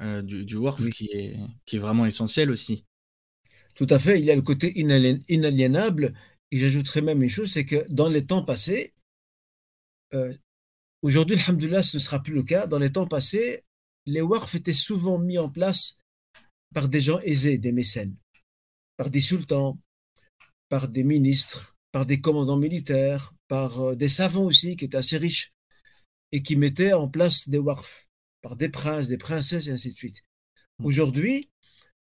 euh, 0.01 0.23
du, 0.23 0.45
du 0.45 0.57
WARF 0.57 0.89
qui, 0.91 1.09
est, 1.13 1.37
qui 1.67 1.77
est 1.77 1.81
vraiment 1.81 2.07
essentiel 2.07 2.51
aussi. 2.51 2.85
Tout 3.77 3.87
à 3.91 3.99
fait, 3.99 4.19
il 4.19 4.25
y 4.25 4.31
a 4.31 4.35
le 4.35 4.43
côté 4.43 4.73
inaliénable. 4.79 6.15
Et 6.51 6.59
j'ajouterais 6.59 7.03
même 7.03 7.23
une 7.23 7.29
chose, 7.29 7.53
c'est 7.53 7.67
que 7.67 7.87
dans 7.91 8.09
les 8.09 8.25
temps 8.25 8.43
passés, 8.43 8.95
euh, 10.15 10.33
aujourd'hui, 11.03 11.37
alhamdoulilah, 11.37 11.83
ce 11.83 11.99
ne 11.99 12.01
sera 12.01 12.23
plus 12.23 12.35
le 12.35 12.43
cas. 12.43 12.67
Dans 12.67 12.79
les 12.79 12.91
temps 12.91 13.07
passés, 13.07 13.65
les 14.07 14.23
WARF 14.23 14.55
étaient 14.55 14.73
souvent 14.73 15.19
mis 15.19 15.39
en 15.39 15.51
place 15.51 15.99
par 16.73 16.89
des 16.89 17.01
gens 17.01 17.21
aisés, 17.21 17.59
des 17.59 17.73
mécènes, 17.73 18.17
par 18.97 19.11
des 19.11 19.21
sultans, 19.21 19.79
par 20.69 20.89
des 20.89 21.05
ministres, 21.05 21.77
par 21.93 22.07
des 22.07 22.21
commandants 22.21 22.57
militaires, 22.57 23.35
par 23.49 23.81
euh, 23.81 23.97
des 23.97 24.09
savants 24.09 24.45
aussi 24.45 24.77
qui 24.77 24.87
étaient 24.87 24.97
assez 24.97 25.19
riches 25.19 25.53
et 26.33 26.43
qui 26.43 26.57
mettaient 26.57 26.93
en 26.93 27.09
place 27.09 27.49
des 27.49 27.59
warfs, 27.59 28.09
par 28.41 28.57
des 28.57 28.69
princes, 28.69 29.09
des 29.09 29.19
princesses 29.19 29.67
et 29.67 29.73
ainsi 29.73 29.93
de 29.93 29.97
suite. 29.97 30.23
Hmm. 30.79 30.87
Aujourd'hui, 30.87 31.51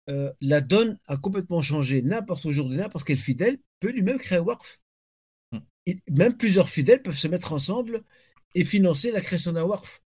euh, 0.10 0.32
la 0.42 0.62
donne 0.62 0.98
a 1.08 1.18
complètement 1.18 1.62
changé. 1.62 2.02
N'importe 2.02 2.46
aujourd'hui, 2.46 2.78
n'importe 2.78 3.06
quel 3.08 3.18
fidèle 3.18 3.58
peut 3.80 3.92
lui-même 3.92 4.18
créer 4.18 4.39
un 4.39 4.42
warf. 4.42 4.80
Hmm. 5.52 5.60
même 6.10 6.36
plusieurs 6.36 6.70
fidèles 6.70 7.02
peuvent 7.02 7.18
se 7.18 7.28
mettre 7.28 7.54
ensemble 7.54 8.04
et 8.56 8.66
financer 8.66 9.12
la 9.12 9.22
création 9.22 9.54
d'un 9.54 9.63
warf. 9.63 10.02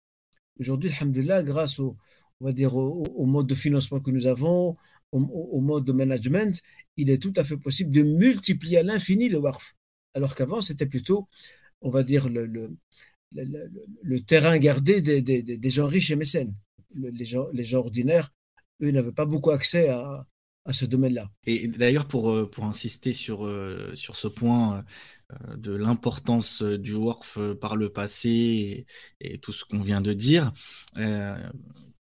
Aujourd'hui, 0.59 0.91
alhamdulillah, 0.91 1.43
grâce 1.43 1.79
au, 1.79 1.97
on 2.41 2.47
va 2.47 2.53
dire, 2.53 2.77
au, 2.77 3.27
mode 3.27 3.47
de 3.47 3.55
financement 3.55 4.01
que 4.01 4.11
nous 4.11 4.27
avons, 4.27 4.77
au, 5.13 5.61
mode 5.61 5.85
de 5.85 5.93
management, 5.93 6.61
il 6.97 7.11
est 7.11 7.23
tout 7.23 7.33
à 7.37 7.45
fait 7.45 7.57
possible 7.57 7.91
de 7.91 8.03
multiplier 8.03 8.79
à 8.79 8.83
l'infini 8.83 9.29
le 9.29 9.39
WARF. 9.39 9.75
Alors 10.15 10.35
qu'avant, 10.35 10.61
c'était 10.61 10.87
plutôt, 10.87 11.29
on 11.81 11.91
va 11.91 12.03
dire, 12.03 12.29
le, 12.29 12.47
le, 12.47 12.77
le, 13.33 14.21
terrain 14.21 14.59
gardé 14.59 15.01
des, 15.01 15.23
des, 15.23 15.43
des, 15.43 15.71
gens 15.71 15.87
riches 15.87 16.11
et 16.11 16.17
mécènes. 16.17 16.55
les, 16.95 17.25
gens, 17.25 17.47
les 17.53 17.65
gens 17.65 17.79
ordinaires, 17.79 18.33
eux, 18.83 18.91
n'avaient 18.91 19.13
pas 19.13 19.27
beaucoup 19.27 19.51
accès 19.51 19.89
à, 19.89 20.27
à 20.65 20.73
ce 20.73 20.85
domaine-là. 20.85 21.31
Et 21.47 21.69
d'ailleurs, 21.69 22.07
pour, 22.07 22.31
euh, 22.31 22.49
pour 22.49 22.65
insister 22.65 23.13
sur, 23.13 23.47
euh, 23.47 23.93
sur 23.95 24.17
ce 24.17 24.29
point 24.29 24.85
euh, 25.33 25.57
de 25.57 25.75
l'importance 25.75 26.63
du 26.63 26.95
WARF 26.95 27.39
par 27.61 27.77
le 27.77 27.91
passé 27.91 28.87
et, 29.21 29.39
tout 29.39 29.53
ce 29.53 29.65
qu'on 29.65 29.81
vient 29.81 30.01
de 30.01 30.13
dire, 30.13 30.53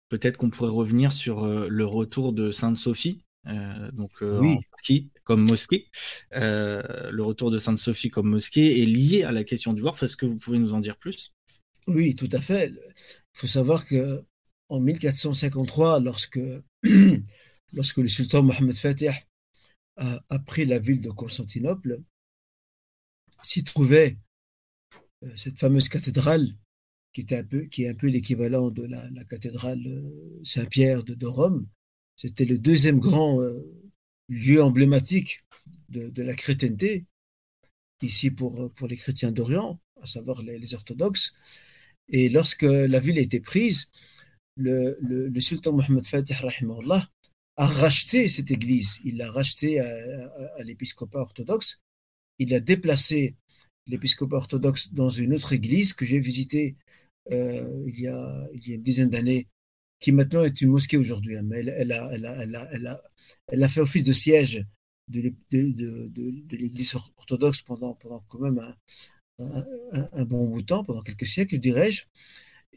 peut-être 0.10 0.38
qu'on 0.38 0.50
pourrait 0.50 0.72
revenir 0.72 1.12
sur 1.12 1.48
le 1.48 1.86
retour 1.86 2.34
de 2.34 2.52
Sainte-Sophie 2.52 3.24
euh, 3.48 3.92
donc 3.92 4.12
euh, 4.22 4.40
oui. 4.40 5.10
comme 5.24 5.42
mosquée. 5.42 5.88
Le 6.32 7.22
retour 7.22 7.52
de 7.52 7.58
Sainte-Sophie 7.58 8.10
comme 8.10 8.30
mosquée 8.30 8.82
est 8.82 8.86
lié 8.86 9.24
à 9.24 9.32
la 9.32 9.44
question 9.44 9.74
du 9.74 9.82
Wharf. 9.82 10.02
Est-ce 10.04 10.18
que 10.18 10.26
vous 10.26 10.38
pouvez 10.38 10.60
nous 10.60 10.74
en 10.74 10.80
dire 10.80 10.98
plus? 10.98 11.34
Oui, 11.88 12.16
tout 12.16 12.30
à 12.32 12.42
fait. 12.42 12.70
Il 12.70 13.40
faut 13.40 13.48
savoir 13.48 13.86
que 13.86 14.24
en 14.70 14.80
1453, 14.80 16.00
lorsque, 16.00 16.40
lorsque 17.74 17.98
le 17.98 18.08
sultan 18.08 18.44
Mohamed 18.44 18.76
Fatih 18.76 19.10
a, 19.98 20.40
pris 20.40 20.66
la 20.66 20.80
ville 20.80 21.02
de 21.02 21.12
Constantinople, 21.12 22.02
s'y 23.44 23.64
trouvait 23.64 24.18
cette 25.36 25.60
fameuse 25.60 25.90
cathédrale 25.90 26.56
qui, 27.14 27.22
était 27.22 27.38
un 27.38 27.44
peu, 27.44 27.62
qui 27.66 27.84
est 27.84 27.90
un 27.90 27.94
peu 27.94 28.08
l'équivalent 28.08 28.72
de 28.72 28.86
la, 28.86 29.24
cathédrale 29.26 29.80
Saint-Pierre 30.44 31.04
de 31.04 31.26
Rome, 31.26 31.68
c'était 32.16 32.46
le 32.46 32.58
deuxième 32.58 33.00
grand 33.00 33.42
euh, 33.42 33.62
lieu 34.30 34.62
emblématique 34.62 35.44
de, 35.90 36.24
la 36.24 36.34
chrétienté, 36.34 37.06
ici 38.02 38.32
pour, 38.32 38.74
pour 38.74 38.88
les 38.88 38.98
chrétiens 38.98 39.32
d'Orient, 39.32 39.80
à 40.02 40.06
savoir 40.06 40.42
les, 40.42 40.74
orthodoxes. 40.74 41.34
Et 42.10 42.30
lorsque 42.30 42.64
la 42.64 43.00
ville 43.00 43.18
a 43.20 43.22
été 43.22 43.40
prise, 43.40 43.90
le, 44.56 44.98
le, 45.02 45.42
sultan 45.42 45.74
Mohammed 45.74 46.06
Fatih 46.06 46.36
a 47.56 47.68
racheté 47.68 48.30
cette 48.30 48.52
église. 48.52 49.00
Il 49.04 49.18
l'a 49.18 49.32
racheté 49.32 49.80
à, 49.80 50.64
l'épiscopat 50.64 51.20
orthodoxe. 51.20 51.82
Il 52.40 52.54
a 52.54 52.60
déplacé 52.60 53.36
l'épiscopat 53.88 54.38
orthodoxe 54.38 54.94
dans 54.94 55.10
une 55.10 55.34
autre 55.34 55.54
église 55.54 55.94
que 55.94 56.06
j'ai 56.06 56.20
visitée 56.20 56.76
euh, 57.32 57.84
il, 57.88 58.00
y 58.00 58.08
a, 58.08 58.48
une 58.68 58.82
dizaine 58.82 59.10
d'années 59.10 59.48
qui 60.00 60.12
maintenant 60.12 60.44
est 60.44 60.60
une 60.62 60.70
mosquée 60.70 60.98
aujourd'hui, 60.98 61.38
mais 61.44 61.62
elle, 61.62 61.92
a, 61.94 63.70
fait 63.70 63.80
office 63.80 64.04
de 64.04 64.12
siège 64.12 64.66
de, 65.08 65.34
l'Église 66.52 66.96
orthodoxe 67.18 67.62
pendant, 67.62 67.94
pendant 67.96 68.24
quand 68.28 68.40
même 68.40 68.60
un, 68.60 68.76
un, 70.12 70.26
bon 70.26 70.50
bout 70.50 70.62
de 70.62 70.66
temps, 70.66 70.84
pendant 70.84 71.02
quelques 71.02 71.28
siècles, 71.28 71.58
dirais-je. 71.58 72.04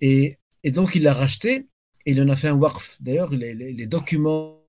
Et, 0.01 0.39
et, 0.67 0.71
donc 0.71 0.95
il 0.95 1.03
l'a 1.03 1.15
racheté 1.15 1.69
et 2.05 2.13
il 2.13 2.21
en 2.21 2.29
a 2.29 2.37
fait 2.37 2.49
un 2.49 2.57
waqf. 2.57 2.99
D'ailleurs, 3.01 3.31
les, 3.31 3.87
documents 3.87 4.63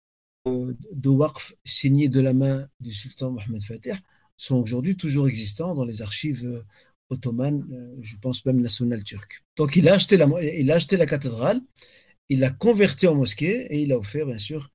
de 0.45 1.09
waqf 1.09 1.53
signés 1.65 2.09
de 2.09 2.21
la 2.21 2.33
main 2.33 2.67
du 2.79 2.93
sultan 2.93 3.31
Mohamed 3.31 3.61
Fatih 3.61 3.93
sont 4.37 4.57
aujourd'hui 4.57 4.95
toujours 4.95 5.27
existants 5.27 5.75
dans 5.75 5.85
les 5.85 6.01
archives 6.01 6.63
ottomanes, 7.09 7.65
je 8.01 8.15
pense 8.17 8.45
même 8.45 8.61
nationales 8.61 9.03
turques. 9.03 9.43
Donc 9.55 9.75
il 9.75 9.87
a 9.89 9.93
acheté 9.93 10.17
la, 10.17 10.27
il 10.41 10.71
a 10.71 10.75
acheté 10.75 10.97
la 10.97 11.05
cathédrale 11.05 11.61
il 12.29 12.39
l'a 12.39 12.51
converti 12.51 13.07
en 13.07 13.15
mosquée 13.15 13.67
et 13.73 13.81
il 13.81 13.91
a 13.91 13.97
offert, 13.97 14.25
bien 14.25 14.37
sûr, 14.37 14.69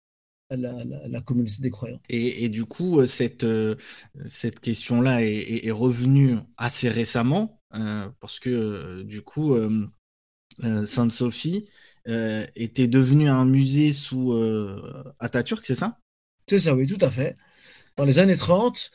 à 0.51 0.57
la, 0.57 1.21
communauté 1.23 1.57
des 1.61 1.71
croyants. 1.71 2.01
Et, 2.09 2.49
du 2.49 2.65
coup, 2.65 3.01
euh, 3.01 3.07
cette, 3.07 3.45
euh, 3.45 3.77
cette 4.27 4.61
question-là 4.61 5.23
est, 5.23 5.71
revenue 5.71 6.37
assez 6.57 6.89
récemment, 6.89 7.61
euh, 7.75 8.09
parce 8.21 8.39
que 8.39 9.03
du 9.03 9.23
coup, 9.23 9.57
Sainte-Sophie 10.85 11.67
était 12.07 12.89
devenue 12.89 13.29
un 13.29 13.45
musée 13.45 13.93
sous 13.93 14.33
Atatürk, 15.19 15.65
c'est 15.65 15.75
ça? 15.75 15.99
C'est 16.49 16.59
ça, 16.59 16.75
oui, 16.75 16.87
tout 16.87 17.05
à 17.05 17.11
fait. 17.11 17.37
Dans 17.97 18.05
les 18.05 18.19
années 18.19 18.37
30, 18.37 18.91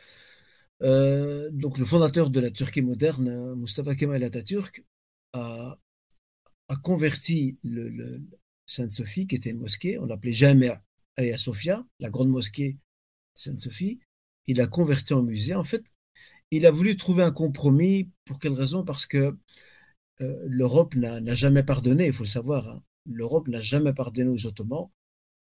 donc 0.81 1.77
le 1.77 1.85
fondateur 1.85 2.29
de 2.29 2.39
la 2.39 2.51
Turquie 2.51 2.81
moderne, 2.81 3.55
Mustafa 3.55 3.95
Kemal 3.95 4.23
Atatürk, 4.23 4.83
a, 5.33 5.77
converti 6.83 7.59
le, 7.63 8.21
Sainte-Sophie, 8.65 9.27
qui 9.27 9.35
était 9.35 9.51
une 9.51 9.59
mosquée, 9.59 9.97
on 9.97 10.05
l'appelait 10.05 10.33
Jamia 10.33 10.81
Aya 11.15 11.37
Sophia, 11.37 11.85
la 11.99 12.09
grande 12.09 12.29
mosquée 12.29 12.77
Sainte-Sophie, 13.33 13.99
il 14.47 14.61
a 14.61 14.67
converti 14.67 15.13
en 15.13 15.23
musée. 15.23 15.55
En 15.55 15.63
fait, 15.63 15.83
il 16.51 16.65
a 16.65 16.71
voulu 16.71 16.95
trouver 16.97 17.23
un 17.23 17.31
compromis. 17.31 18.09
Pour 18.25 18.39
quelle 18.39 18.53
raison? 18.53 18.83
Parce 18.83 19.05
que 19.05 19.35
euh, 20.21 20.45
l'Europe 20.47 20.95
n'a 20.95 21.35
jamais 21.35 21.63
pardonné, 21.63 22.07
il 22.07 22.13
faut 22.13 22.23
le 22.23 22.29
savoir. 22.29 22.67
Hein. 22.67 22.83
L'Europe 23.05 23.47
n'a 23.47 23.61
jamais 23.61 23.93
pardonné 23.93 24.29
aux 24.29 24.45
Ottomans 24.45 24.89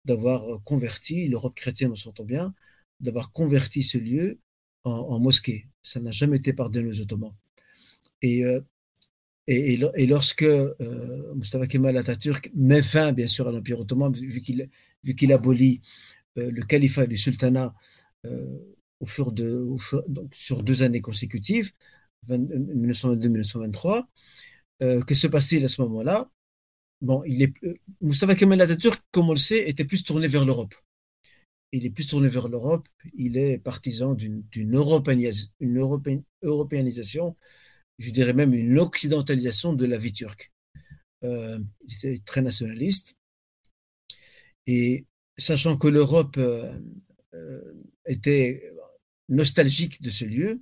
d'avoir 0.04 0.42
euh, 0.44 0.58
converti, 0.64 1.28
l'Europe 1.28 1.54
chrétienne, 1.54 1.92
on 1.92 1.96
s'entend 1.96 2.24
bien, 2.24 2.54
d'avoir 3.00 3.32
converti 3.32 3.82
ce 3.82 3.98
lieu 3.98 4.40
en, 4.84 5.20
mosquée. 5.20 5.68
Ça 5.82 6.00
n'a 6.00 6.10
jamais 6.10 6.38
été 6.38 6.52
pardonné 6.52 6.88
aux 6.90 7.00
Ottomans. 7.00 7.34
Et, 8.22 8.44
euh, 8.44 8.60
et, 9.46 9.74
et, 9.74 10.06
lorsque 10.06 10.46
Mustafa 11.34 11.66
Kemal 11.66 11.96
Atatürk 11.96 12.50
met 12.54 12.82
fin, 12.82 13.12
bien 13.12 13.26
sûr, 13.26 13.48
à 13.48 13.52
l'Empire 13.52 13.80
ottoman, 13.80 14.12
vu 14.12 14.40
qu'il 14.40 14.70
qu'il 15.16 15.32
abolit 15.32 15.82
le 16.36 16.62
califat 16.62 17.06
du 17.06 17.16
sultanat 17.16 17.74
au 18.24 19.06
fur 19.06 19.32
de, 19.32 19.66
sur 20.32 20.62
deux 20.62 20.84
années 20.84 21.00
consécutives, 21.00 21.72
1922-1923, 22.28 24.04
que 25.06 25.14
se 25.14 25.26
passe-t-il 25.28 25.64
à 25.64 25.68
ce 25.68 25.80
moment-là 25.82 26.30
Bon, 27.00 27.22
il 27.24 27.42
est, 27.42 27.52
Mustafa 28.00 28.34
Kemal 28.34 28.60
Atatürk, 28.60 29.00
comme 29.10 29.28
on 29.28 29.32
le 29.32 29.38
sait, 29.38 29.68
était 29.68 29.84
plus 29.84 30.04
tourné 30.04 30.28
vers 30.28 30.44
l'Europe 30.44 30.74
il 31.72 31.86
est 31.86 31.90
plus 31.90 32.06
tourné 32.06 32.28
vers 32.28 32.48
l'Europe, 32.48 32.86
il 33.14 33.36
est 33.38 33.58
partisan 33.58 34.14
d'une 34.14 34.44
européanisation, 36.42 37.36
je 37.98 38.10
dirais 38.10 38.34
même 38.34 38.54
une 38.54 38.78
occidentalisation 38.78 39.72
de 39.72 39.86
la 39.86 39.96
vie 39.98 40.12
turque. 40.12 40.52
Euh, 41.24 41.58
il 41.88 41.94
était 41.94 42.18
très 42.24 42.42
nationaliste. 42.42 43.16
Et 44.66 45.06
sachant 45.38 45.76
que 45.76 45.88
l'Europe 45.88 46.36
euh, 46.36 46.78
euh, 47.34 47.74
était 48.06 48.70
nostalgique 49.28 50.02
de 50.02 50.10
ce 50.10 50.24
lieu, 50.24 50.60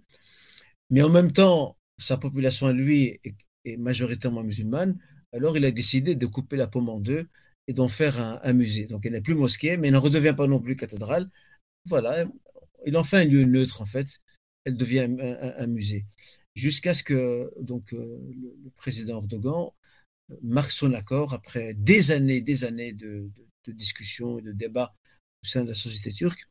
mais 0.91 1.03
en 1.03 1.11
même 1.11 1.33
temps, 1.33 1.77
sa 1.99 2.17
population 2.17 2.67
à 2.67 2.73
lui 2.73 3.21
est 3.65 3.77
majoritairement 3.77 4.43
musulmane, 4.43 4.99
alors 5.33 5.57
il 5.57 5.65
a 5.65 5.71
décidé 5.71 6.15
de 6.15 6.27
couper 6.27 6.57
la 6.57 6.67
pomme 6.67 6.89
en 6.89 7.01
deux 7.01 7.29
et 7.69 7.73
d'en 7.73 7.89
faire 7.89 8.19
un, 8.19 8.53
musée. 8.53 8.87
Donc 8.87 9.07
elle 9.07 9.13
n'est 9.13 9.21
plus 9.21 9.35
mosquée, 9.35 9.77
mais 9.77 9.89
elle 9.89 9.95
ne 9.95 9.99
redevient 9.99 10.35
pas 10.37 10.47
non 10.47 10.61
plus 10.61 10.77
cathédrale. 10.77 11.31
Voilà, 11.87 12.25
il 12.87 12.97
en 12.97 13.05
fait 13.05 13.19
un 13.19 13.25
lieu 13.25 13.45
neutre 13.45 13.83
en 13.83 13.87
fait. 13.87 14.19
Elle 14.65 14.77
devient 14.77 15.09
un, 15.19 15.67
musée. 15.67 16.07
Jusqu'à 16.55 16.95
ce 16.95 17.03
que 17.03 17.51
donc, 17.61 17.93
euh, 17.95 18.19
le, 18.65 18.71
président 18.77 19.21
Erdogan 19.21 19.69
euh, 20.31 20.37
marque 20.43 20.73
son 20.73 20.93
accord 20.93 21.33
après 21.33 21.75
des 21.75 22.11
années, 22.11 22.41
des 22.41 22.65
années 22.65 22.93
de, 22.93 23.31
discussions 23.69 24.41
et 24.41 24.43
de 24.43 24.51
débats 24.51 24.97
au 25.45 25.47
sein 25.47 25.63
de 25.63 25.69
la 25.69 25.75
société 25.75 26.11
turque 26.11 26.49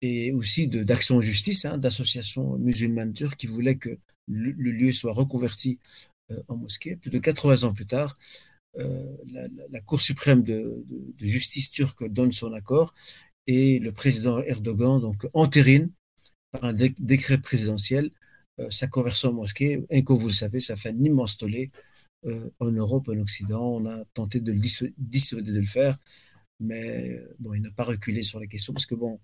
et 0.00 0.32
aussi 0.32 0.66
d'action 0.66 1.16
en 1.16 1.20
justice, 1.20 1.66
hein, 1.66 1.76
d'associations 1.76 2.56
musulmanes 2.56 3.12
turques 3.12 3.36
qui 3.36 3.46
voulaient 3.46 3.76
que 3.76 3.98
le, 4.28 4.52
lieu 4.52 4.92
soit 4.92 5.12
reconverti 5.12 5.78
en 6.48 6.56
mosquée. 6.56 6.96
Plus 6.96 7.10
de 7.10 7.18
80 7.18 7.64
ans 7.64 7.72
plus 7.72 7.86
tard, 7.86 8.16
euh, 8.78 9.16
la, 9.70 9.80
Cour 9.80 10.00
suprême 10.00 10.42
de, 10.42 10.84
justice 11.18 11.70
turque 11.70 12.06
donne 12.08 12.32
son 12.32 12.52
accord 12.52 12.92
et 13.46 13.78
le 13.78 13.92
président 13.92 14.38
Erdogan 14.40 15.00
donc 15.00 15.26
entérine 15.32 15.90
par 16.52 16.64
un 16.64 16.74
décret 16.74 17.38
présidentiel 17.38 18.10
euh, 18.60 18.70
sa 18.70 18.86
conversion 18.86 19.30
en 19.30 19.32
mosquée. 19.32 19.84
Et 19.90 20.04
comme 20.04 20.18
vous 20.18 20.28
le 20.28 20.34
savez, 20.34 20.60
ça 20.60 20.76
fait 20.76 20.90
un 20.90 21.04
immense 21.04 21.38
tollé 21.38 21.70
euh, 22.26 22.50
en 22.60 22.70
Europe, 22.70 23.08
en 23.08 23.18
Occident. 23.18 23.62
On 23.62 23.86
a 23.86 24.04
tenté 24.14 24.40
de 24.40 24.52
le 24.52 24.60
dissuader 24.98 25.52
de 25.52 25.60
le 25.60 25.66
faire, 25.66 25.98
mais 26.60 27.18
bon, 27.38 27.54
il 27.54 27.62
n'a 27.62 27.70
pas 27.70 27.84
reculé 27.84 28.22
sur 28.22 28.38
la 28.40 28.46
question 28.46 28.72
parce 28.72 28.86
que 28.86 28.94
bon, 28.94 29.18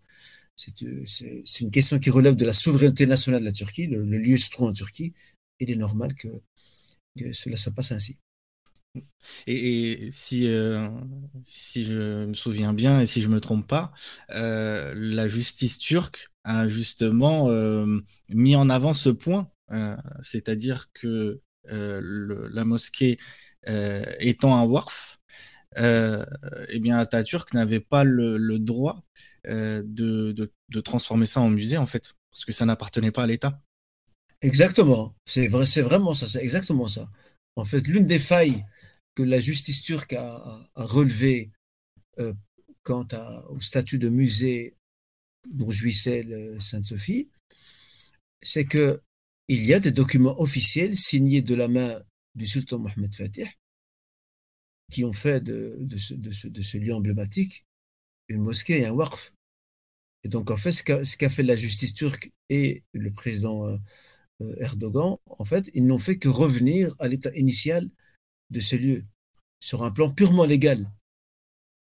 c'est 0.57 1.61
une 1.61 1.71
question 1.71 1.99
qui 1.99 2.11
relève 2.11 2.37
de 2.37 2.45
la 2.45 2.53
souveraineté 2.53 3.07
nationale 3.07 3.41
de 3.41 3.47
la 3.47 3.53
Turquie. 3.53 3.87
Le, 3.87 4.05
lieu 4.05 4.37
se 4.37 4.51
trouve 4.51 4.69
en 4.69 4.73
Turquie. 4.73 5.13
Il 5.61 5.71
est 5.71 5.77
normal 5.77 6.15
que 6.15 6.29
cela 7.33 7.57
se 7.57 7.71
passe 7.71 7.93
ainsi. 7.93 8.19
Et, 9.47 10.07
si, 10.11 10.49
euh, 10.49 10.89
si 11.43 11.85
je 11.85 12.27
me 12.27 12.35
souviens 12.35 12.73
bien 12.73 13.01
et 13.01 13.07
si 13.07 13.21
je 13.21 13.29
me 13.29 13.41
trompe 13.41 13.67
pas, 13.67 13.93
euh, 14.31 14.95
la 14.97 15.29
justice 15.29 15.79
turque 15.79 16.31
a 16.45 16.69
justement 16.69 17.51
euh, 17.51 18.01
mis 18.29 18.57
en 18.57 18.71
avant 18.71 18.93
ce 18.93 19.11
point, 19.11 19.51
c'est-à-dire 20.23 20.89
que 20.93 21.41
la 21.69 22.65
mosquée 22.65 23.19
étant 24.21 24.57
un 24.57 24.63
warf, 24.65 25.19
eh 25.77 26.79
bien 26.81 26.97
Atatürk 26.99 27.53
n'avait 27.55 27.81
pas 27.81 28.05
le, 28.05 28.59
droit 28.59 29.03
de, 29.45 30.33
de, 30.33 30.81
transformer 30.81 31.27
ça 31.27 31.41
en 31.41 31.51
musée 31.51 31.79
en 31.79 31.87
fait, 31.87 32.13
parce 32.31 32.45
que 32.45 32.53
ça 32.53 32.67
n'appartenait 32.67 33.11
pas 33.11 33.25
à 33.25 33.27
l'État. 33.27 33.61
Exactement, 34.45 35.17
c'est 35.25 35.49
vrai, 35.49 35.65
c'est 35.65 35.81
vraiment 35.81 36.13
ça, 36.13 36.27
c'est 36.27 36.43
exactement 36.45 36.87
ça. 36.87 37.11
En 37.57 37.65
fait, 37.65 37.89
l'une 37.89 38.07
des 38.07 38.19
failles 38.19 38.63
que 39.15 39.23
la 39.23 39.41
justice 39.41 39.81
turque 39.83 40.13
a, 40.13 40.69
relevé 40.75 41.51
euh, 42.19 42.35
quant 42.83 43.07
au 43.49 43.59
statut 43.61 43.99
de 43.99 44.11
musée 44.11 44.77
dont 45.51 45.71
jouissait 45.71 46.27
Sainte-Sophie, 46.61 47.31
c'est 48.43 48.67
que 48.67 49.01
il 49.49 49.65
y 49.65 49.73
a 49.73 49.81
des 49.81 49.93
documents 49.93 50.39
officiels 50.39 50.95
signés 50.95 51.41
de 51.41 51.55
la 51.55 51.69
main 51.69 52.03
du 52.35 52.47
sultan 52.47 52.79
Mohamed 52.79 53.15
Fatih 53.15 53.49
qui 54.91 55.05
ont 55.07 55.13
fait 55.15 55.43
de, 55.43 55.79
ce, 55.97 56.77
lieu 56.77 56.95
emblématique 56.95 57.65
une 58.29 58.43
mosquée 58.43 58.81
et 58.81 58.87
un 58.87 58.93
waqf. 58.93 59.33
Et 60.23 60.29
donc, 60.29 60.51
en 60.51 60.57
fait, 60.57 60.73
ce 60.73 61.17
qu'a 61.17 61.31
fait 61.31 61.43
la 61.43 61.57
justice 61.57 61.95
turque 61.95 62.31
et 62.51 62.83
le 62.93 63.11
président 63.11 63.67
euh, 63.67 63.79
Erdogan, 64.59 65.17
en 65.27 65.45
fait, 65.45 65.71
ils 65.75 65.85
n'ont 65.85 65.99
fait 65.99 66.19
que 66.19 66.29
revenir 66.29 66.95
à 66.99 67.09
l'état 67.09 67.35
initial 67.35 67.89
de 68.51 68.61
ce 68.61 68.77
lieu, 68.77 69.05
sur 69.61 69.83
un 69.83 69.91
plan 69.91 70.11
purement 70.11 70.45
légal. 70.45 70.91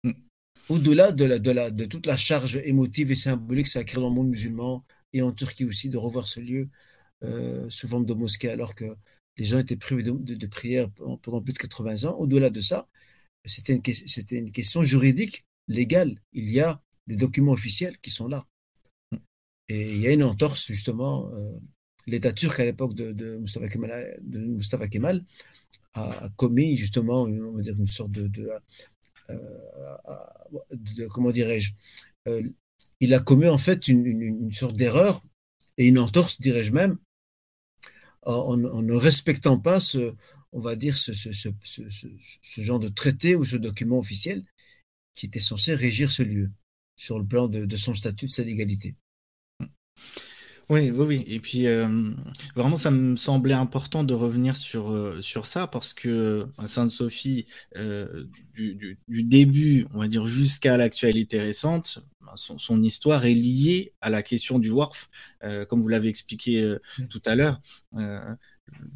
Mm. 0.05 0.13
Au-delà 0.69 1.13
de, 1.13 1.25
la, 1.25 1.39
de, 1.39 1.51
la, 1.51 1.71
de 1.71 1.85
toute 1.85 2.07
la 2.07 2.17
charge 2.17 2.57
émotive 2.65 3.11
et 3.11 3.17
symbolique 3.17 3.69
ça 3.69 3.85
crée 3.85 4.01
dans 4.01 4.09
le 4.09 4.15
monde 4.15 4.29
musulman 4.29 4.85
et 5.13 5.23
en 5.23 5.33
Turquie 5.33 5.65
aussi 5.65 5.89
de 5.89 5.99
revoir 5.99 6.29
ce 6.29 6.41
lieu 6.41 6.69
euh, 7.25 7.69
sous 7.71 7.89
forme 7.89 8.07
de 8.07 8.15
mosquée 8.15 8.51
alors 8.51 8.75
que 8.75 8.97
les 9.37 9.45
gens 9.45 9.59
étaient 9.59 9.77
privés 9.77 10.03
de, 10.03 10.13
de, 10.13 10.47
prière 10.47 10.91
pendant, 10.91 11.43
plus 11.43 11.53
de 11.53 11.59
80 11.59 12.05
ans. 12.05 12.15
Au-delà 12.17 12.51
de 12.51 12.61
ça, 12.61 12.89
c'était 13.45 13.75
une, 13.75 13.83
c'était 13.85 14.39
une 14.39 14.53
question 14.53 14.83
juridique, 14.83 15.45
légale. 15.69 16.21
Il 16.33 16.51
y 16.51 16.61
a 16.61 16.83
des 17.07 17.17
documents 17.17 17.53
officiels 17.53 17.99
qui 17.99 18.11
sont 18.11 18.29
là. 18.29 18.47
Mm. 19.11 19.17
Et 19.69 19.95
il 19.95 20.01
y 20.01 20.07
a 20.07 20.13
une 20.13 20.25
entorse, 20.25 20.67
justement. 20.67 21.33
Euh, 21.33 21.59
L'État 22.07 22.33
turc, 22.33 22.59
à 22.59 22.65
l'époque 22.65 22.95
de, 22.95 23.39
Mustafa 23.39 24.89
Kemal, 24.89 25.25
a 25.95 26.29
commis 26.37 26.77
justement 26.77 27.27
une 27.29 27.87
sorte 27.87 28.13
de, 28.13 28.27
de, 28.27 28.51
euh, 29.31 31.09
comment 31.11 31.31
dirais-je 31.31 31.73
euh, 32.29 32.43
il 33.01 33.15
a 33.15 33.21
commis 33.21 33.49
en 33.49 33.59
fait 33.59 33.89
une, 33.89 34.53
sorte 34.53 34.77
d'erreur 34.77 35.23
et 35.77 35.87
une 35.87 35.99
entorse 35.99 36.41
dirais-je 36.41 36.73
même 36.73 36.99
en, 38.23 38.57
ne 38.57 38.95
respectant 38.95 39.59
pas 39.59 39.81
ce 39.81 40.15
on 40.53 40.61
va 40.61 40.77
dire 40.77 40.97
ce, 40.99 41.13
genre 42.61 42.81
de 42.81 42.89
traité 42.89 43.35
ou 43.35 43.45
ce 43.45 43.57
document 43.57 43.99
officiel 43.99 44.45
qui 45.15 45.27
était 45.27 45.41
censé 45.41 45.75
régir 45.75 46.11
ce 46.11 46.23
lieu 46.23 46.51
sur 46.97 47.19
le 47.19 47.27
plan 47.27 47.49
de 47.49 47.77
son 47.77 47.95
statut 47.95 48.27
de 48.27 48.31
sa 48.31 48.45
légalité. 48.45 48.95
Oui, 50.73 50.91
oui, 50.91 51.05
oui. 51.07 51.25
Et 51.27 51.39
puis, 51.39 51.67
euh, 51.67 51.87
vraiment, 52.57 52.79
ça 52.79 52.91
me 52.91 53.15
semblait 53.15 53.53
important 53.53 54.05
de 54.05 54.15
revenir 54.15 54.57
sur, 54.57 54.91
euh, 54.91 55.21
sur 55.21 55.45
ça 55.45 55.67
parce 55.67 55.93
que 55.93 56.47
à 56.57 56.67
Sainte-Sophie, 56.67 57.45
euh, 57.77 58.25
du, 58.55 58.97
début, 59.07 59.87
on 59.93 59.99
va 59.99 60.09
dire, 60.09 60.27
jusqu'à 60.27 60.79
l'actualité 60.79 61.41
récente, 61.41 61.99
ben, 62.23 62.33
son, 62.37 62.83
histoire 62.83 63.27
est 63.27 63.35
liée 63.35 63.93
à 64.01 64.09
la 64.09 64.23
question 64.23 64.59
du 64.59 64.71
WARF, 64.71 65.11
comme 65.69 65.83
vous 65.83 65.89
l'avez 65.89 66.09
expliqué 66.09 66.77
tout 67.11 67.23
à 67.27 67.35
l'heure. 67.35 67.61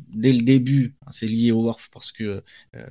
dès 0.08 0.32
le 0.32 0.42
début, 0.42 0.96
hein, 1.02 1.10
c'est 1.10 1.26
lié 1.26 1.52
au 1.52 1.64
WARF 1.64 1.90
parce 1.92 2.10
que 2.10 2.42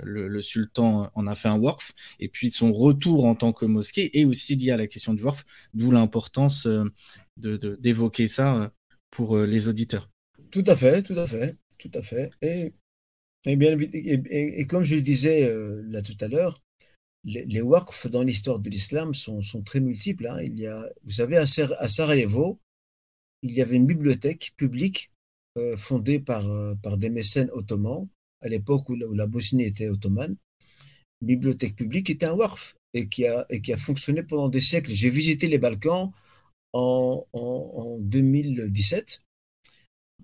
le, 0.04 0.42
sultan 0.44 1.12
en 1.16 1.26
a 1.26 1.34
fait 1.34 1.50
un 1.50 1.58
WARF, 1.58 1.94
et 2.20 2.30
puis 2.30 2.52
son 2.52 2.72
retour 2.72 3.26
en 3.26 3.34
tant 3.34 3.52
que 3.52 3.66
mosquée 3.66 4.20
est 4.20 4.26
aussi 4.26 4.56
lié 4.56 4.72
à 4.72 4.78
la 4.78 4.86
question 4.86 5.16
du 5.16 5.24
WARF, 5.24 5.44
d'où 5.74 5.92
l'importance 5.92 6.68
d'évoquer 7.38 8.24
de, 8.24 8.30
ça 8.30 8.56
euh, 8.56 8.70
euh, 9.22 9.46
les 9.46 9.68
auditeurs. 9.68 10.10
Tout 10.52 10.64
à 10.68 10.76
fait, 10.76 11.02
tout 11.02 11.18
à 11.18 11.28
fait, 11.28 11.58
tout 11.78 11.92
à 11.94 12.02
fait. 12.02 12.32
Et, 12.42 12.74
bien, 13.56 13.78
et, 13.80 14.66
comme 14.68 14.84
je 14.84 14.96
le 14.96 15.02
disais 15.02 15.48
euh, 15.48 15.84
là 15.88 16.02
tout 16.02 16.18
à 16.22 16.28
l'heure, 16.28 16.62
les, 17.24 17.46
les 17.46 17.62
dans 18.12 18.24
l'histoire 18.24 18.60
de 18.60 18.70
l'islam 18.70 19.14
sont, 19.14 19.42
sont, 19.42 19.64
très 19.64 19.80
multiples. 19.80 20.28
Hein. 20.28 20.42
Il 20.42 20.60
y 20.60 20.68
a, 20.68 20.88
vous 21.04 21.12
savez, 21.12 21.38
à, 21.38 21.48
Sarajevo, 21.48 22.60
il 23.42 23.52
y 23.52 23.62
avait 23.62 23.76
une 23.76 23.88
bibliothèque 23.88 24.54
publique 24.58 25.10
fondée 25.78 26.20
par, 26.20 26.46
par 26.84 26.98
des 26.98 27.10
mécènes 27.10 27.50
ottomans 27.54 28.10
à 28.46 28.48
l'époque 28.48 28.90
où, 28.90 28.96
la 28.96 29.26
Bosnie 29.26 29.64
était 29.64 29.90
ottomane, 29.90 30.36
bibliothèque 31.22 31.76
publique 31.76 32.10
était 32.10 32.28
un 32.28 32.34
WARF 32.34 32.76
et 32.94 33.10
qui 33.10 33.26
a, 33.26 33.46
et 33.50 33.60
qui 33.60 33.74
a 33.74 33.78
fonctionné 33.78 34.22
pendant 34.24 34.50
des 34.50 34.62
siècles. 34.62 34.94
J'ai 34.94 35.10
visité 35.10 35.48
les 35.48 35.58
Balkans 35.58 36.12
en, 36.76 37.26
en, 37.34 37.98
2017. 38.00 39.22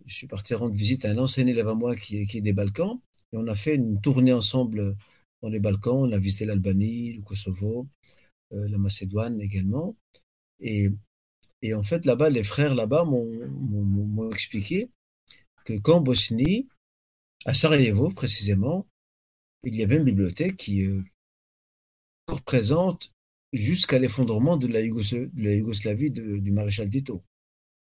Je 0.05 0.13
suis 0.13 0.27
parti 0.27 0.53
rendre 0.53 0.75
visite 0.75 1.05
à 1.05 1.11
un 1.11 1.17
ancien 1.17 1.47
élève 1.47 1.67
à 1.69 1.75
moi 1.75 1.95
qui, 1.95 2.17
est 2.17 2.41
des 2.41 2.53
Balkans 2.53 2.99
et 3.31 3.37
on 3.37 3.47
a 3.47 3.55
fait 3.55 3.75
une 3.75 4.01
tournée 4.01 4.33
ensemble 4.33 4.97
dans 5.41 5.49
les 5.49 5.59
Balkans. 5.59 5.95
On 5.95 6.11
a 6.11 6.17
visité 6.17 6.45
l'Albanie, 6.45 7.13
le 7.13 7.21
Kosovo, 7.21 7.87
euh, 8.53 8.67
la 8.67 8.77
Macédoine 8.77 9.39
également. 9.39 9.95
Et, 10.59 10.89
et 11.61 11.73
en 11.73 11.83
fait, 11.83 12.05
là-bas, 12.05 12.29
les 12.29 12.43
frères 12.43 12.75
là-bas 12.75 13.05
m'ont 13.05 14.31
expliqué 14.31 14.89
que 15.63 15.77
qu'en 15.77 16.01
Bosnie, 16.01 16.67
à 17.45 17.53
Sarajevo 17.53 18.09
précisément, 18.11 18.87
il 19.63 19.75
y 19.75 19.83
avait 19.83 19.97
une 19.97 20.03
bibliothèque 20.03 20.57
qui 20.57 20.85
euh, 20.85 21.01
représente 22.27 23.13
jusqu'à 23.53 23.99
l'effondrement 23.99 24.57
de, 24.57 24.67
la 24.67 24.81
Yougoslavie 24.81 26.11
du 26.11 26.51
maréchal 26.51 26.89
Tito. 26.89 27.23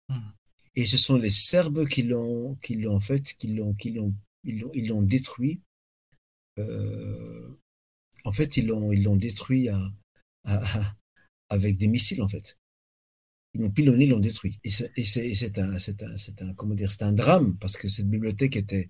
Hmm. 0.10 0.32
Et 0.76 0.86
ce 0.86 0.98
sont 0.98 1.18
les 1.18 1.30
Serbes 1.30 1.88
qui 1.88 2.04
l'ont, 2.04 2.56
qui 2.56 2.76
l'ont 2.76 3.00
fait, 3.00 3.22
qui 3.38 3.48
l'ont, 3.48 3.74
qui 3.74 3.92
l'ont, 3.92 4.14
ils 4.44 4.60
l'ont, 4.60 4.72
ils 4.74 4.88
l'ont 4.88 5.04
détruit. 5.04 5.62
Euh, 6.60 7.50
en 8.24 8.32
fait, 8.32 8.58
ils 8.58 8.68
l'ont, 8.68 8.92
ils 8.92 9.04
l'ont 9.04 9.16
détruit 9.16 9.70
avec 11.50 11.78
des 11.78 11.88
missiles 11.88 12.22
en 12.22 12.28
fait. 12.28 12.58
Ils 13.54 13.62
l'ont 13.62 13.72
pilonné, 13.72 14.06
ils 14.06 14.10
l'ont 14.10 14.20
détruit. 14.20 14.60
Et 14.64 14.72
c'est, 14.72 14.92
et 14.96 15.06
c'est, 15.06 15.60
un, 15.60 15.78
c'est 15.78 16.02
un, 16.02 16.18
c'est 16.18 16.42
un, 16.42 16.54
comment 16.56 16.74
dire, 16.74 16.92
c'est 16.92 17.04
un 17.04 17.14
drame 17.14 17.56
parce 17.60 17.78
que 17.78 17.88
cette 17.88 18.10
bibliothèque 18.10 18.56
était, 18.56 18.90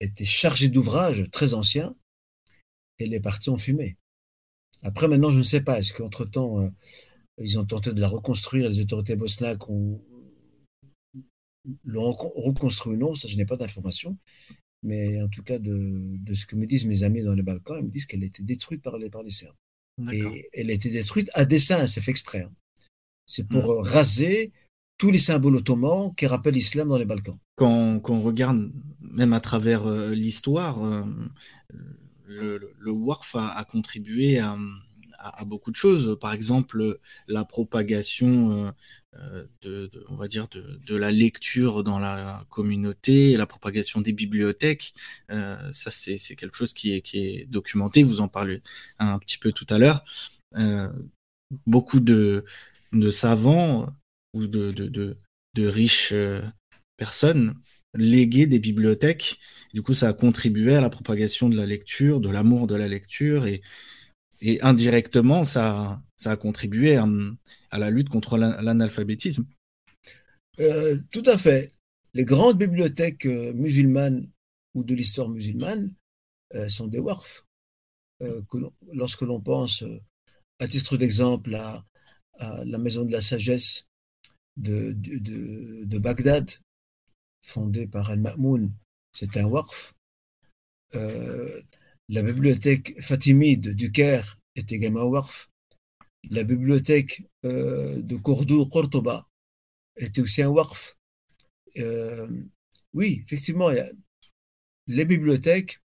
était 0.00 0.24
chargée 0.24 0.68
d'ouvrages 0.68 1.30
très 1.30 1.54
anciens. 1.54 1.94
Et 2.98 3.04
elle 3.04 3.14
est 3.14 3.20
partie 3.20 3.50
en 3.50 3.56
fumée. 3.56 3.96
Après, 4.82 5.08
maintenant, 5.08 5.30
je 5.30 5.38
ne 5.38 5.44
sais 5.44 5.60
pas. 5.60 5.78
Est-ce 5.78 5.92
qu'entre-temps, 5.92 6.60
euh, 6.60 6.68
ils 7.38 7.58
ont 7.58 7.64
tenté 7.64 7.92
de 7.92 8.00
la 8.00 8.08
reconstruire, 8.08 8.68
les 8.68 8.80
autorités 8.80 9.16
bosniaques 9.16 9.68
ont 9.68 10.00
l'ont 11.84 12.12
reconstruit 12.12 12.96
ou 12.96 12.98
non 12.98 13.14
Ça, 13.14 13.28
je 13.28 13.36
n'ai 13.36 13.46
pas 13.46 13.56
d'informations. 13.56 14.16
Mais 14.82 15.20
en 15.22 15.28
tout 15.28 15.42
cas, 15.42 15.58
de, 15.58 16.16
de, 16.18 16.34
ce 16.34 16.46
que 16.46 16.56
me 16.56 16.66
disent 16.66 16.84
mes 16.84 17.04
amis 17.04 17.22
dans 17.22 17.32
les 17.32 17.42
Balkans, 17.42 17.78
ils 17.80 17.86
me 17.86 17.90
disent 17.90 18.04
qu'elle 18.04 18.22
a 18.22 18.26
été 18.26 18.42
détruite 18.42 18.82
par 18.82 18.98
les, 18.98 19.08
par 19.08 19.22
les 19.22 19.30
Serbes. 19.30 19.56
Et 20.12 20.48
elle 20.52 20.70
a 20.70 20.74
été 20.74 20.90
détruite 20.90 21.30
à 21.34 21.44
dessein, 21.44 21.86
c'est 21.86 22.00
fait 22.00 22.10
exprès. 22.10 22.42
Hein. 22.42 22.52
C'est 23.26 23.48
pour 23.48 23.80
hmm. 23.80 23.86
raser 23.86 24.52
tous 24.98 25.10
les 25.10 25.18
symboles 25.18 25.56
ottomans 25.56 26.14
qui 26.14 26.26
rappellent 26.26 26.54
l'islam 26.54 26.88
dans 26.88 26.98
les 26.98 27.04
Balkans. 27.04 27.38
Quand, 27.56 28.00
quand, 28.00 28.14
on 28.14 28.20
regarde, 28.20 28.72
même 29.00 29.32
à 29.32 29.40
travers 29.40 29.86
euh, 29.86 30.14
l'histoire, 30.14 30.84
euh, 30.84 31.04
le, 32.26 32.74
le, 32.78 32.90
WARF 32.90 33.36
a, 33.36 33.64
contribué 33.64 34.38
à, 34.38 34.56
beaucoup 35.44 35.70
de 35.70 35.76
choses. 35.76 36.18
Par 36.20 36.32
exemple, 36.32 36.98
la 37.28 37.44
propagation 37.44 38.72
euh, 39.16 39.46
de, 39.62 39.90
on 40.08 40.14
va 40.16 40.28
dire 40.28 40.48
de, 40.48 40.96
la 40.96 41.12
lecture 41.12 41.84
dans 41.84 41.98
la 41.98 42.44
communauté, 42.50 43.36
la 43.36 43.46
propagation 43.46 44.00
des 44.00 44.12
bibliothèques. 44.12 44.92
Euh, 45.30 45.70
ça, 45.72 45.90
c'est 45.90 46.18
quelque 46.36 46.56
chose 46.56 46.72
qui 46.72 46.94
est, 46.94 47.00
qui 47.00 47.18
est 47.18 47.46
documenté. 47.46 48.02
Vous 48.02 48.20
en 48.20 48.28
parlez 48.28 48.60
un 48.98 49.18
petit 49.18 49.38
peu 49.38 49.52
tout 49.52 49.66
à 49.70 49.78
l'heure. 49.78 50.04
Euh, 50.56 50.92
beaucoup 51.66 52.00
de, 52.00 52.44
savants 53.10 53.88
ou 54.34 54.46
de 54.46 55.16
riches 55.56 56.14
personnes 56.96 57.54
léguer 57.94 58.46
des 58.46 58.58
bibliothèques. 58.58 59.38
Du 59.72 59.82
coup, 59.82 59.94
ça 59.94 60.08
a 60.08 60.12
contribué 60.12 60.74
à 60.74 60.80
la 60.80 60.90
propagation 60.90 61.48
de 61.48 61.56
la 61.56 61.66
lecture, 61.66 62.20
de 62.20 62.28
l'amour 62.28 62.66
de 62.66 62.74
la 62.74 62.88
lecture, 62.88 63.46
et, 63.46 63.62
indirectement, 64.60 65.44
ça, 65.44 66.02
a 66.24 66.36
contribué 66.36 66.96
à, 66.96 67.78
la 67.78 67.90
lutte 67.90 68.08
contre 68.08 68.36
l'analphabétisme. 68.36 69.46
Euh, 70.60 70.98
tout 71.10 71.22
à 71.26 71.38
fait. 71.38 71.72
Les 72.12 72.24
grandes 72.24 72.58
bibliothèques 72.58 73.26
euh, 73.26 73.52
musulmanes 73.54 74.30
ou 74.74 74.84
de 74.84 74.94
l'histoire 74.94 75.28
musulmane 75.28 75.92
euh, 76.54 76.68
sont 76.68 76.86
des 76.86 77.00
WARF. 77.00 77.44
lorsque 78.92 79.22
l'on 79.22 79.40
pense, 79.40 79.82
à 80.60 80.68
titre 80.68 80.96
d'exemple, 80.96 81.54
à, 81.54 81.84
la 82.64 82.78
Maison 82.78 83.04
de 83.04 83.12
la 83.12 83.20
Sagesse 83.20 83.86
de 84.56 85.98
Bagdad, 85.98 86.50
fondé 87.44 87.86
par 87.86 88.10
Al-Ma'moun, 88.10 88.72
c'est 89.12 89.36
un 89.36 89.46
waqf. 89.46 89.94
Euh, 90.94 91.60
la 92.08 92.22
bibliothèque 92.22 93.00
fatimide 93.00 93.74
du 93.74 93.92
Caire 93.92 94.38
est 94.56 94.72
également 94.72 95.02
un 95.02 95.04
waqf. 95.04 95.48
La 96.30 96.42
bibliothèque 96.42 97.22
euh, 97.44 98.00
de 98.00 98.16
Cordoue, 98.16 98.66
Cordoba, 98.66 99.28
était 99.96 100.22
aussi 100.22 100.42
un 100.42 100.48
waqf. 100.48 100.96
Euh, 101.76 102.28
oui, 102.94 103.22
effectivement, 103.24 103.70
les 104.86 105.04
bibliothèques, 105.04 105.80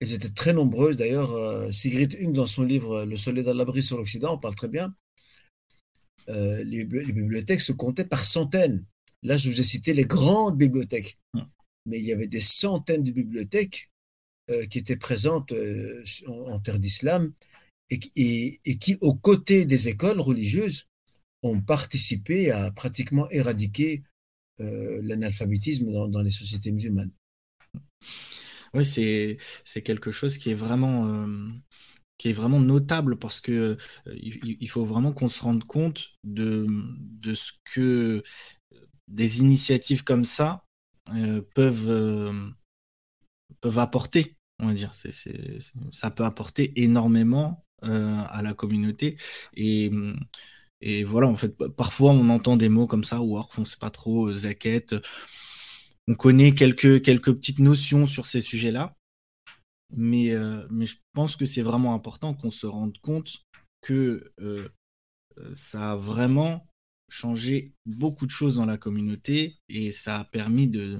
elles 0.00 0.12
étaient 0.12 0.30
très 0.30 0.52
nombreuses. 0.52 0.98
D'ailleurs, 0.98 1.72
Sigrid 1.74 2.16
Hung, 2.20 2.32
dans 2.32 2.46
son 2.46 2.62
livre 2.62 3.04
Le 3.04 3.16
soleil 3.16 3.44
dans 3.44 3.54
l'abri 3.54 3.82
sur 3.82 3.96
l'Occident, 3.96 4.38
parle 4.38 4.54
très 4.54 4.68
bien. 4.68 4.94
les, 6.28 6.84
bibliothèques 6.84 7.62
se 7.62 7.72
comptaient 7.72 8.04
par 8.04 8.24
centaines. 8.24 8.84
Là, 9.26 9.36
je 9.36 9.50
vous 9.50 9.60
ai 9.60 9.64
cité 9.64 9.92
les 9.92 10.04
grandes 10.04 10.56
bibliothèques, 10.56 11.18
hmm. 11.34 11.40
mais 11.86 11.98
il 11.98 12.04
y 12.04 12.12
avait 12.12 12.28
des 12.28 12.40
centaines 12.40 13.02
de 13.02 13.10
bibliothèques 13.10 13.90
euh, 14.50 14.66
qui 14.66 14.78
étaient 14.78 14.96
présentes 14.96 15.50
euh, 15.50 16.04
en, 16.28 16.60
terre 16.60 16.78
d'islam 16.78 17.32
et, 17.90 17.98
qui, 17.98 18.96
aux 19.00 19.16
côtés 19.16 19.64
des 19.64 19.88
écoles 19.88 20.20
religieuses, 20.20 20.86
ont 21.42 21.60
participé 21.60 22.52
à 22.52 22.70
pratiquement 22.70 23.28
éradiquer 23.30 24.04
euh, 24.60 25.00
l'analphabétisme 25.02 25.90
dans, 25.90 26.22
les 26.22 26.30
sociétés 26.30 26.70
musulmanes. 26.70 27.10
Oui, 28.74 28.84
c'est, 28.84 29.38
quelque 29.82 30.12
chose 30.12 30.38
qui 30.38 30.50
est 30.52 30.54
vraiment 30.54 31.28
qui 32.18 32.30
est 32.30 32.32
vraiment 32.32 32.60
notable 32.60 33.18
parce 33.18 33.40
que 33.40 33.76
il, 34.06 34.68
faut 34.68 34.84
vraiment 34.84 35.12
qu'on 35.12 35.28
se 35.28 35.42
rende 35.42 35.64
compte 35.64 36.12
de, 36.24 36.66
de 36.68 37.34
ce 37.34 37.52
que 37.64 38.22
des 39.08 39.40
initiatives 39.40 40.04
comme 40.04 40.24
ça 40.24 40.64
euh, 41.14 41.42
peuvent, 41.54 41.88
euh, 41.88 42.50
peuvent 43.60 43.78
apporter, 43.78 44.36
on 44.58 44.66
va 44.66 44.74
dire. 44.74 44.92
ça 45.92 46.10
peut 46.10 46.24
apporter 46.24 46.72
énormément 46.82 47.64
euh, 47.84 48.22
à 48.26 48.42
la 48.42 48.54
communauté. 48.54 49.16
Et, 49.54 49.90
et 50.80 51.04
voilà, 51.04 51.28
en 51.28 51.36
fait, 51.36 51.56
parfois 51.76 52.12
on 52.12 52.28
entend 52.30 52.56
des 52.56 52.68
mots 52.68 52.86
comme 52.86 53.04
ça, 53.04 53.22
work, 53.22 53.56
on 53.58 53.62
ne 53.62 53.66
sait 53.66 53.78
pas 53.78 53.90
trop, 53.90 54.32
zaket. 54.32 54.96
On 56.08 56.14
connaît 56.14 56.54
quelques, 56.54 57.02
quelques 57.02 57.34
petites 57.34 57.58
notions 57.58 58.06
sur 58.06 58.26
ces 58.26 58.40
sujets-là. 58.40 58.94
Mais, 59.96 60.34
mais 60.70 60.86
je 60.86 60.96
pense 61.12 61.36
que 61.36 61.46
c'est 61.46 61.62
vraiment 61.62 61.94
important 61.94 62.34
qu'on 62.34 62.50
se 62.50 62.66
rende 62.66 62.98
compte 62.98 63.44
que 63.82 64.32
ça 65.54 65.92
a 65.92 65.96
vraiment 65.96 66.66
changé 67.08 67.72
beaucoup 67.86 68.26
de 68.26 68.30
choses 68.30 68.56
dans 68.56 68.66
la 68.66 68.76
communauté 68.76 69.58
et 69.68 69.92
ça 69.92 70.18
a 70.18 70.24
permis 70.24 70.68
de, 70.68 70.98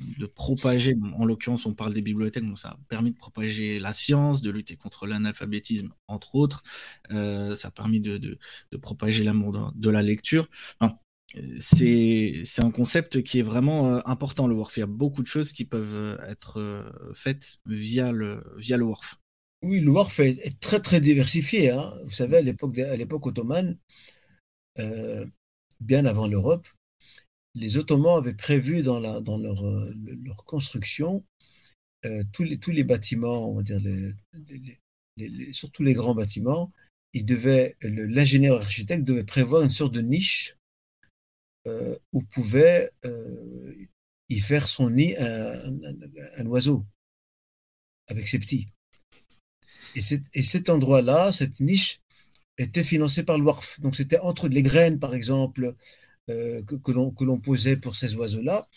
de 0.00 0.26
propager, 0.26 0.96
en 1.16 1.24
l'occurrence 1.24 1.66
on 1.66 1.74
parle 1.74 1.94
des 1.94 2.02
bibliothèques, 2.02 2.46
donc 2.46 2.58
ça 2.58 2.70
a 2.70 2.78
permis 2.88 3.12
de 3.12 3.16
propager 3.16 3.80
la 3.80 3.92
science, 3.92 4.42
de 4.42 4.50
lutter 4.50 4.76
contre 4.76 5.06
l'analphabétisme, 5.06 5.92
entre 6.06 6.34
autres, 6.34 6.62
euh, 7.10 7.54
ça 7.54 7.68
a 7.68 7.70
permis 7.70 8.00
de, 8.00 8.16
de, 8.18 8.38
de 8.70 8.76
propager 8.76 9.24
l'amour 9.24 9.72
de, 9.74 9.90
la 9.90 10.02
lecture. 10.02 10.48
c'est 11.58 12.44
un 12.58 12.70
concept 12.70 13.22
qui 13.22 13.40
est 13.40 13.42
vraiment 13.42 13.86
euh, 13.86 14.00
important, 14.04 14.46
le 14.46 14.54
WORF. 14.54 14.76
Il 14.76 14.80
y 14.80 14.82
a 14.84 14.86
beaucoup 14.86 15.22
de 15.22 15.28
choses 15.28 15.52
qui 15.52 15.64
peuvent 15.64 15.94
euh, 15.94 16.16
être 16.28 16.84
faites 17.14 17.58
via 17.66 18.12
le, 18.12 18.44
via 18.56 18.76
le 18.76 18.84
WORF. 18.84 19.16
Oui, 19.62 19.80
le 19.80 19.90
WORF 19.90 20.20
est, 20.20 20.60
très 20.60 20.80
très 20.80 21.00
diversifié. 21.00 21.70
Hein. 21.70 21.92
Vous 22.04 22.12
savez, 22.12 22.36
à 22.36 22.42
l'époque 22.96 23.26
ottomane, 23.26 23.78
bien 25.80 26.06
avant 26.06 26.26
l'Europe, 26.26 26.66
les 27.54 27.76
Ottomans 27.76 28.18
avaient 28.18 28.34
prévu 28.34 28.82
dans, 28.82 29.02
euh, 29.02 29.92
leur, 30.24 30.44
construction 30.44 31.24
euh, 32.04 32.22
tous, 32.32 32.44
les, 32.44 32.84
bâtiments, 32.84 33.50
on 33.50 33.56
va 33.56 33.62
dire 33.62 33.80
les, 33.80 35.52
surtout 35.52 35.82
les 35.82 35.94
grands 35.94 36.14
bâtiments, 36.14 36.72
l'ingénieur 37.14 38.60
architecte 38.60 39.04
devait 39.04 39.24
prévoir 39.24 39.62
une 39.62 39.70
sorte 39.70 39.92
de 39.92 40.00
niche 40.00 40.56
euh, 41.66 41.96
où 42.12 42.22
pouvait 42.22 42.90
y 44.28 44.38
faire 44.38 44.68
son 44.68 44.90
nid 44.90 45.16
un, 45.16 46.46
oiseau 46.46 46.86
avec 48.06 48.28
ses 48.28 48.38
petits. 48.38 48.68
Et, 49.96 50.00
et 50.34 50.42
cet 50.42 50.68
endroit-là, 50.68 51.32
cette 51.32 51.58
niche, 51.60 52.00
était 52.58 52.84
financé 52.84 53.22
par 53.24 53.38
le 53.38 53.44
WARF. 53.44 53.80
Donc 53.80 53.96
c'était 53.96 54.18
entre 54.18 54.48
les 54.48 54.62
graines, 54.62 54.98
par 54.98 55.14
exemple, 55.14 55.74
euh, 56.30 56.62
que, 56.62 56.74
que 56.74 57.24
l'on 57.24 57.40
posait 57.40 57.76
pour 57.76 57.96
ces 57.96 58.14
oiseaux-là, 58.16 58.68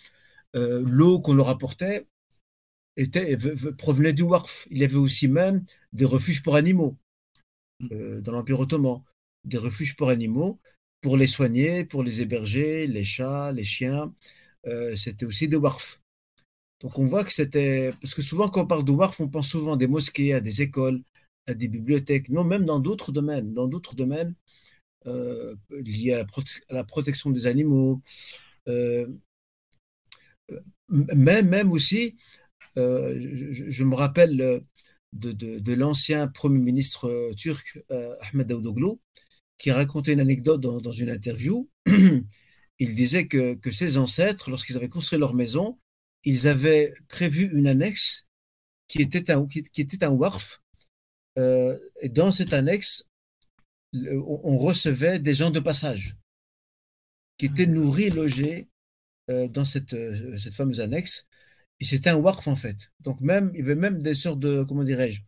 euh, 0.56 0.84
l'eau 0.86 1.20
qu'on 1.22 1.34
leur 1.34 1.50
apportait, 1.50 2.08
était, 2.98 3.38
provenait 3.78 4.14
du 4.14 4.24
Warf. 4.24 4.68
Il 4.72 4.80
y 4.80 4.84
avait 4.84 4.96
aussi 4.96 5.28
même 5.28 5.66
des 5.94 6.06
refuges 6.06 6.44
pour 6.44 6.56
animaux 6.56 6.98
mm. 7.80 8.22
dans 8.22 8.32
l'Empire 8.34 8.60
ottoman, 8.60 9.02
des 9.46 9.58
refuges 9.58 9.96
pour 9.96 10.10
animaux 10.10 10.60
pour 11.02 11.18
les 11.18 11.28
soigner, 11.28 11.84
pour 11.84 12.04
les 12.04 12.22
héberger, 12.22 12.86
les 12.88 13.04
chats, 13.04 13.52
les 13.54 13.64
chiens. 13.64 14.14
c'était 14.96 15.26
aussi 15.26 15.48
des 15.48 15.58
Warf. 15.58 16.02
Donc 16.82 16.98
on 17.00 17.06
voit 17.06 17.24
que 17.24 17.34
c'était... 17.34 17.92
Parce 18.02 18.14
que 18.14 18.22
souvent 18.22 18.50
quand 18.50 18.62
on 18.64 18.68
parle 18.68 18.84
de 18.86 18.92
Warf, 18.92 19.20
on 19.20 19.28
pense 19.28 19.50
souvent 19.50 19.74
à 19.74 19.78
des 19.78 19.88
mosquées, 19.88 20.34
à 20.34 20.42
des 20.42 20.62
écoles, 20.62 21.02
des 21.54 21.68
bibliothèques. 21.68 22.30
Non, 22.30 22.44
même 22.44 22.66
dans 22.66 22.80
d'autres 22.80 23.12
domaines. 23.12 23.54
Dans 23.54 23.68
d'autres 23.68 23.96
domaines 23.96 24.36
euh, 25.08 25.56
liés 25.72 26.14
à 26.14 26.26
la, 26.70 26.84
protection 26.84 27.32
des 27.32 27.48
animaux. 27.48 28.02
Euh, 28.68 29.08
même, 30.90 31.48
même 31.48 31.72
aussi, 31.72 32.18
euh, 32.78 33.18
je, 33.52 33.84
me 33.84 33.96
rappelle 33.96 34.62
de, 35.14 35.74
l'ancien 35.74 36.28
Premier 36.28 36.60
ministre 36.60 37.32
turc, 37.38 37.80
Ahmed 37.90 38.48
Daoudoglu, 38.48 39.00
qui 39.58 39.72
racontait 39.72 40.14
une 40.14 40.20
anecdote 40.20 40.62
dans, 40.62 40.80
dans 40.80 40.92
une 40.92 41.10
interview. 41.10 41.70
Il 42.80 42.96
disait 42.96 43.28
que, 43.28 43.56
que 43.56 43.72
ses 43.72 43.98
ancêtres, 43.98 44.50
lorsqu'ils 44.50 44.76
avaient 44.76 44.90
construit 44.90 45.20
leur 45.20 45.36
maison, 45.36 45.80
ils 46.24 46.48
avaient 46.48 46.94
prévu 47.08 47.50
une 47.54 47.68
annexe 47.68 48.28
qui 48.88 49.02
était 49.02 49.32
un, 49.32 49.48
qui. 49.48 49.64
Euh, 51.38 51.78
et 52.02 52.10
dans 52.10 52.32
cette 52.32 52.54
annexe, 52.54 53.10
on 53.94 54.58
recevait 54.58 55.20
des 55.20 55.34
gens 55.34 55.52
de 55.52 55.60
passage 55.60 56.16
qui 57.38 57.46
étaient 57.48 57.68
mmh. 57.68 57.74
nourris, 57.74 58.10
logés 58.10 58.70
euh, 59.30 59.48
dans 59.48 59.66
cette, 59.66 59.94
euh, 59.94 60.38
cette 60.38 60.54
fameuse 60.54 60.82
annexe. 60.82 61.28
Et 61.80 61.86
c'était 61.86 62.10
un 62.10 62.16
warf 62.16 62.48
en 62.48 62.56
fait. 62.56 62.92
Donc 63.00 63.20
même, 63.22 63.52
il 63.54 63.60
y 63.60 63.64
avait 63.64 63.76
même 63.76 64.02
des 64.02 64.14
sortes 64.14 64.40
de, 64.40 64.64
comment 64.64 64.84
dirais-je, 64.84 65.22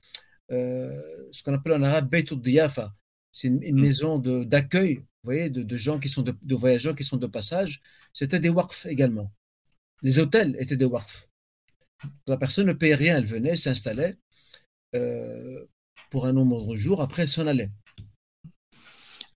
ce 0.50 1.44
qu'on 1.44 1.54
appelle 1.54 1.74
en 1.74 1.84
arabe 1.84 2.10
Beitul 2.10 2.40
Diafa. 2.40 2.94
C'est 3.32 3.48
une, 3.48 3.60
mmh. 3.60 3.82
maison 3.82 4.18
d'accueil, 4.20 4.98
vous 4.98 5.06
voyez, 5.24 5.50
de, 5.50 5.64
de, 5.64 5.78
gens 5.78 6.00
qui 6.00 6.10
sont 6.10 6.22
de, 6.22 6.34
de 6.42 6.56
voyageurs 6.56 6.96
qui 6.96 7.04
sont 7.04 7.18
de 7.18 7.28
passage. 7.28 7.82
C'était 8.14 8.40
des 8.40 8.50
warfs 8.50 8.86
également 8.86 9.32
les 10.04 10.20
hôtels 10.20 10.56
étaient 10.60 10.78
des 10.78 10.86
warf. 10.86 11.28
La 12.28 12.38
personne 12.38 12.68
ne 12.68 12.74
payait 12.74 12.96
rien, 12.96 13.18
elle 13.18 13.26
venait, 13.26 13.56
s'installait 13.56 14.18
euh, 14.94 15.66
pour 16.14 16.28
un 16.28 16.34
nombre 16.34 16.72
de 16.72 16.76
jours, 16.76 17.02
après 17.02 17.26
s'en 17.26 17.48
allait. 17.48 17.72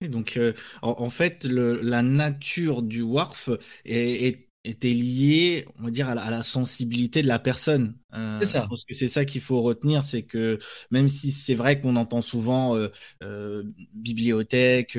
Et 0.00 0.08
donc, 0.08 0.36
euh, 0.36 0.52
en, 0.80 1.10
fait, 1.10 1.44
la 1.44 2.02
nature 2.02 2.84
du 2.84 3.02
warf 3.02 3.50
est 3.84 4.48
était 4.64 4.92
lié, 4.92 5.66
on 5.78 5.84
va 5.84 5.90
dire, 5.90 6.08
à 6.08 6.14
la, 6.14 6.42
sensibilité 6.42 7.22
de 7.22 7.28
la 7.28 7.38
personne. 7.38 7.96
Euh, 8.14 8.38
c'est 8.40 8.46
ça. 8.46 8.66
Parce 8.68 8.84
que 8.84 8.94
c'est 8.94 9.08
ça 9.08 9.24
qu'il 9.24 9.40
faut 9.40 9.62
retenir, 9.62 10.02
c'est 10.02 10.22
que 10.22 10.58
même 10.90 11.08
si 11.08 11.32
c'est 11.32 11.54
vrai 11.54 11.80
qu'on 11.80 11.96
entend 11.96 12.22
souvent 12.22 12.76
euh, 12.76 12.88
euh, 13.22 13.64
bibliothèque, 13.94 14.98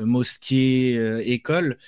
mosquée, 0.00 1.22
école, 1.30 1.78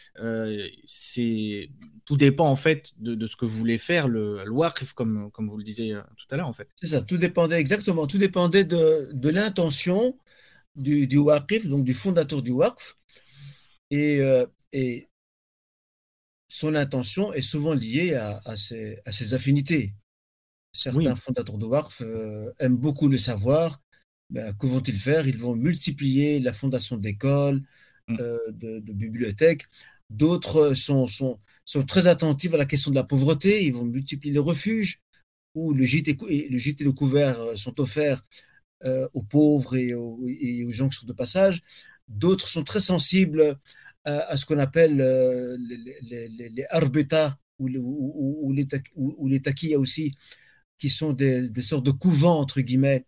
c'est 0.84 1.70
tout 2.11 2.17
dépend 2.17 2.49
en 2.49 2.57
fait 2.57 2.93
de, 2.99 3.25
ce 3.29 3.37
que 3.37 3.45
vous 3.45 3.57
voulez 3.57 3.79
faire 3.79 4.09
le, 4.09 4.43
le 4.45 4.95
comme, 4.95 5.31
comme 5.31 5.49
vous 5.49 5.57
le 5.57 5.63
disiez 5.63 5.97
tout 6.17 6.27
à 6.33 6.37
l'heure 6.37 6.49
en 6.49 6.53
fait. 6.53 6.69
C'est 6.75 6.89
ça, 6.89 7.03
tout 7.03 7.19
dépendait 7.19 7.61
exactement, 7.61 8.09
tout 8.09 8.19
dépendait 8.19 8.65
de, 8.65 9.11
de 9.13 9.29
l'intention 9.29 10.19
du, 10.75 11.07
du 11.07 11.19
donc 11.67 11.85
du 11.85 11.95
fondateur 11.95 12.43
du 12.43 12.51
Waqf. 12.51 12.97
Et, 13.93 14.21
et 14.73 15.09
son 16.51 16.75
intention 16.75 17.33
est 17.33 17.43
souvent 17.43 17.75
liée 17.75 18.15
à, 18.15 18.57
ses, 18.57 19.35
affinités. 19.35 19.95
Certains 20.73 21.15
fondateurs 21.15 21.59
de 21.59 21.65
WARF 21.65 22.03
euh, 22.03 22.53
aiment 22.59 22.77
beaucoup 22.77 23.09
le 23.09 23.19
savoir. 23.19 23.81
Ben, 24.31 24.53
que 24.55 24.67
vont-ils 24.67 24.99
faire? 24.99 25.29
Ils 25.29 25.39
vont 25.39 25.55
multiplier 25.55 26.41
la 26.41 26.53
fondation 26.53 26.97
d'écoles, 26.97 27.63
mm. 28.09 28.17
euh, 28.21 28.39
de, 28.51 28.93
bibliothèques. 28.93 29.67
D'autres 30.11 30.75
sont, 30.75 31.07
sont, 31.07 31.39
sont, 31.71 31.85
très 31.85 32.07
attentifs 32.07 32.55
à 32.55 32.57
la 32.57 32.66
question 32.66 32.91
de 32.91 32.97
la 32.97 33.05
pauvreté. 33.05 33.64
Ils 33.64 33.73
vont 33.75 33.85
multiplier 33.85 34.33
les 34.33 34.41
refuges 34.41 35.01
où 35.55 35.75
le 35.75 35.85
gîte 35.85 36.09
et 36.09 36.49
le, 36.49 36.93
couvert 36.93 37.41
euh, 37.41 37.57
sont 37.57 37.79
offerts 37.81 38.23
aux 39.12 39.23
pauvres 39.23 39.77
et 39.77 39.93
aux, 39.93 40.18
gens 40.71 40.89
qui 40.89 40.97
sont 40.97 41.07
de 41.07 41.12
passage. 41.12 41.61
D'autres 42.09 42.49
sont 42.49 42.64
très 42.64 42.81
sensibles 42.81 43.59
à, 44.05 44.37
ce 44.37 44.47
qu'on 44.47 44.59
appelle 44.59 45.01
euh, 45.01 45.57
les, 45.68 46.29
les, 46.29 46.49
les, 46.49 46.64
arbeta 46.71 47.39
ou, 47.59 47.68
ou, 47.68 48.53
les, 48.53 48.66
ou, 48.97 49.29
les 49.29 49.41
taquillas 49.43 49.79
aussi, 49.79 50.14
qui 50.79 50.91
sont 50.91 51.12
des, 51.12 51.51
sortes 51.61 51.85
de 51.85 51.91
couvents, 51.91 52.41
entre 52.41 52.61
guillemets, 52.61 53.05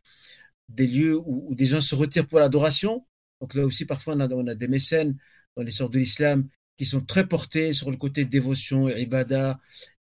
des 0.69 0.87
lieux 0.87 1.17
où, 1.19 1.55
des 1.55 1.67
gens 1.67 1.81
se 1.81 1.95
retirent 1.95 2.29
pour 2.29 2.39
l'adoration. 2.39 3.07
Donc 3.41 3.55
là 3.55 3.65
aussi, 3.65 3.87
parfois, 3.87 4.15
on 4.17 4.47
a 4.47 4.55
des 4.55 4.69
mécènes 4.69 5.17
dans 5.57 5.63
les 5.63 5.71
sortes 5.71 5.93
de 5.93 5.99
l'islam 5.99 6.49
qui 6.77 6.87
sont 6.87 7.01
très 7.01 7.27
portés 7.27 7.73
sur 7.73 7.91
le 7.91 7.97
côté 7.97 8.25
dévotion 8.25 8.89
et 8.89 9.03
ibada 9.03 9.59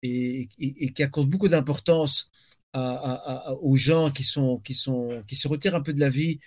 et, 0.03 0.49
qui 0.95 1.03
accordent 1.03 1.31
beaucoup 1.31 1.49
d'importance 1.49 2.31
aux 2.75 3.77
gens 3.77 4.11
qui, 4.11 4.25
sont, 4.25 4.59
qui, 4.59 4.75
sont, 4.75 5.23
qui 5.29 5.37
se 5.37 5.49
retirent 5.49 5.77
un 5.77 5.81
peu 5.83 5.93
de 5.93 6.01
la 6.01 6.11
vie 6.11 6.41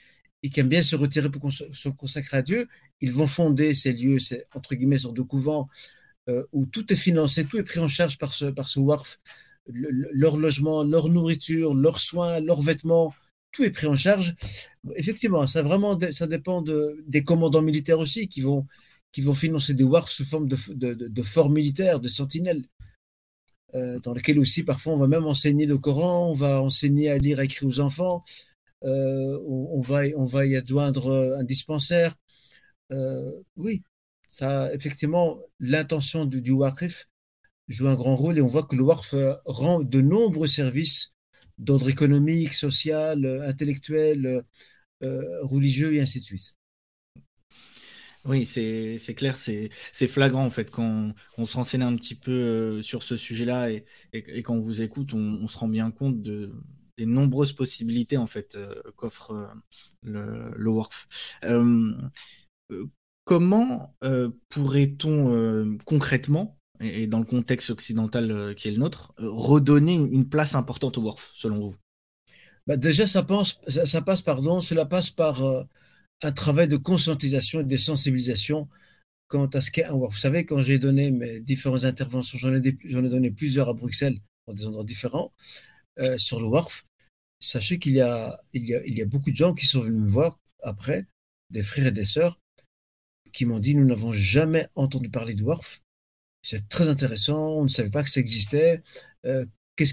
et 0.44 0.50
qui 0.50 0.60
aiment 0.60 0.70
bien 0.70 0.84
se 0.84 0.96
retirer 0.96 1.30
pour 1.30 1.52
se 1.52 1.90
consacrer 1.90 2.38
à 2.38 2.42
Dieu 2.42 2.68
ils 3.02 3.12
vont 3.12 3.28
fonder 3.28 3.74
ces 3.74 3.94
lieux, 3.94 4.20
ces, 4.20 4.44
entre 4.54 4.76
guillemets, 4.76 4.98
sortes 4.98 5.16
de 5.16 5.22
couvents, 5.22 5.70
euh, 6.30 6.44
où 6.52 6.66
tout 6.66 6.92
est 6.92 6.98
financé, 6.98 7.46
tout 7.46 7.58
est 7.58 7.64
pris 7.64 7.80
en 7.80 7.88
charge 7.88 8.18
par 8.18 8.34
ce, 8.34 8.46
par 8.46 8.70
ce 8.70 8.80
leur 9.68 10.38
logement, 10.38 10.84
leur 10.84 11.10
nourriture, 11.10 11.76
leurs 11.76 12.00
soins, 12.02 12.40
leurs 12.40 12.62
vêtements, 12.62 13.14
tout 13.52 13.64
est 13.64 13.72
pris 13.72 13.88
en 13.88 13.96
charge. 13.96 14.36
Effectivement, 14.96 15.46
ça, 15.48 15.62
vraiment, 15.62 16.00
ça 16.12 16.28
dépend 16.28 16.62
de, 16.62 17.04
des 17.08 17.24
commandants 17.24 17.62
militaires 17.62 18.00
aussi 18.00 18.28
qui 18.28 18.42
vont, 18.42 18.66
qui 19.18 19.24
vont 19.24 19.34
financer 19.34 19.74
des 19.74 19.84
WARF 19.84 20.12
sous 20.12 20.26
forme 20.26 20.48
de, 20.48 20.56
de, 20.76 20.94
de, 20.94 21.24
forts 21.24 21.50
militaires, 21.50 22.00
de 22.00 22.08
sentinelles. 22.08 22.64
Euh, 23.74 24.00
dans 24.02 24.14
lesquels 24.14 24.38
aussi 24.38 24.62
parfois 24.62 24.94
on 24.94 24.98
va 24.98 25.08
même 25.08 25.26
enseigner 25.26 25.66
le 25.66 25.80
Coran, 25.80 26.30
on 26.30 26.36
va 26.36 26.62
enseigner 26.62 27.10
à 27.10 27.18
lire 27.18 27.40
et 27.40 27.46
écrire 27.46 27.68
aux 27.68 27.80
enfants, 27.80 28.24
euh, 28.84 29.40
on, 29.48 29.82
va, 29.82 30.46
y 30.46 30.56
adjoindre 30.56 31.36
un 31.36 31.44
dispensaire, 31.44 32.14
euh, 32.92 33.32
oui, 33.56 33.82
ça, 34.28 34.72
effectivement, 34.76 35.40
l'intention 35.60 36.26
du, 36.26 36.44
du 36.44 36.54
joue 37.68 37.88
un 37.88 37.96
grand 37.96 38.16
rôle 38.16 38.38
et 38.38 38.42
on 38.42 38.48
voit 38.48 38.68
que 38.68 38.76
le 38.76 38.84
WARF 38.84 39.16
euh, 39.16 39.34
rend 39.46 39.80
de 39.82 40.00
nombreux 40.00 40.46
services 40.46 41.16
d'ordre 41.58 41.90
économique, 41.90 42.54
social, 42.54 43.26
euh, 43.26 43.50
intellectuel, 43.50 44.44
religieux 45.02 45.96
et 45.96 46.02
ainsi 46.02 46.20
de 46.20 46.26
suite. 46.26 46.57
Oui, 48.28 48.46
c'est 48.46 49.16
clair, 49.16 49.38
c'est 49.38 50.08
flagrant 50.08 50.46
en 50.46 50.50
fait 50.50 50.70
quand 50.70 51.14
on 51.38 51.46
se 51.46 51.56
renseigne 51.56 51.84
un 51.84 51.96
petit 51.96 52.16
peu 52.16 52.82
sur 52.82 53.02
ce 53.02 53.16
sujet-là 53.16 53.72
et, 53.72 53.86
et, 54.12 54.44
quand 54.44 54.56
on 54.56 54.60
vous 54.60 54.82
écoute, 54.82 55.14
on, 55.14 55.48
se 55.48 55.58
rend 55.58 55.70
bien 55.70 55.92
compte 55.92 56.22
de, 56.22 56.54
des 56.98 57.06
nombreuses 57.06 57.54
possibilités 57.54 58.18
en 58.18 58.28
fait 58.28 58.58
qu'offre 58.98 59.50
le, 60.04 60.52
le 60.58 60.70
WARF. 60.70 61.08
Euh, 61.46 61.94
comment 63.24 63.96
euh, 64.04 64.30
pourrait-on 64.50 65.32
euh, 65.34 65.78
concrètement, 65.86 66.60
et, 66.82 67.08
dans 67.08 67.20
le 67.20 67.26
contexte 67.26 67.70
occidental 67.70 68.54
qui 68.56 68.68
est 68.68 68.72
le 68.72 68.80
nôtre, 68.80 69.14
redonner 69.18 69.94
une, 69.94 70.28
place 70.28 70.54
importante 70.54 70.98
au 70.98 71.02
WORF, 71.02 71.32
selon 71.34 71.60
vous? 71.60 71.76
Bah 72.68 72.76
Déjà, 72.76 73.08
ça, 73.08 73.26
ça, 73.86 74.02
pardon, 74.02 74.60
cela 74.60 74.86
passe 74.86 75.10
par 75.10 75.42
un 76.24 76.32
travail 76.32 76.68
de 76.68 76.78
conscientisation 76.78 77.62
et 77.62 77.64
de 77.64 77.78
sensibilisation 77.78 78.68
quant 79.28 79.48
à 79.48 79.62
ce 79.62 79.72
qu'est 79.72 79.86
un 79.86 79.94
WORF. 79.94 80.14
Vous 80.14 80.20
savez, 80.20 80.46
quand 80.46 80.60
j'ai 80.62 80.80
donné 80.80 81.12
mes 81.12 81.40
différentes 81.40 81.84
interventions, 81.84 82.38
j'en 82.38 82.54
ai, 82.54 82.62
donné 82.62 83.32
plusieurs 83.32 83.70
à 83.70 83.74
Bruxelles, 83.74 84.20
dans 84.48 84.54
des 84.54 84.66
endroits 84.66 84.86
différents, 84.86 85.34
sur 86.18 86.40
le 86.40 86.48
WORF, 86.48 86.86
sachez 87.40 87.80
qu'il 87.80 87.94
y, 87.94 88.02
a, 88.02 88.40
beaucoup 89.06 89.32
de 89.32 89.36
gens 89.36 89.54
qui 89.54 89.66
sont 89.66 89.82
venus 89.82 90.02
me 90.02 90.08
voir 90.08 90.40
après, 90.64 91.06
des 91.50 91.64
frères 91.64 91.88
et 91.88 91.92
des 91.92 92.06
sœurs, 92.06 92.40
qui 93.32 93.46
m'ont 93.46 93.60
dit 93.60 93.76
nous 93.76 93.86
n'avons 93.86 94.14
jamais 94.14 94.68
entendu 94.76 95.10
parler 95.10 95.36
de 95.36 95.44
WARF. 95.44 95.82
C'est 96.42 96.70
très 96.70 96.90
intéressant, 96.90 97.58
on 97.58 97.64
ne 97.64 97.68
savait 97.68 97.90
pas 97.90 98.04
que 98.04 98.10
ça 98.10 98.20
existait. 98.20 98.82
Euh, 99.26 99.46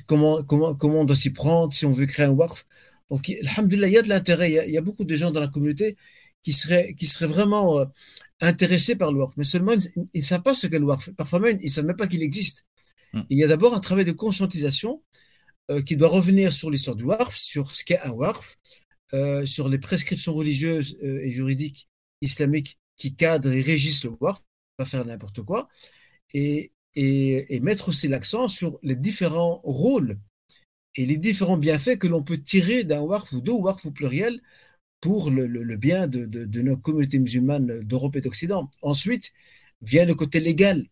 comment 0.06 0.44
on 0.80 1.04
doit 1.04 1.16
s'y 1.16 1.32
prendre 1.32 1.72
si 1.74 1.84
on 1.84 1.90
veut 1.90 2.06
créer 2.06 2.26
un 2.26 2.30
WARF 2.30 2.64
Donc, 3.10 3.30
alhamdulillah, 3.30 3.88
il 3.88 3.92
y 3.94 3.98
a 3.98 4.02
de 4.02 4.08
l'intérêt. 4.08 4.66
Il, 4.66 4.72
y 4.72 4.78
a 4.78 4.80
beaucoup 4.80 5.04
de 5.04 5.16
gens 5.16 5.30
dans 5.30 5.40
la 5.40 5.48
communauté 5.48 5.96
qui 6.42 6.52
seraient, 6.52 6.94
qui 6.94 7.06
seraient 7.06 7.26
vraiment 7.26 7.78
euh, 7.80 7.84
intéressés 8.40 8.96
par 8.96 9.12
le 9.12 9.18
WARF. 9.18 9.34
Mais 9.36 9.44
seulement, 9.44 9.72
ils 9.72 10.08
ne 10.14 10.20
savent 10.20 10.42
pas 10.42 10.54
ce 10.54 10.66
qu'est 10.66 10.78
le 10.78 10.84
WARF. 10.84 11.10
Parfois 11.16 11.40
même, 11.40 11.58
ils 11.60 11.66
ne 11.66 11.70
savent 11.70 11.84
même 11.86 11.96
pas 11.96 12.06
qu'il 12.06 12.22
existe. 12.22 12.66
Hmm. 13.12 13.22
Il 13.30 13.38
y 13.38 13.44
a 13.44 13.48
d'abord 13.48 13.74
un 13.74 13.80
travail 13.80 14.04
de 14.04 14.12
conscientisation 14.12 15.02
euh, 15.70 15.82
qui 15.82 15.96
doit 15.96 16.08
revenir 16.08 16.52
sur 16.52 16.70
l'histoire 16.70 16.96
du 16.96 17.04
WARF, 17.04 17.36
sur 17.36 17.70
ce 17.70 17.84
qu'est 17.84 18.00
un 18.00 18.10
WARF, 18.10 18.56
sur 19.44 19.68
les 19.68 19.78
prescriptions 19.78 20.34
religieuses 20.34 20.98
et 21.00 21.30
juridiques 21.30 21.88
islamiques 22.20 22.80
qui 22.96 23.14
cadrent 23.14 23.52
et 23.52 23.60
régissent 23.60 24.02
le 24.02 24.10
WARF, 24.20 24.42
pas 24.76 24.84
faire 24.84 25.04
n'importe 25.04 25.42
quoi. 25.42 25.68
Et, 26.32 26.72
et, 26.96 27.60
mettre 27.60 27.88
aussi 27.88 28.08
l'accent 28.08 28.48
sur 28.48 28.78
les 28.82 28.96
différents 28.96 29.60
rôles 29.64 30.18
et 30.96 31.06
les 31.06 31.16
différents 31.16 31.56
bienfaits 31.56 31.98
que 31.98 32.06
l'on 32.06 32.22
peut 32.22 32.38
tirer 32.38 32.84
d'un 32.84 33.00
WARF 33.00 33.32
ou 33.32 33.40
deux 33.40 33.52
WARF 33.52 33.86
au 33.86 33.90
pluriel 33.90 34.40
pour 35.00 35.30
le, 35.30 35.76
bien 35.76 36.06
de, 36.06 36.24
de, 36.24 36.62
nos 36.62 36.76
communautés 36.78 37.18
musulmanes 37.18 37.80
d'Europe 37.80 38.16
et 38.16 38.20
d'Occident. 38.22 38.70
Ensuite 38.82 39.32
vient 39.82 40.06
le 40.06 40.14
côté 40.14 40.40
légal. 40.40 40.86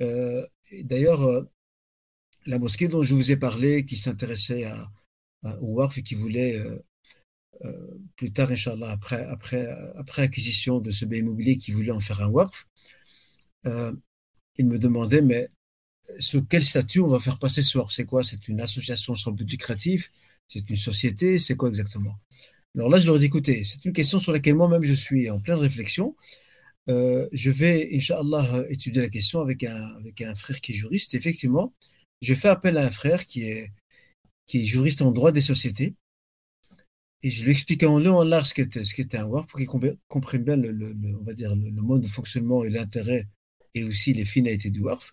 Euh, 0.00 0.46
D'ailleurs, 0.84 1.24
euh, 1.24 1.42
la 2.46 2.58
mosquée 2.58 2.88
dont 2.88 3.02
je 3.02 3.12
vous 3.14 3.32
ai 3.32 3.36
parlé, 3.36 3.84
qui 3.84 3.96
s'intéressait 3.96 4.64
à, 4.64 4.90
au 5.60 5.74
WARF 5.74 5.98
et 5.98 6.02
qui 6.02 6.14
voulait 6.14 6.58
euh, 7.64 7.98
plus 8.16 8.32
tard, 8.32 8.52
Inch'Allah, 8.52 8.90
après, 8.90 9.22
après, 9.24 9.68
après 9.96 10.22
acquisition 10.22 10.78
de 10.78 10.90
ce 10.90 11.04
bien 11.04 11.18
immobilier, 11.18 11.56
qui 11.56 11.72
voulait 11.72 11.90
en 11.90 12.00
faire 12.00 12.22
un 12.22 12.28
WARF, 12.28 12.66
il 13.64 14.66
me 14.66 14.78
demandait, 14.78 15.22
mais 15.22 15.50
sur 16.18 16.42
quel 16.48 16.64
statut 16.64 17.00
on 17.00 17.06
va 17.08 17.18
faire 17.18 17.38
passer 17.38 17.62
ce 17.62 17.78
C'est 17.90 18.04
quoi? 18.04 18.22
C'est 18.22 18.48
une 18.48 18.60
association 18.60 19.14
sans 19.14 19.32
but 19.32 19.50
lucratif? 19.50 20.10
C'est 20.48 20.68
une 20.68 20.76
société? 20.76 21.38
C'est 21.38 21.56
quoi 21.56 21.68
exactement? 21.68 22.18
Alors 22.76 22.88
là, 22.88 22.98
je 22.98 23.06
leur 23.06 23.16
ai 23.16 23.18
dit, 23.20 23.26
écoutez, 23.26 23.64
c'est 23.64 23.84
une 23.84 23.92
question 23.92 24.18
sur 24.18 24.32
laquelle 24.32 24.54
moi-même 24.54 24.84
je 24.84 24.94
suis 24.94 25.28
en 25.30 25.40
pleine 25.40 25.58
réflexion. 25.58 26.16
Euh, 26.88 27.28
je 27.32 27.50
vais, 27.50 27.90
Inch'Allah, 27.94 28.64
étudier 28.68 29.02
la 29.02 29.10
question 29.10 29.40
avec 29.40 29.64
un, 29.64 29.82
avec 29.96 30.20
un 30.22 30.34
frère 30.34 30.60
qui 30.60 30.72
est 30.72 30.74
juriste. 30.74 31.14
Effectivement, 31.14 31.74
je 32.22 32.34
fais 32.34 32.48
appel 32.48 32.78
à 32.78 32.86
un 32.86 32.90
frère 32.90 33.26
qui 33.26 33.42
est, 33.42 33.72
qui 34.46 34.58
est 34.62 34.66
juriste 34.66 35.02
en 35.02 35.12
droit 35.12 35.32
des 35.32 35.40
sociétés. 35.40 35.94
Et 37.22 37.30
je 37.30 37.44
lui 37.44 37.52
explique 37.52 37.82
en 37.82 37.98
long 37.98 38.16
en 38.18 38.24
large 38.24 38.48
ce 38.48 38.54
qu'était, 38.94 39.18
un 39.18 39.26
WARF 39.26 39.46
pour 39.46 39.58
qu'il 39.58 39.68
comprenne 40.08 40.42
bien 40.42 40.56
le, 40.56 40.96
on 41.20 41.24
va 41.24 41.34
dire, 41.34 41.54
le, 41.54 41.70
mode 41.82 42.02
de 42.02 42.06
fonctionnement 42.06 42.64
et 42.64 42.70
l'intérêt 42.70 43.28
et 43.74 43.84
aussi 43.84 44.14
les 44.14 44.24
finalités 44.24 44.70
du 44.70 44.80
WARF. 44.80 45.12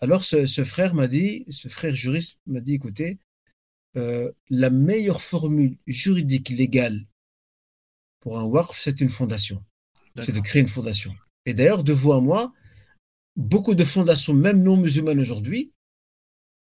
Alors 0.00 0.24
ce, 0.24 0.64
frère 0.64 0.94
m'a 0.94 1.08
dit, 1.08 1.44
ce 1.50 1.68
frère 1.68 1.94
juriste 1.94 2.40
m'a 2.46 2.60
dit, 2.60 2.74
écoutez, 2.74 3.18
euh, 3.96 4.32
la 4.48 4.70
meilleure 4.70 5.20
formule 5.20 5.76
juridique 5.86 6.48
légale 6.48 7.06
pour 8.20 8.38
un 8.38 8.44
WARF, 8.44 8.78
c'est 8.80 9.00
une 9.00 9.08
fondation 9.08 9.64
c'est 10.22 10.32
de 10.32 10.40
créer 10.40 10.62
une 10.62 10.68
fondation. 10.68 11.14
Et 11.46 11.54
d'ailleurs, 11.54 11.84
de 11.84 11.92
vous 11.92 12.12
à 12.12 12.20
moi, 12.20 12.52
beaucoup 13.36 13.74
de 13.74 13.84
fondations, 13.84 14.34
même 14.34 14.62
non 14.62 14.76
musulmanes 14.76 15.20
aujourd'hui, 15.20 15.72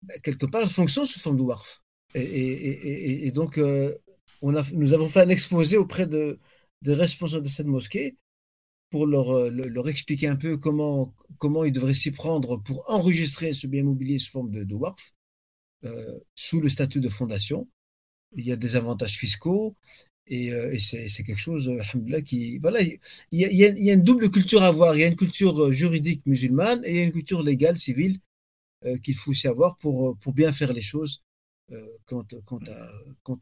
ben, 0.02 0.18
quelque 0.20 0.46
part, 0.46 0.62
elles 0.62 0.68
fonctionnent 0.68 1.06
sous 1.06 1.20
forme 1.20 1.36
de 1.36 1.42
WARF. 1.42 1.82
Et, 2.14 3.30
donc, 3.32 3.58
euh, 3.58 3.96
on 4.42 4.54
a, 4.54 4.62
nous 4.72 4.92
avons 4.92 5.08
fait 5.08 5.20
un 5.20 5.28
exposé 5.28 5.76
auprès 5.76 6.06
de, 6.06 6.38
des 6.82 6.94
responsables 6.94 7.44
de 7.44 7.48
cette 7.48 7.66
mosquée 7.66 8.16
pour 8.92 9.06
leur, 9.06 9.30
euh, 9.30 9.50
leur 9.50 9.88
expliquer 9.88 10.28
un 10.28 10.36
peu 10.36 10.58
comment, 10.58 11.14
comment 11.38 11.64
ils 11.64 11.72
devraient 11.72 11.94
s'y 11.94 12.12
prendre 12.12 12.58
pour 12.58 12.84
enregistrer 12.90 13.54
ce 13.54 13.66
bien 13.66 13.80
immobilier 13.80 14.18
sous 14.18 14.30
forme 14.30 14.50
de, 14.50 14.64
de 14.64 14.76
euh, 15.84 16.18
sous 16.34 16.60
le 16.60 16.68
statut 16.68 17.00
de 17.00 17.08
fondation. 17.08 17.66
Il 18.34 18.46
y 18.46 18.52
a 18.52 18.56
des 18.56 18.76
avantages 18.76 19.16
fiscaux, 19.16 19.74
et, 20.26 20.52
euh, 20.52 20.76
c'est 20.78 21.24
quelque 21.24 21.38
chose, 21.38 21.72
qui. 22.26 22.58
Voilà, 22.58 22.80
il 22.82 22.98
y, 23.32 23.64
a, 23.64 23.94
une 23.94 24.02
double 24.02 24.30
culture 24.30 24.62
à 24.62 24.68
avoir. 24.68 24.94
Il 24.94 25.00
y 25.00 25.04
a 25.04 25.08
une 25.08 25.16
culture 25.16 25.72
juridique 25.72 26.22
musulmane 26.26 26.82
et 26.84 26.90
il 26.90 26.96
y 26.96 27.00
a 27.00 27.04
une 27.04 27.12
culture 27.12 27.42
légale, 27.42 27.76
civile, 27.76 28.20
qu'il 29.02 29.14
faut 29.14 29.30
aussi 29.30 29.48
avoir 29.48 29.76
pour, 29.78 30.18
pour 30.18 30.32
bien 30.32 30.52
faire 30.52 30.72
les 30.72 30.80
choses 30.80 31.22
quant, 32.06 32.24
quant, 32.44 32.58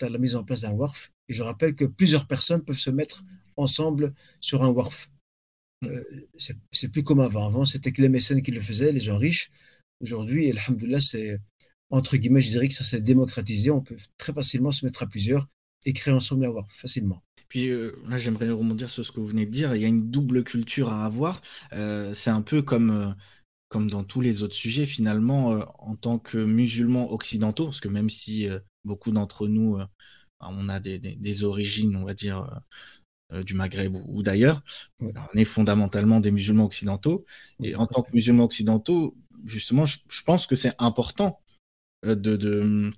à, 0.03 0.07
à 0.07 0.09
la 0.09 0.19
mise 0.19 0.37
en 0.37 0.45
place 0.45 0.63
d'un 0.63 0.73
WARF. 0.73 1.11
Et 1.29 1.35
je 1.35 1.43
rappelle 1.43 1.75
que 1.75 1.87
plusieurs 1.87 2.27
personnes 2.27 2.63
peuvent 2.63 2.85
se 2.89 2.91
mettre 2.91 3.25
ensemble 3.57 4.15
sur 4.41 4.63
un 4.63 4.71
WARF. 4.71 5.11
C'est 6.39 6.91
plus 6.91 7.03
comme 7.03 7.21
avant. 7.21 7.47
Avant, 7.47 7.65
c'était 7.65 7.93
que 7.93 8.03
les 8.03 8.09
mécènes 8.09 8.43
qui 8.43 8.51
le 8.51 8.61
faisaient, 8.61 8.93
les 8.93 9.01
gens 9.01 9.19
riches. 9.19 9.51
Aujourd'hui, 10.01 10.51
alhamdoulilah, 10.51 11.01
c'est 11.01 11.39
entre 11.91 12.17
guillemets, 12.17 12.41
je 12.41 12.51
dirais 12.51 12.69
que 12.69 12.75
ça 12.75 12.85
s'est 12.85 13.01
démocratisé. 13.01 13.71
On 13.71 13.83
peut 13.83 13.97
très 14.17 14.33
facilement 14.33 14.71
se 14.71 14.85
mettre 14.87 15.03
à 15.03 15.07
plusieurs 15.07 15.47
et 15.85 15.93
créer 15.93 16.15
ensemble 16.15 16.45
avoir 16.45 16.71
facilement. 16.71 17.23
Puis 17.49 17.71
euh, 17.71 17.93
là, 18.09 18.17
j'aimerais 18.17 18.51
rebondir 18.51 18.89
sur 18.89 19.05
ce 19.05 19.11
que 19.11 19.19
vous 19.21 19.27
venez 19.27 19.47
de 19.47 19.51
dire. 19.51 19.75
Il 19.75 19.83
y 19.83 19.85
a 19.85 19.89
une 19.89 20.11
double 20.11 20.45
culture 20.45 20.91
à 20.91 21.05
avoir. 21.05 21.43
Euh, 21.73 22.15
c'est 22.15 22.31
un 22.31 22.43
peu 22.43 22.63
comme, 22.63 22.91
euh, 22.91 23.13
comme 23.69 23.91
dans 23.91 24.05
tous 24.05 24.21
les 24.21 24.43
autres 24.43 24.55
sujets, 24.55 24.87
finalement, 24.87 25.65
en 25.79 25.97
tant 25.97 26.19
que 26.19 26.39
musulmans 26.39 27.13
occidentaux, 27.13 27.67
parce 27.67 27.81
que 27.81 27.89
même 27.89 28.11
si 28.11 28.49
beaucoup 28.85 29.13
d'entre 29.13 29.49
nous, 29.49 29.79
on 30.41 30.69
a 30.69 30.81
des, 30.81 31.45
origines, 31.45 31.95
on 31.97 32.05
va 32.05 32.15
dire, 32.15 32.61
du 33.45 33.55
Maghreb 33.55 33.97
ou, 34.09 34.23
d'ailleurs, 34.23 34.63
on 35.01 35.13
est 35.35 35.45
fondamentalement 35.45 36.21
des 36.21 36.31
musulmans 36.31 36.65
occidentaux. 36.65 37.25
Et 37.63 37.75
en 37.77 37.87
tant 37.87 38.03
que 38.03 38.11
musulmans 38.13 38.45
occidentaux, 38.45 39.17
justement, 39.47 39.87
je, 39.87 39.99
je 40.09 40.23
pense 40.23 40.47
que 40.47 40.57
c'est 40.57 40.73
important 40.79 41.41
de, 42.03 42.15
de 42.15 42.93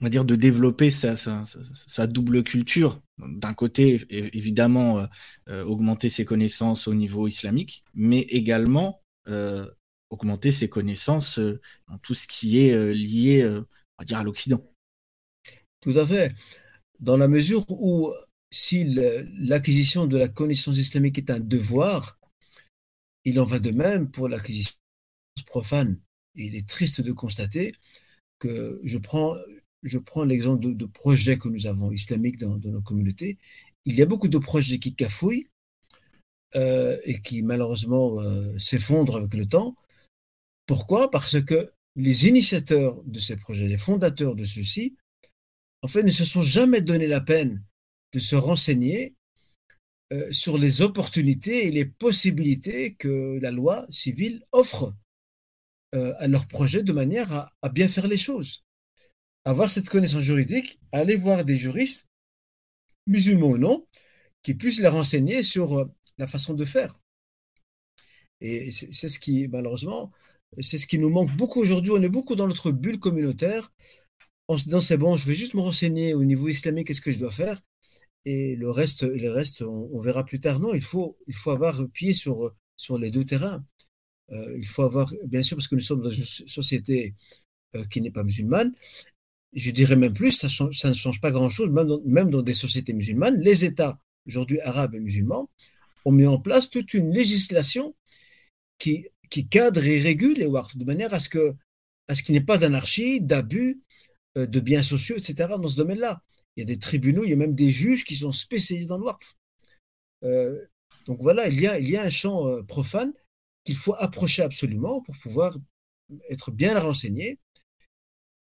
on 0.00 0.06
va 0.06 0.10
dire, 0.10 0.24
de 0.24 0.34
développer 0.34 0.90
sa, 0.90 1.14
sa, 1.16 2.06
double 2.06 2.42
culture. 2.42 3.02
D'un 3.18 3.52
côté, 3.52 4.00
évidemment, 4.08 5.00
euh, 5.00 5.06
euh, 5.50 5.64
augmenter 5.64 6.08
ses 6.08 6.24
connaissances 6.24 6.88
au 6.88 6.94
niveau 6.94 7.28
islamique, 7.28 7.84
mais 7.92 8.20
également 8.20 9.02
euh, 9.28 9.66
augmenter 10.08 10.50
ses 10.50 10.70
connaissances 10.70 11.38
dans 11.38 11.98
tout 11.98 12.14
ce 12.14 12.26
qui 12.26 12.60
est 12.60 12.94
lié, 12.94 13.46
on 13.46 13.64
va 13.98 14.04
dire, 14.04 14.18
à 14.18 14.24
l'Occident. 14.24 14.64
Tout 15.80 15.96
à 15.96 16.06
fait. 16.06 16.32
Dans 16.98 17.18
la 17.18 17.28
mesure 17.28 17.64
où, 17.68 18.12
si 18.50 18.84
l'acquisition 19.38 20.06
de 20.06 20.18
la 20.18 20.28
connaissance 20.28 20.78
islamique 20.78 21.18
est 21.18 21.30
un 21.30 21.40
devoir, 21.40 22.18
il 23.24 23.38
en 23.40 23.44
va 23.44 23.58
de 23.58 23.70
même 23.70 24.10
pour 24.10 24.28
l'acquisition 24.28 24.74
profane. 25.46 26.00
Il 26.34 26.54
est 26.54 26.68
triste 26.68 27.00
de 27.00 27.12
constater 27.12 27.72
que 28.38 28.80
je 28.84 28.98
prends 28.98 29.36
je 29.82 29.98
prends 29.98 30.24
l'exemple 30.24 30.74
de, 30.74 30.86
projets 30.86 31.38
que 31.38 31.48
nous 31.48 31.66
avons 31.66 31.90
islamiques 31.90 32.38
dans, 32.38 32.58
nos 32.58 32.82
communautés. 32.82 33.38
Il 33.86 33.94
y 33.94 34.02
a 34.02 34.06
beaucoup 34.06 34.28
de 34.28 34.38
projets 34.38 34.78
qui 34.78 34.94
cafouillent 34.94 35.48
euh, 36.56 36.98
et 37.04 37.20
qui 37.20 37.42
malheureusement 37.42 38.20
euh, 38.20 38.56
s'effondrent 38.58 39.16
avec 39.16 39.34
le 39.34 39.46
temps. 39.46 39.76
Pourquoi? 40.66 41.10
Parce 41.10 41.40
que 41.42 41.72
les 41.96 42.28
initiateurs 42.28 43.02
de 43.04 43.18
ces 43.18 43.36
projets, 43.36 43.68
les 43.68 43.78
fondateurs 43.78 44.34
de 44.34 44.44
ceux-ci, 44.44 44.96
en 45.82 45.88
fait, 45.88 46.02
ne 46.02 46.10
se 46.10 46.24
sont 46.24 46.42
jamais 46.42 46.82
donné 46.82 47.06
la 47.06 47.20
peine 47.20 47.64
de 48.12 48.18
se 48.18 48.36
renseigner 48.36 49.14
euh, 50.12 50.32
sur 50.32 50.58
les 50.58 50.82
opportunités 50.82 51.66
et 51.66 51.70
les 51.70 51.84
possibilités 51.86 52.94
que 52.94 53.38
la 53.40 53.50
loi 53.50 53.86
civile 53.90 54.44
offre 54.52 54.94
à 55.92 56.28
leurs 56.28 56.46
projets 56.46 56.84
de 56.84 56.92
manière 56.92 57.50
à 57.62 57.68
bien 57.68 57.88
faire 57.88 58.06
les 58.06 58.16
choses 58.16 58.62
avoir 59.44 59.70
cette 59.70 59.88
connaissance 59.88 60.22
juridique, 60.22 60.78
aller 60.92 61.16
voir 61.16 61.44
des 61.44 61.56
juristes, 61.56 62.06
musulmans 63.06 63.50
ou 63.50 63.58
non, 63.58 63.86
qui 64.42 64.54
puissent 64.54 64.80
les 64.80 64.88
renseigner 64.88 65.42
sur 65.42 65.78
euh, 65.78 65.84
la 66.18 66.26
façon 66.26 66.54
de 66.54 66.64
faire. 66.64 66.98
Et 68.40 68.70
c'est 68.70 69.08
ce 69.08 69.18
qui, 69.18 69.48
malheureusement, 69.48 70.12
c'est 70.62 70.78
ce 70.78 70.86
qui 70.86 70.98
nous 70.98 71.10
manque 71.10 71.34
beaucoup 71.36 71.60
aujourd'hui. 71.60 71.92
On 71.92 72.02
est 72.02 72.08
beaucoup 72.08 72.36
dans 72.36 72.48
notre 72.48 72.70
bulle 72.70 72.98
communautaire. 72.98 73.70
En 74.48 74.56
se 74.56 74.64
disant, 74.64 74.80
c'est 74.80 74.96
bon, 74.96 75.16
je 75.16 75.26
vais 75.26 75.34
juste 75.34 75.54
me 75.54 75.60
renseigner 75.60 76.14
au 76.14 76.24
niveau 76.24 76.48
islamique, 76.48 76.86
qu'est-ce 76.86 77.02
que 77.02 77.10
je 77.10 77.18
dois 77.18 77.30
faire? 77.30 77.60
Et 78.24 78.54
le 78.56 78.70
reste, 78.70 79.02
le 79.02 79.30
reste 79.30 79.62
on, 79.62 79.98
verra 80.00 80.24
plus 80.24 80.40
tard. 80.40 80.60
Non, 80.60 80.74
il 80.74 80.82
faut, 80.82 81.18
il 81.26 81.34
faut 81.34 81.50
avoir 81.50 81.88
pied 81.88 82.12
sur, 82.12 82.54
sur 82.76 82.98
les 82.98 83.10
deux 83.10 83.24
terrains. 83.24 83.64
Euh, 84.30 84.58
il 84.58 84.68
faut 84.68 84.82
avoir, 84.82 85.12
bien 85.26 85.42
sûr, 85.42 85.56
parce 85.56 85.68
que 85.68 85.74
nous 85.74 85.80
sommes 85.80 86.02
dans 86.02 86.10
une 86.10 86.24
société 86.24 87.14
euh, 87.74 87.84
qui 87.86 88.00
n'est 88.00 88.10
pas 88.10 88.24
musulmane, 88.24 88.72
je 89.52 89.70
dirais 89.70 89.96
même 89.96 90.12
plus, 90.12 90.32
ça, 90.32 90.88
ne 90.88 90.92
change 90.92 91.20
pas 91.20 91.30
grand-chose, 91.30 91.70
même 92.04 92.30
dans, 92.30 92.42
des 92.42 92.54
sociétés 92.54 92.92
musulmanes. 92.92 93.40
Les 93.40 93.64
États, 93.64 93.98
aujourd'hui 94.26 94.60
arabes 94.60 94.94
et 94.94 95.00
musulmans, 95.00 95.50
ont 96.04 96.12
mis 96.12 96.26
en 96.26 96.38
place 96.38 96.70
toute 96.70 96.94
une 96.94 97.12
législation 97.12 97.94
qui, 98.78 99.06
cadre 99.50 99.84
et 99.84 100.00
régule 100.00 100.38
les 100.38 100.46
WARF 100.46 100.76
de 100.76 100.84
manière 100.84 101.14
à 101.14 101.20
ce 101.20 101.28
que 101.28 101.54
à 102.08 102.16
ce 102.16 102.24
qu'il 102.24 102.32
n'y 102.32 102.38
ait 102.38 102.44
pas 102.44 102.58
d'anarchie, 102.58 103.20
d'abus, 103.20 103.80
euh, 104.36 104.46
de 104.46 104.58
biens 104.58 104.82
sociaux, 104.82 105.16
etc. 105.16 105.48
dans 105.60 105.68
ce 105.68 105.76
domaine-là. 105.76 106.20
Il 106.60 106.68
y 106.68 106.72
a 106.72 106.74
des 106.74 106.78
tribunaux, 106.78 107.24
il 107.24 107.30
y 107.30 107.32
a 107.32 107.36
même 107.36 107.54
des 107.54 107.70
juges 107.70 108.04
qui 108.04 108.14
sont 108.14 108.32
spécialisés 108.32 108.86
dans 108.86 108.98
le 108.98 109.04
WARF. 109.04 109.34
Euh, 110.24 110.66
donc 111.06 111.22
voilà, 111.22 111.48
il 111.48 111.58
y 111.58 111.66
a, 111.66 111.78
il 111.78 111.88
y 111.88 111.96
a 111.96 112.02
un 112.02 112.10
champ 112.10 112.46
euh, 112.46 112.62
profane 112.62 113.14
qu'il 113.64 113.76
faut 113.76 113.94
approcher 113.94 114.42
absolument 114.42 115.00
pour 115.00 115.16
pouvoir 115.16 115.56
être 116.28 116.50
bien 116.50 116.78
renseigné 116.78 117.38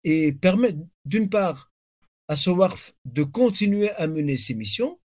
et 0.04 0.32
permettre 0.32 0.78
d'une 1.06 1.28
part 1.28 1.72
à 2.28 2.38
ce 2.38 2.52
WARF 2.52 2.94
de 3.06 3.24
continuer 3.24 3.90
à 3.94 4.06
mener 4.06 4.38
ses 4.38 4.54
missions 4.54 5.00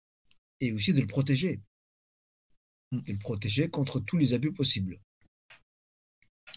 et 0.60 0.74
aussi 0.74 0.92
de 0.92 1.00
le 1.00 1.06
protéger. 1.06 1.62
Hmm. 2.92 3.00
De 3.00 3.12
le 3.12 3.18
protéger 3.18 3.70
contre 3.70 4.00
tous 4.00 4.18
les 4.18 4.34
abus 4.34 4.52
possibles. 4.52 5.00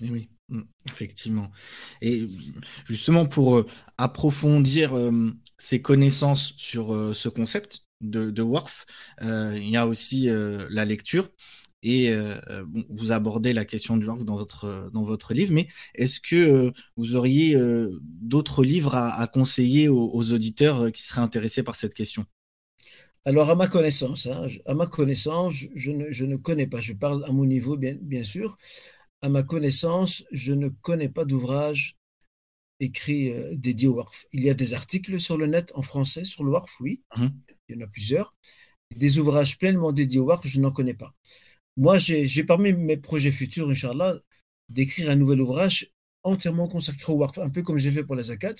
Et 0.01 0.09
oui, 0.09 0.29
hmm, 0.49 0.61
effectivement. 0.87 1.51
Et 2.01 2.27
justement, 2.85 3.25
pour 3.25 3.57
euh, 3.57 3.65
approfondir 3.97 4.95
euh, 4.97 5.31
ses 5.57 5.81
connaissances 5.81 6.53
sur 6.57 6.93
euh, 6.93 7.13
ce 7.13 7.29
concept 7.29 7.85
de, 8.01 8.31
de 8.31 8.41
WARF, 8.41 8.85
il 9.21 9.69
y 9.69 9.77
a 9.77 9.85
aussi 9.85 10.27
la 10.27 10.85
lecture. 10.85 11.29
et 11.83 12.11
vous 12.89 13.11
abordez 13.11 13.53
la 13.53 13.63
question 13.63 13.95
du 13.95 14.07
Waqf 14.07 14.25
dans 14.25 14.37
votre, 14.37 14.89
dans 14.91 15.03
votre 15.03 15.35
livre, 15.35 15.53
mais 15.53 15.67
est-ce 15.93 16.19
que 16.19 16.73
vous 16.97 17.15
auriez 17.15 17.55
d'autres 18.01 18.63
livres 18.63 18.95
à, 18.95 19.27
conseiller 19.27 19.87
aux, 19.87 20.33
auditeurs 20.33 20.91
qui 20.91 21.03
seraient 21.03 21.21
intéressés 21.21 21.61
par 21.61 21.75
cette 21.75 21.93
question? 21.93 22.25
Alors, 23.23 23.51
à 23.51 23.55
ma 23.55 23.67
connaissance, 23.67 24.25
hein, 24.25 24.47
à 24.65 24.73
ma 24.73 24.87
connaissance, 24.87 25.53
je 25.75 25.91
ne, 25.91 26.09
je 26.09 26.25
ne, 26.25 26.37
connais 26.37 26.65
pas, 26.65 26.81
je 26.81 26.93
parle 26.93 27.23
à 27.25 27.31
mon 27.31 27.45
niveau, 27.45 27.77
bien, 27.77 27.95
bien 28.01 28.23
sûr, 28.23 28.57
à 29.21 29.29
ma 29.29 29.43
connaissance, 29.43 30.23
je 30.31 30.53
ne 30.53 30.69
connais 30.69 31.09
pas 31.09 31.25
d'ouvrage 31.25 31.97
écrit 32.79 33.31
euh, 33.31 33.55
dédié 33.55 33.87
au 33.87 33.95
WARF. 33.95 34.25
Il 34.33 34.43
y 34.43 34.49
a 34.49 34.53
des 34.53 34.73
articles 34.73 35.19
sur 35.19 35.37
le 35.37 35.45
net 35.45 35.71
en 35.75 35.81
français 35.81 36.23
sur 36.23 36.43
le 36.43 36.51
WARF, 36.51 36.79
oui, 36.81 37.03
mmh. 37.15 37.27
il 37.69 37.75
y 37.75 37.77
en 37.77 37.85
a 37.85 37.87
plusieurs. 37.87 38.35
Des 38.95 39.19
ouvrages 39.19 39.57
pleinement 39.57 39.91
dédiés 39.91 40.19
au 40.19 40.25
WARF, 40.25 40.47
je 40.47 40.59
n'en 40.59 40.71
connais 40.71 40.95
pas. 40.95 41.13
Moi, 41.77 41.97
j'ai 41.97 42.43
parmi 42.43 42.73
mes 42.73 42.97
projets 42.97 43.31
futurs, 43.31 43.69
Inch'Allah, 43.69 44.17
d'écrire 44.69 45.09
un 45.09 45.15
nouvel 45.15 45.39
ouvrage 45.41 45.91
entièrement 46.23 46.67
consacré 46.67 47.13
au 47.13 47.17
WARF, 47.17 47.37
un 47.37 47.49
peu 47.49 47.61
comme 47.61 47.77
j'ai 47.77 47.91
fait 47.91 48.03
pour 48.03 48.15
la 48.15 48.23
Zakat. 48.23 48.55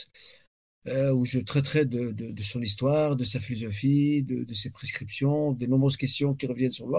Euh, 0.87 1.13
où 1.13 1.25
je 1.25 1.37
traiterai 1.37 1.85
de, 1.85 2.41
son 2.41 2.59
histoire, 2.59 3.15
de 3.15 3.23
sa 3.23 3.39
philosophie, 3.39 4.23
de, 4.23 4.51
ses 4.55 4.71
prescriptions, 4.71 5.51
des 5.51 5.67
nombreuses 5.67 5.95
questions 5.95 6.33
qui 6.33 6.47
reviennent 6.47 6.71
sur 6.71 6.87
le 6.87 6.97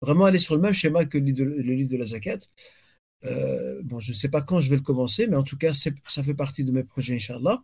Vraiment 0.00 0.24
aller 0.24 0.40
sur 0.40 0.56
le 0.56 0.60
même 0.60 0.72
schéma 0.72 1.04
que 1.04 1.18
le 1.18 1.24
livre 1.72 1.90
de, 1.90 1.96
la 1.96 2.04
Zakat. 2.04 2.38
Euh, 3.24 3.80
bon, 3.84 4.00
je 4.00 4.12
ne 4.12 4.16
sais 4.16 4.28
pas 4.28 4.42
quand 4.42 4.60
je 4.60 4.70
vais 4.70 4.76
le 4.76 4.82
commencer, 4.82 5.26
mais 5.26 5.36
en 5.36 5.42
tout 5.42 5.56
cas, 5.56 5.72
ça 5.74 6.22
fait 6.22 6.34
partie 6.34 6.64
de 6.64 6.72
mes 6.72 6.84
projets, 6.84 7.14
Inch'Allah. 7.14 7.62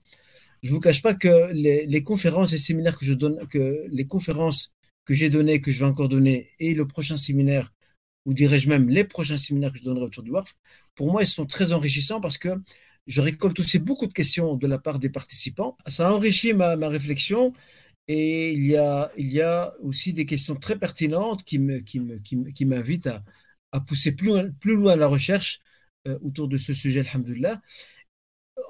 Je 0.63 0.71
ne 0.71 0.75
vous 0.75 0.81
cache 0.81 1.03
pas 1.03 1.15
que 1.15 1.53
les, 1.53 2.03
conférences 2.03 2.53
et 2.53 2.59
séminaires 2.59 2.99
que 2.99 3.05
je 3.05 3.15
donne, 3.15 3.47
que 3.49 3.87
les 3.91 4.07
conférences 4.07 4.75
que 5.05 5.15
j'ai 5.15 5.31
données, 5.31 5.61
que 5.61 5.73
je 5.73 5.81
vais 5.81 5.87
encore 5.87 6.09
donner, 6.09 6.49
et 6.59 6.75
le 6.75 6.87
prochain 6.87 7.17
séminaire, 7.17 7.73
ou 8.27 8.35
dirais-je 8.35 8.69
même 8.69 8.89
les 8.89 9.05
prochains 9.05 9.37
séminaires 9.37 9.73
que 9.73 9.79
je 9.79 9.85
donnerai 9.85 10.05
autour 10.07 10.23
du 10.23 10.31
WARF, 10.31 10.55
pour 10.95 11.11
moi, 11.11 11.23
ils 11.23 11.27
sont 11.29 11.47
très 11.47 11.73
enrichissants 11.73 12.21
parce 12.21 12.39
que 12.39 12.51
je 13.07 13.21
récolte 13.21 13.59
aussi 13.61 13.79
beaucoup 13.79 14.07
de 14.07 14.13
questions 14.13 14.57
de 14.57 14.67
la 14.67 14.79
part 14.79 14.99
des 14.99 15.09
participants. 15.09 15.77
Ça 15.87 16.13
enrichit 16.13 16.53
ma, 16.53 16.77
réflexion 16.89 17.55
et 18.07 18.53
il 18.53 18.67
y, 18.67 18.77
a, 18.77 19.75
aussi 19.81 20.13
des 20.13 20.27
questions 20.27 20.57
très 20.57 20.79
pertinentes 20.79 21.45
qui 21.45 21.59
m'invitent 21.59 23.07
à, 23.07 23.23
à, 23.73 23.81
pousser 23.81 24.15
plus 24.15 24.29
loin, 24.29 24.51
plus 24.61 24.77
loin 24.77 24.97
la 24.97 25.07
recherche 25.07 25.61
euh, 26.07 26.19
autour 26.23 26.49
de 26.49 26.57
ce 26.59 26.73
sujet, 26.75 27.01
alhamdulillah. 27.01 27.61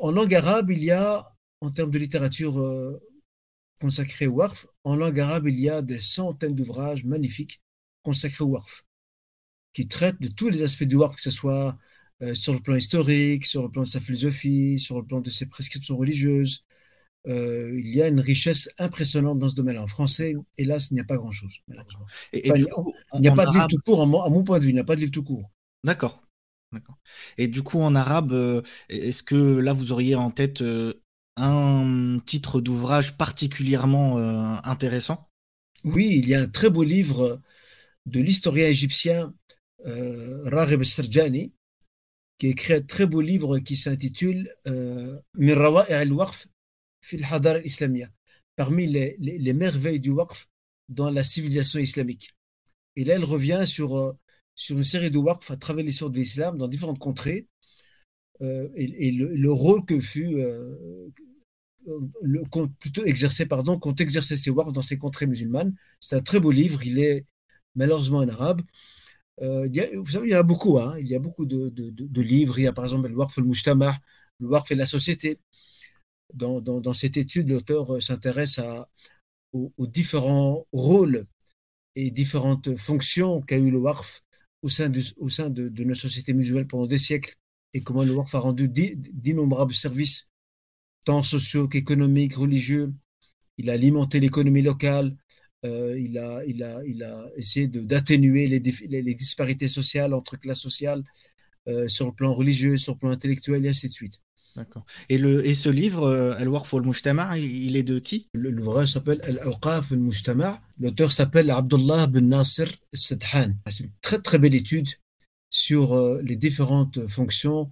En 0.01 0.11
langue 0.11 0.34
arabe, 0.34 0.70
il 0.70 0.82
y 0.82 0.90
a, 0.90 1.26
en 1.61 1.70
termes 1.70 1.90
de 1.90 1.99
littérature 1.99 2.61
euh, 2.61 3.01
consacrée 3.80 4.26
au 4.26 4.34
Warf, 4.34 4.66
en 4.84 4.96
langue 4.96 5.20
arabe, 5.20 5.49
il 5.49 5.59
y 5.59 5.70
a 5.70 5.82
des 5.82 6.01
centaines 6.01 6.55
d'ouvrages 6.55 7.05
magnifiques 7.05 7.61
consacrés 8.03 8.44
au 8.44 8.49
Warf, 8.49 8.84
qui 9.72 9.88
traitent 9.88 10.20
de 10.20 10.28
tous 10.28 10.49
les 10.49 10.62
aspects 10.62 10.84
du 10.84 10.96
Warf, 10.96 11.16
que 11.16 11.22
ce 11.22 11.30
soit 11.30 11.78
euh, 12.22 12.34
sur 12.34 12.53
le 12.53 12.61
plan 12.61 12.74
historique, 12.74 13.46
sur 13.46 13.62
le 13.62 13.70
plan 13.70 13.82
de 13.82 13.86
sa 13.88 14.01
philosophie, 14.01 14.78
sur 14.78 14.99
le 14.99 15.07
plan 15.07 15.20
de 15.20 15.30
ses 15.30 15.46
prescriptions 15.46 15.96
religieuses. 15.96 16.64
Euh, 17.26 17.78
il 17.78 17.88
y 17.88 18.00
a 18.00 18.08
une 18.08 18.20
richesse 18.20 18.70
impressionnante 18.78 19.38
dans 19.38 19.48
ce 19.48 19.54
domaine-là. 19.54 19.82
En 19.82 19.86
français, 19.86 20.34
hélas, 20.56 20.90
il 20.90 20.94
n'y 20.94 21.00
a 21.00 21.04
pas 21.04 21.16
grand-chose, 21.16 21.58
malheureusement. 21.66 22.06
il 22.32 22.52
n'y 23.20 23.28
a, 23.28 23.34
pas 23.34 23.46
de 23.46 23.52
livre 23.52 23.66
tout 23.66 23.78
court, 23.84 24.02
à 24.02 24.06
mon 24.06 24.44
point 24.44 24.58
de 24.58 24.64
vue, 24.64 24.70
il 24.70 24.74
n'y 24.74 24.80
a 24.80 24.84
pas 24.84 24.94
de 24.94 25.00
livre 25.00 25.12
tout 25.12 25.24
court. 25.24 25.50
D'accord. 25.84 26.22
Et 27.38 27.48
du 27.48 27.62
coup, 27.62 27.80
en 27.80 27.94
arabe, 27.94 28.32
euh, 28.32 28.62
est-ce 28.88 29.22
que 29.22 29.34
là, 29.36 29.72
vous 29.72 29.92
auriez 29.92 30.14
en 30.14 30.30
tête 30.30 30.62
un 31.36 32.18
titre 32.24 32.60
d'ouvrage 32.60 33.16
particulièrement 33.16 34.18
intéressant? 34.64 35.28
Oui, 35.84 36.20
il 36.22 36.28
y 36.28 36.34
a 36.34 36.42
un 36.42 36.48
très 36.48 36.70
beau 36.70 36.82
livre 36.82 37.40
de 38.06 38.20
l'historien 38.20 38.66
égyptien 38.66 39.32
euh, 39.86 40.48
Raghib 40.50 40.82
Serjani, 40.82 41.52
qui 42.38 42.46
a 42.46 42.50
écrit 42.50 42.74
un 42.74 42.80
très 42.80 43.06
beau 43.06 43.20
livre 43.20 43.58
qui 43.58 43.76
s'intitule 43.76 44.50
euh, 44.66 45.18
Mirrawa 45.34 45.88
et 45.90 45.94
parmi 48.57 48.86
les, 48.86 49.16
les, 49.18 49.53
merveilles 49.53 50.01
du 50.01 50.11
Waqf 50.11 50.46
dans 50.88 51.11
la 51.11 51.22
civilisation 51.22 51.78
islamique. 51.78 52.34
Et 52.96 53.05
là, 53.05 53.14
elle 53.14 53.24
revient 53.24 53.64
sur, 53.66 53.96
euh, 53.96 54.12
sur 54.55 54.76
une 54.76 54.84
série 54.84 55.11
de 55.11 55.18
Waqf 55.18 55.51
à 55.51 55.57
travers 55.57 55.84
l'histoire 55.84 56.11
de 56.11 56.18
l'islam 56.18 56.59
dans 56.59 56.68
différentes 56.68 56.99
contrées 56.99 57.46
euh, 58.40 58.68
et, 58.74 59.12
le, 59.12 59.53
rôle 59.53 59.84
que 59.84 60.01
fut, 60.01 60.42
le, 62.22 62.42
plutôt 62.80 63.05
exercé, 63.05 63.46
pardon, 63.46 63.78
qu'ont 63.78 63.94
exercé 63.94 64.36
ces 64.36 64.51
Waqf 64.51 64.72
dans 64.72 64.82
ces 64.82 64.99
contrées 64.99 65.26
musulmanes. 65.26 65.74
C'est 66.01 66.16
un 66.16 66.20
très 66.20 66.40
beau 66.40 66.51
livre, 66.51 66.82
il 66.84 66.99
est 66.99 67.26
malheureusement 67.74 68.18
en 68.18 68.28
arabe. 68.28 68.62
Euh, 69.42 69.68
vous 69.94 70.07
savez, 70.11 70.28
il 70.28 70.30
y 70.30 70.34
a 70.34 70.42
beaucoup, 70.42 70.78
hein. 70.78 70.96
il 70.99 71.07
y 71.09 71.14
a 71.14 71.18
beaucoup 71.18 71.46
de, 71.46 71.68
de, 71.70 72.22
livres. 72.22 72.59
Il 72.59 72.64
y 72.64 72.66
a 72.66 72.72
par 72.72 72.84
exemple 72.84 73.09
le 73.09 73.14
Warf 73.16 73.38
al-Mujtama, 73.38 73.96
le 74.40 74.49
Warf 74.49 74.70
et 74.72 74.74
la 74.74 74.86
société. 74.86 75.38
Dans, 76.34 76.94
cette 76.94 77.16
étude, 77.16 77.50
l'auteur 77.50 77.94
euh, 77.96 78.00
s'intéresse 78.00 78.60
aux, 79.52 79.72
différents 79.86 80.66
rôles 80.72 81.26
et 81.94 82.10
différentes 82.10 82.76
fonctions 82.76 83.40
qu'a 83.42 83.58
eu 83.58 83.70
le 83.70 83.78
Warf 83.78 84.22
au 84.62 84.68
sein, 84.68 84.88
de, 84.88 85.02
au 85.16 85.28
sein 85.28 85.50
de, 85.50 85.68
nos 85.84 85.94
sociétés 85.94 86.34
musulmanes 86.34 86.66
pendant 86.66 86.86
des 86.86 86.98
siècles 86.98 87.34
et 87.74 87.82
comment 87.82 88.02
le 88.04 88.12
Warf 88.12 88.34
a 88.34 88.38
rendu 88.38 88.68
d'innombrables 88.68 89.74
services, 89.74 90.30
tant 91.04 91.22
sociaux 91.22 91.68
qu'économiques, 91.68 92.34
religieux. 92.34 92.92
Il 93.56 93.70
a 93.70 93.74
alimenté 93.74 94.20
l'économie 94.20 94.62
locale, 94.62 95.16
euh, 95.64 95.98
il, 95.98 96.18
a, 96.18 96.42
essayé 97.36 97.66
d'atténuer 97.68 98.46
les, 98.46 98.60
les, 98.60 99.14
disparités 99.14 99.68
sociales 99.68 100.14
entre 100.14 100.36
classes 100.36 100.60
sociales 100.60 101.02
euh, 101.68 101.88
sur 101.88 102.06
le 102.06 102.12
plan 102.12 102.32
religieux, 102.32 102.76
sur 102.76 102.94
le 102.94 102.98
plan 102.98 103.10
intellectuel 103.10 103.66
et 103.66 103.70
ainsi 103.70 103.88
de 103.88 103.92
suite. 103.92 104.20
Et, 105.09 105.18
le, 105.18 105.46
et 105.46 105.54
ce 105.54 105.68
livre, 105.68 106.04
euh, 106.04 106.34
Al-Warf 106.38 106.72
al-Mujtama, 106.74 107.38
il 107.38 107.76
est 107.76 107.82
de 107.82 107.98
qui? 107.98 108.28
L'ouvrage 108.34 108.92
s'appelle 108.92 109.20
Al-Awqaf 109.22 109.92
al-Mujtama. 109.92 110.61
L'auteur 110.78 111.12
s'appelle 111.12 111.50
Abdullah 111.50 112.06
bin 112.06 112.22
Nasir 112.22 112.68
al-Sadhan. 112.92 113.54
C'est 113.70 113.84
une 113.84 113.92
très 114.00 114.20
très 114.20 114.38
belle 114.38 114.54
étude 114.54 114.88
sur 115.50 115.96
les 116.22 116.36
différentes 116.36 117.06
fonctions 117.09 117.70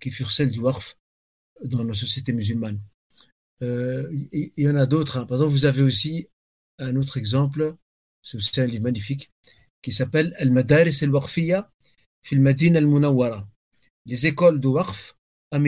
qui 0.00 0.10
furent 0.10 0.32
celles 0.32 0.50
du 0.50 0.60
Warf 0.60 0.96
dans 1.64 1.84
nos 1.84 1.94
sociétés 1.94 2.32
musulmanes. 2.32 2.80
il 3.60 4.50
y 4.56 4.68
en 4.68 4.76
a 4.76 4.86
d'autres. 4.86 5.18
Hein. 5.18 5.26
Par 5.26 5.36
exemple, 5.36 5.52
vous 5.52 5.66
avez 5.66 5.82
aussi 5.82 6.28
un 6.78 6.96
autre 6.96 7.16
exemple, 7.16 7.76
c'est 8.22 8.62
un 8.62 8.66
livre 8.66 8.84
magnifique, 8.84 9.30
qui 9.82 9.92
s'appelle 9.92 10.34
Al-Madaris 10.38 10.98
al-Waqfiyya 11.02 11.70
fil 12.22 12.40
Madina 12.40 12.78
al-Munawwara, 12.78 13.48
les 14.06 14.26
écoles 14.26 14.60
de 14.60 14.68
Waqf 14.68 15.14
à. 15.50 15.58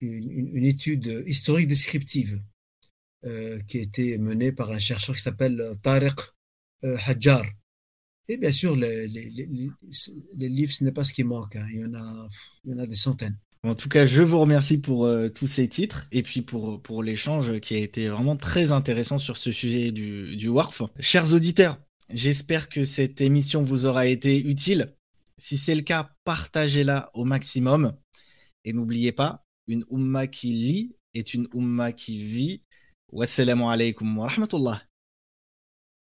Une, 0.00 0.64
étude 0.64 1.24
historique 1.26 1.66
descriptive 1.66 2.40
euh, 3.24 3.58
qui 3.66 3.78
a 3.78 3.82
été 3.82 4.16
menée 4.18 4.52
par 4.52 4.70
un 4.70 4.78
chercheur 4.78 5.16
qui 5.16 5.22
s'appelle 5.22 5.74
Tariq 5.82 6.14
euh, 6.84 6.96
Hajjar. 7.04 7.44
Et 8.28 8.36
bien 8.36 8.52
sûr, 8.52 8.76
les, 8.76 9.08
livres, 9.08 10.72
ce 10.72 10.84
n'est 10.84 10.92
pas 10.92 11.02
ce 11.02 11.12
qui 11.12 11.24
manque. 11.24 11.56
Hein. 11.56 11.66
Il, 11.72 11.80
y 11.80 11.84
en 11.84 11.94
a, 11.94 12.28
il 12.64 12.70
y 12.70 12.74
en 12.74 12.78
a 12.78 12.86
des 12.86 12.94
centaines. 12.94 13.36
En 13.64 13.74
tout 13.74 13.88
cas, 13.88 14.06
je 14.06 14.22
vous 14.22 14.38
remercie 14.38 14.78
pour 14.78 15.06
euh, 15.06 15.28
tous 15.28 15.48
ces 15.48 15.66
titres 15.66 16.06
et 16.12 16.22
puis 16.22 16.42
pour, 16.42 16.80
pour 16.80 17.02
l'échange 17.02 17.58
qui 17.58 17.74
a 17.74 17.78
été 17.78 18.08
vraiment 18.08 18.36
très 18.36 18.70
intéressant 18.70 19.18
sur 19.18 19.36
ce 19.36 19.50
sujet 19.50 19.90
du, 19.90 20.36
du 20.36 20.48
WARF. 20.48 20.82
Chers 21.00 21.32
auditeurs, 21.32 21.80
j'espère 22.12 22.68
que 22.68 22.84
cette 22.84 23.20
émission 23.20 23.64
vous 23.64 23.84
aura 23.84 24.06
été 24.06 24.38
utile. 24.46 24.94
Si 25.38 25.56
c'est 25.56 25.74
le 25.74 25.82
cas, 25.82 26.10
partagez-la 26.24 27.10
au 27.14 27.24
maximum. 27.24 27.94
Et 28.64 28.72
n'oubliez 28.72 29.12
pas, 29.12 29.44
une 29.66 29.84
umma 29.90 30.26
qui 30.26 30.52
lit 30.52 30.96
est 31.14 31.34
une 31.34 31.48
umma 31.54 31.92
qui 31.92 32.18
vit. 32.18 32.62
Wassalamu 33.10 33.64
alaikum 33.64 34.18
wa 34.18 34.28
rahmatullah. 34.28 34.82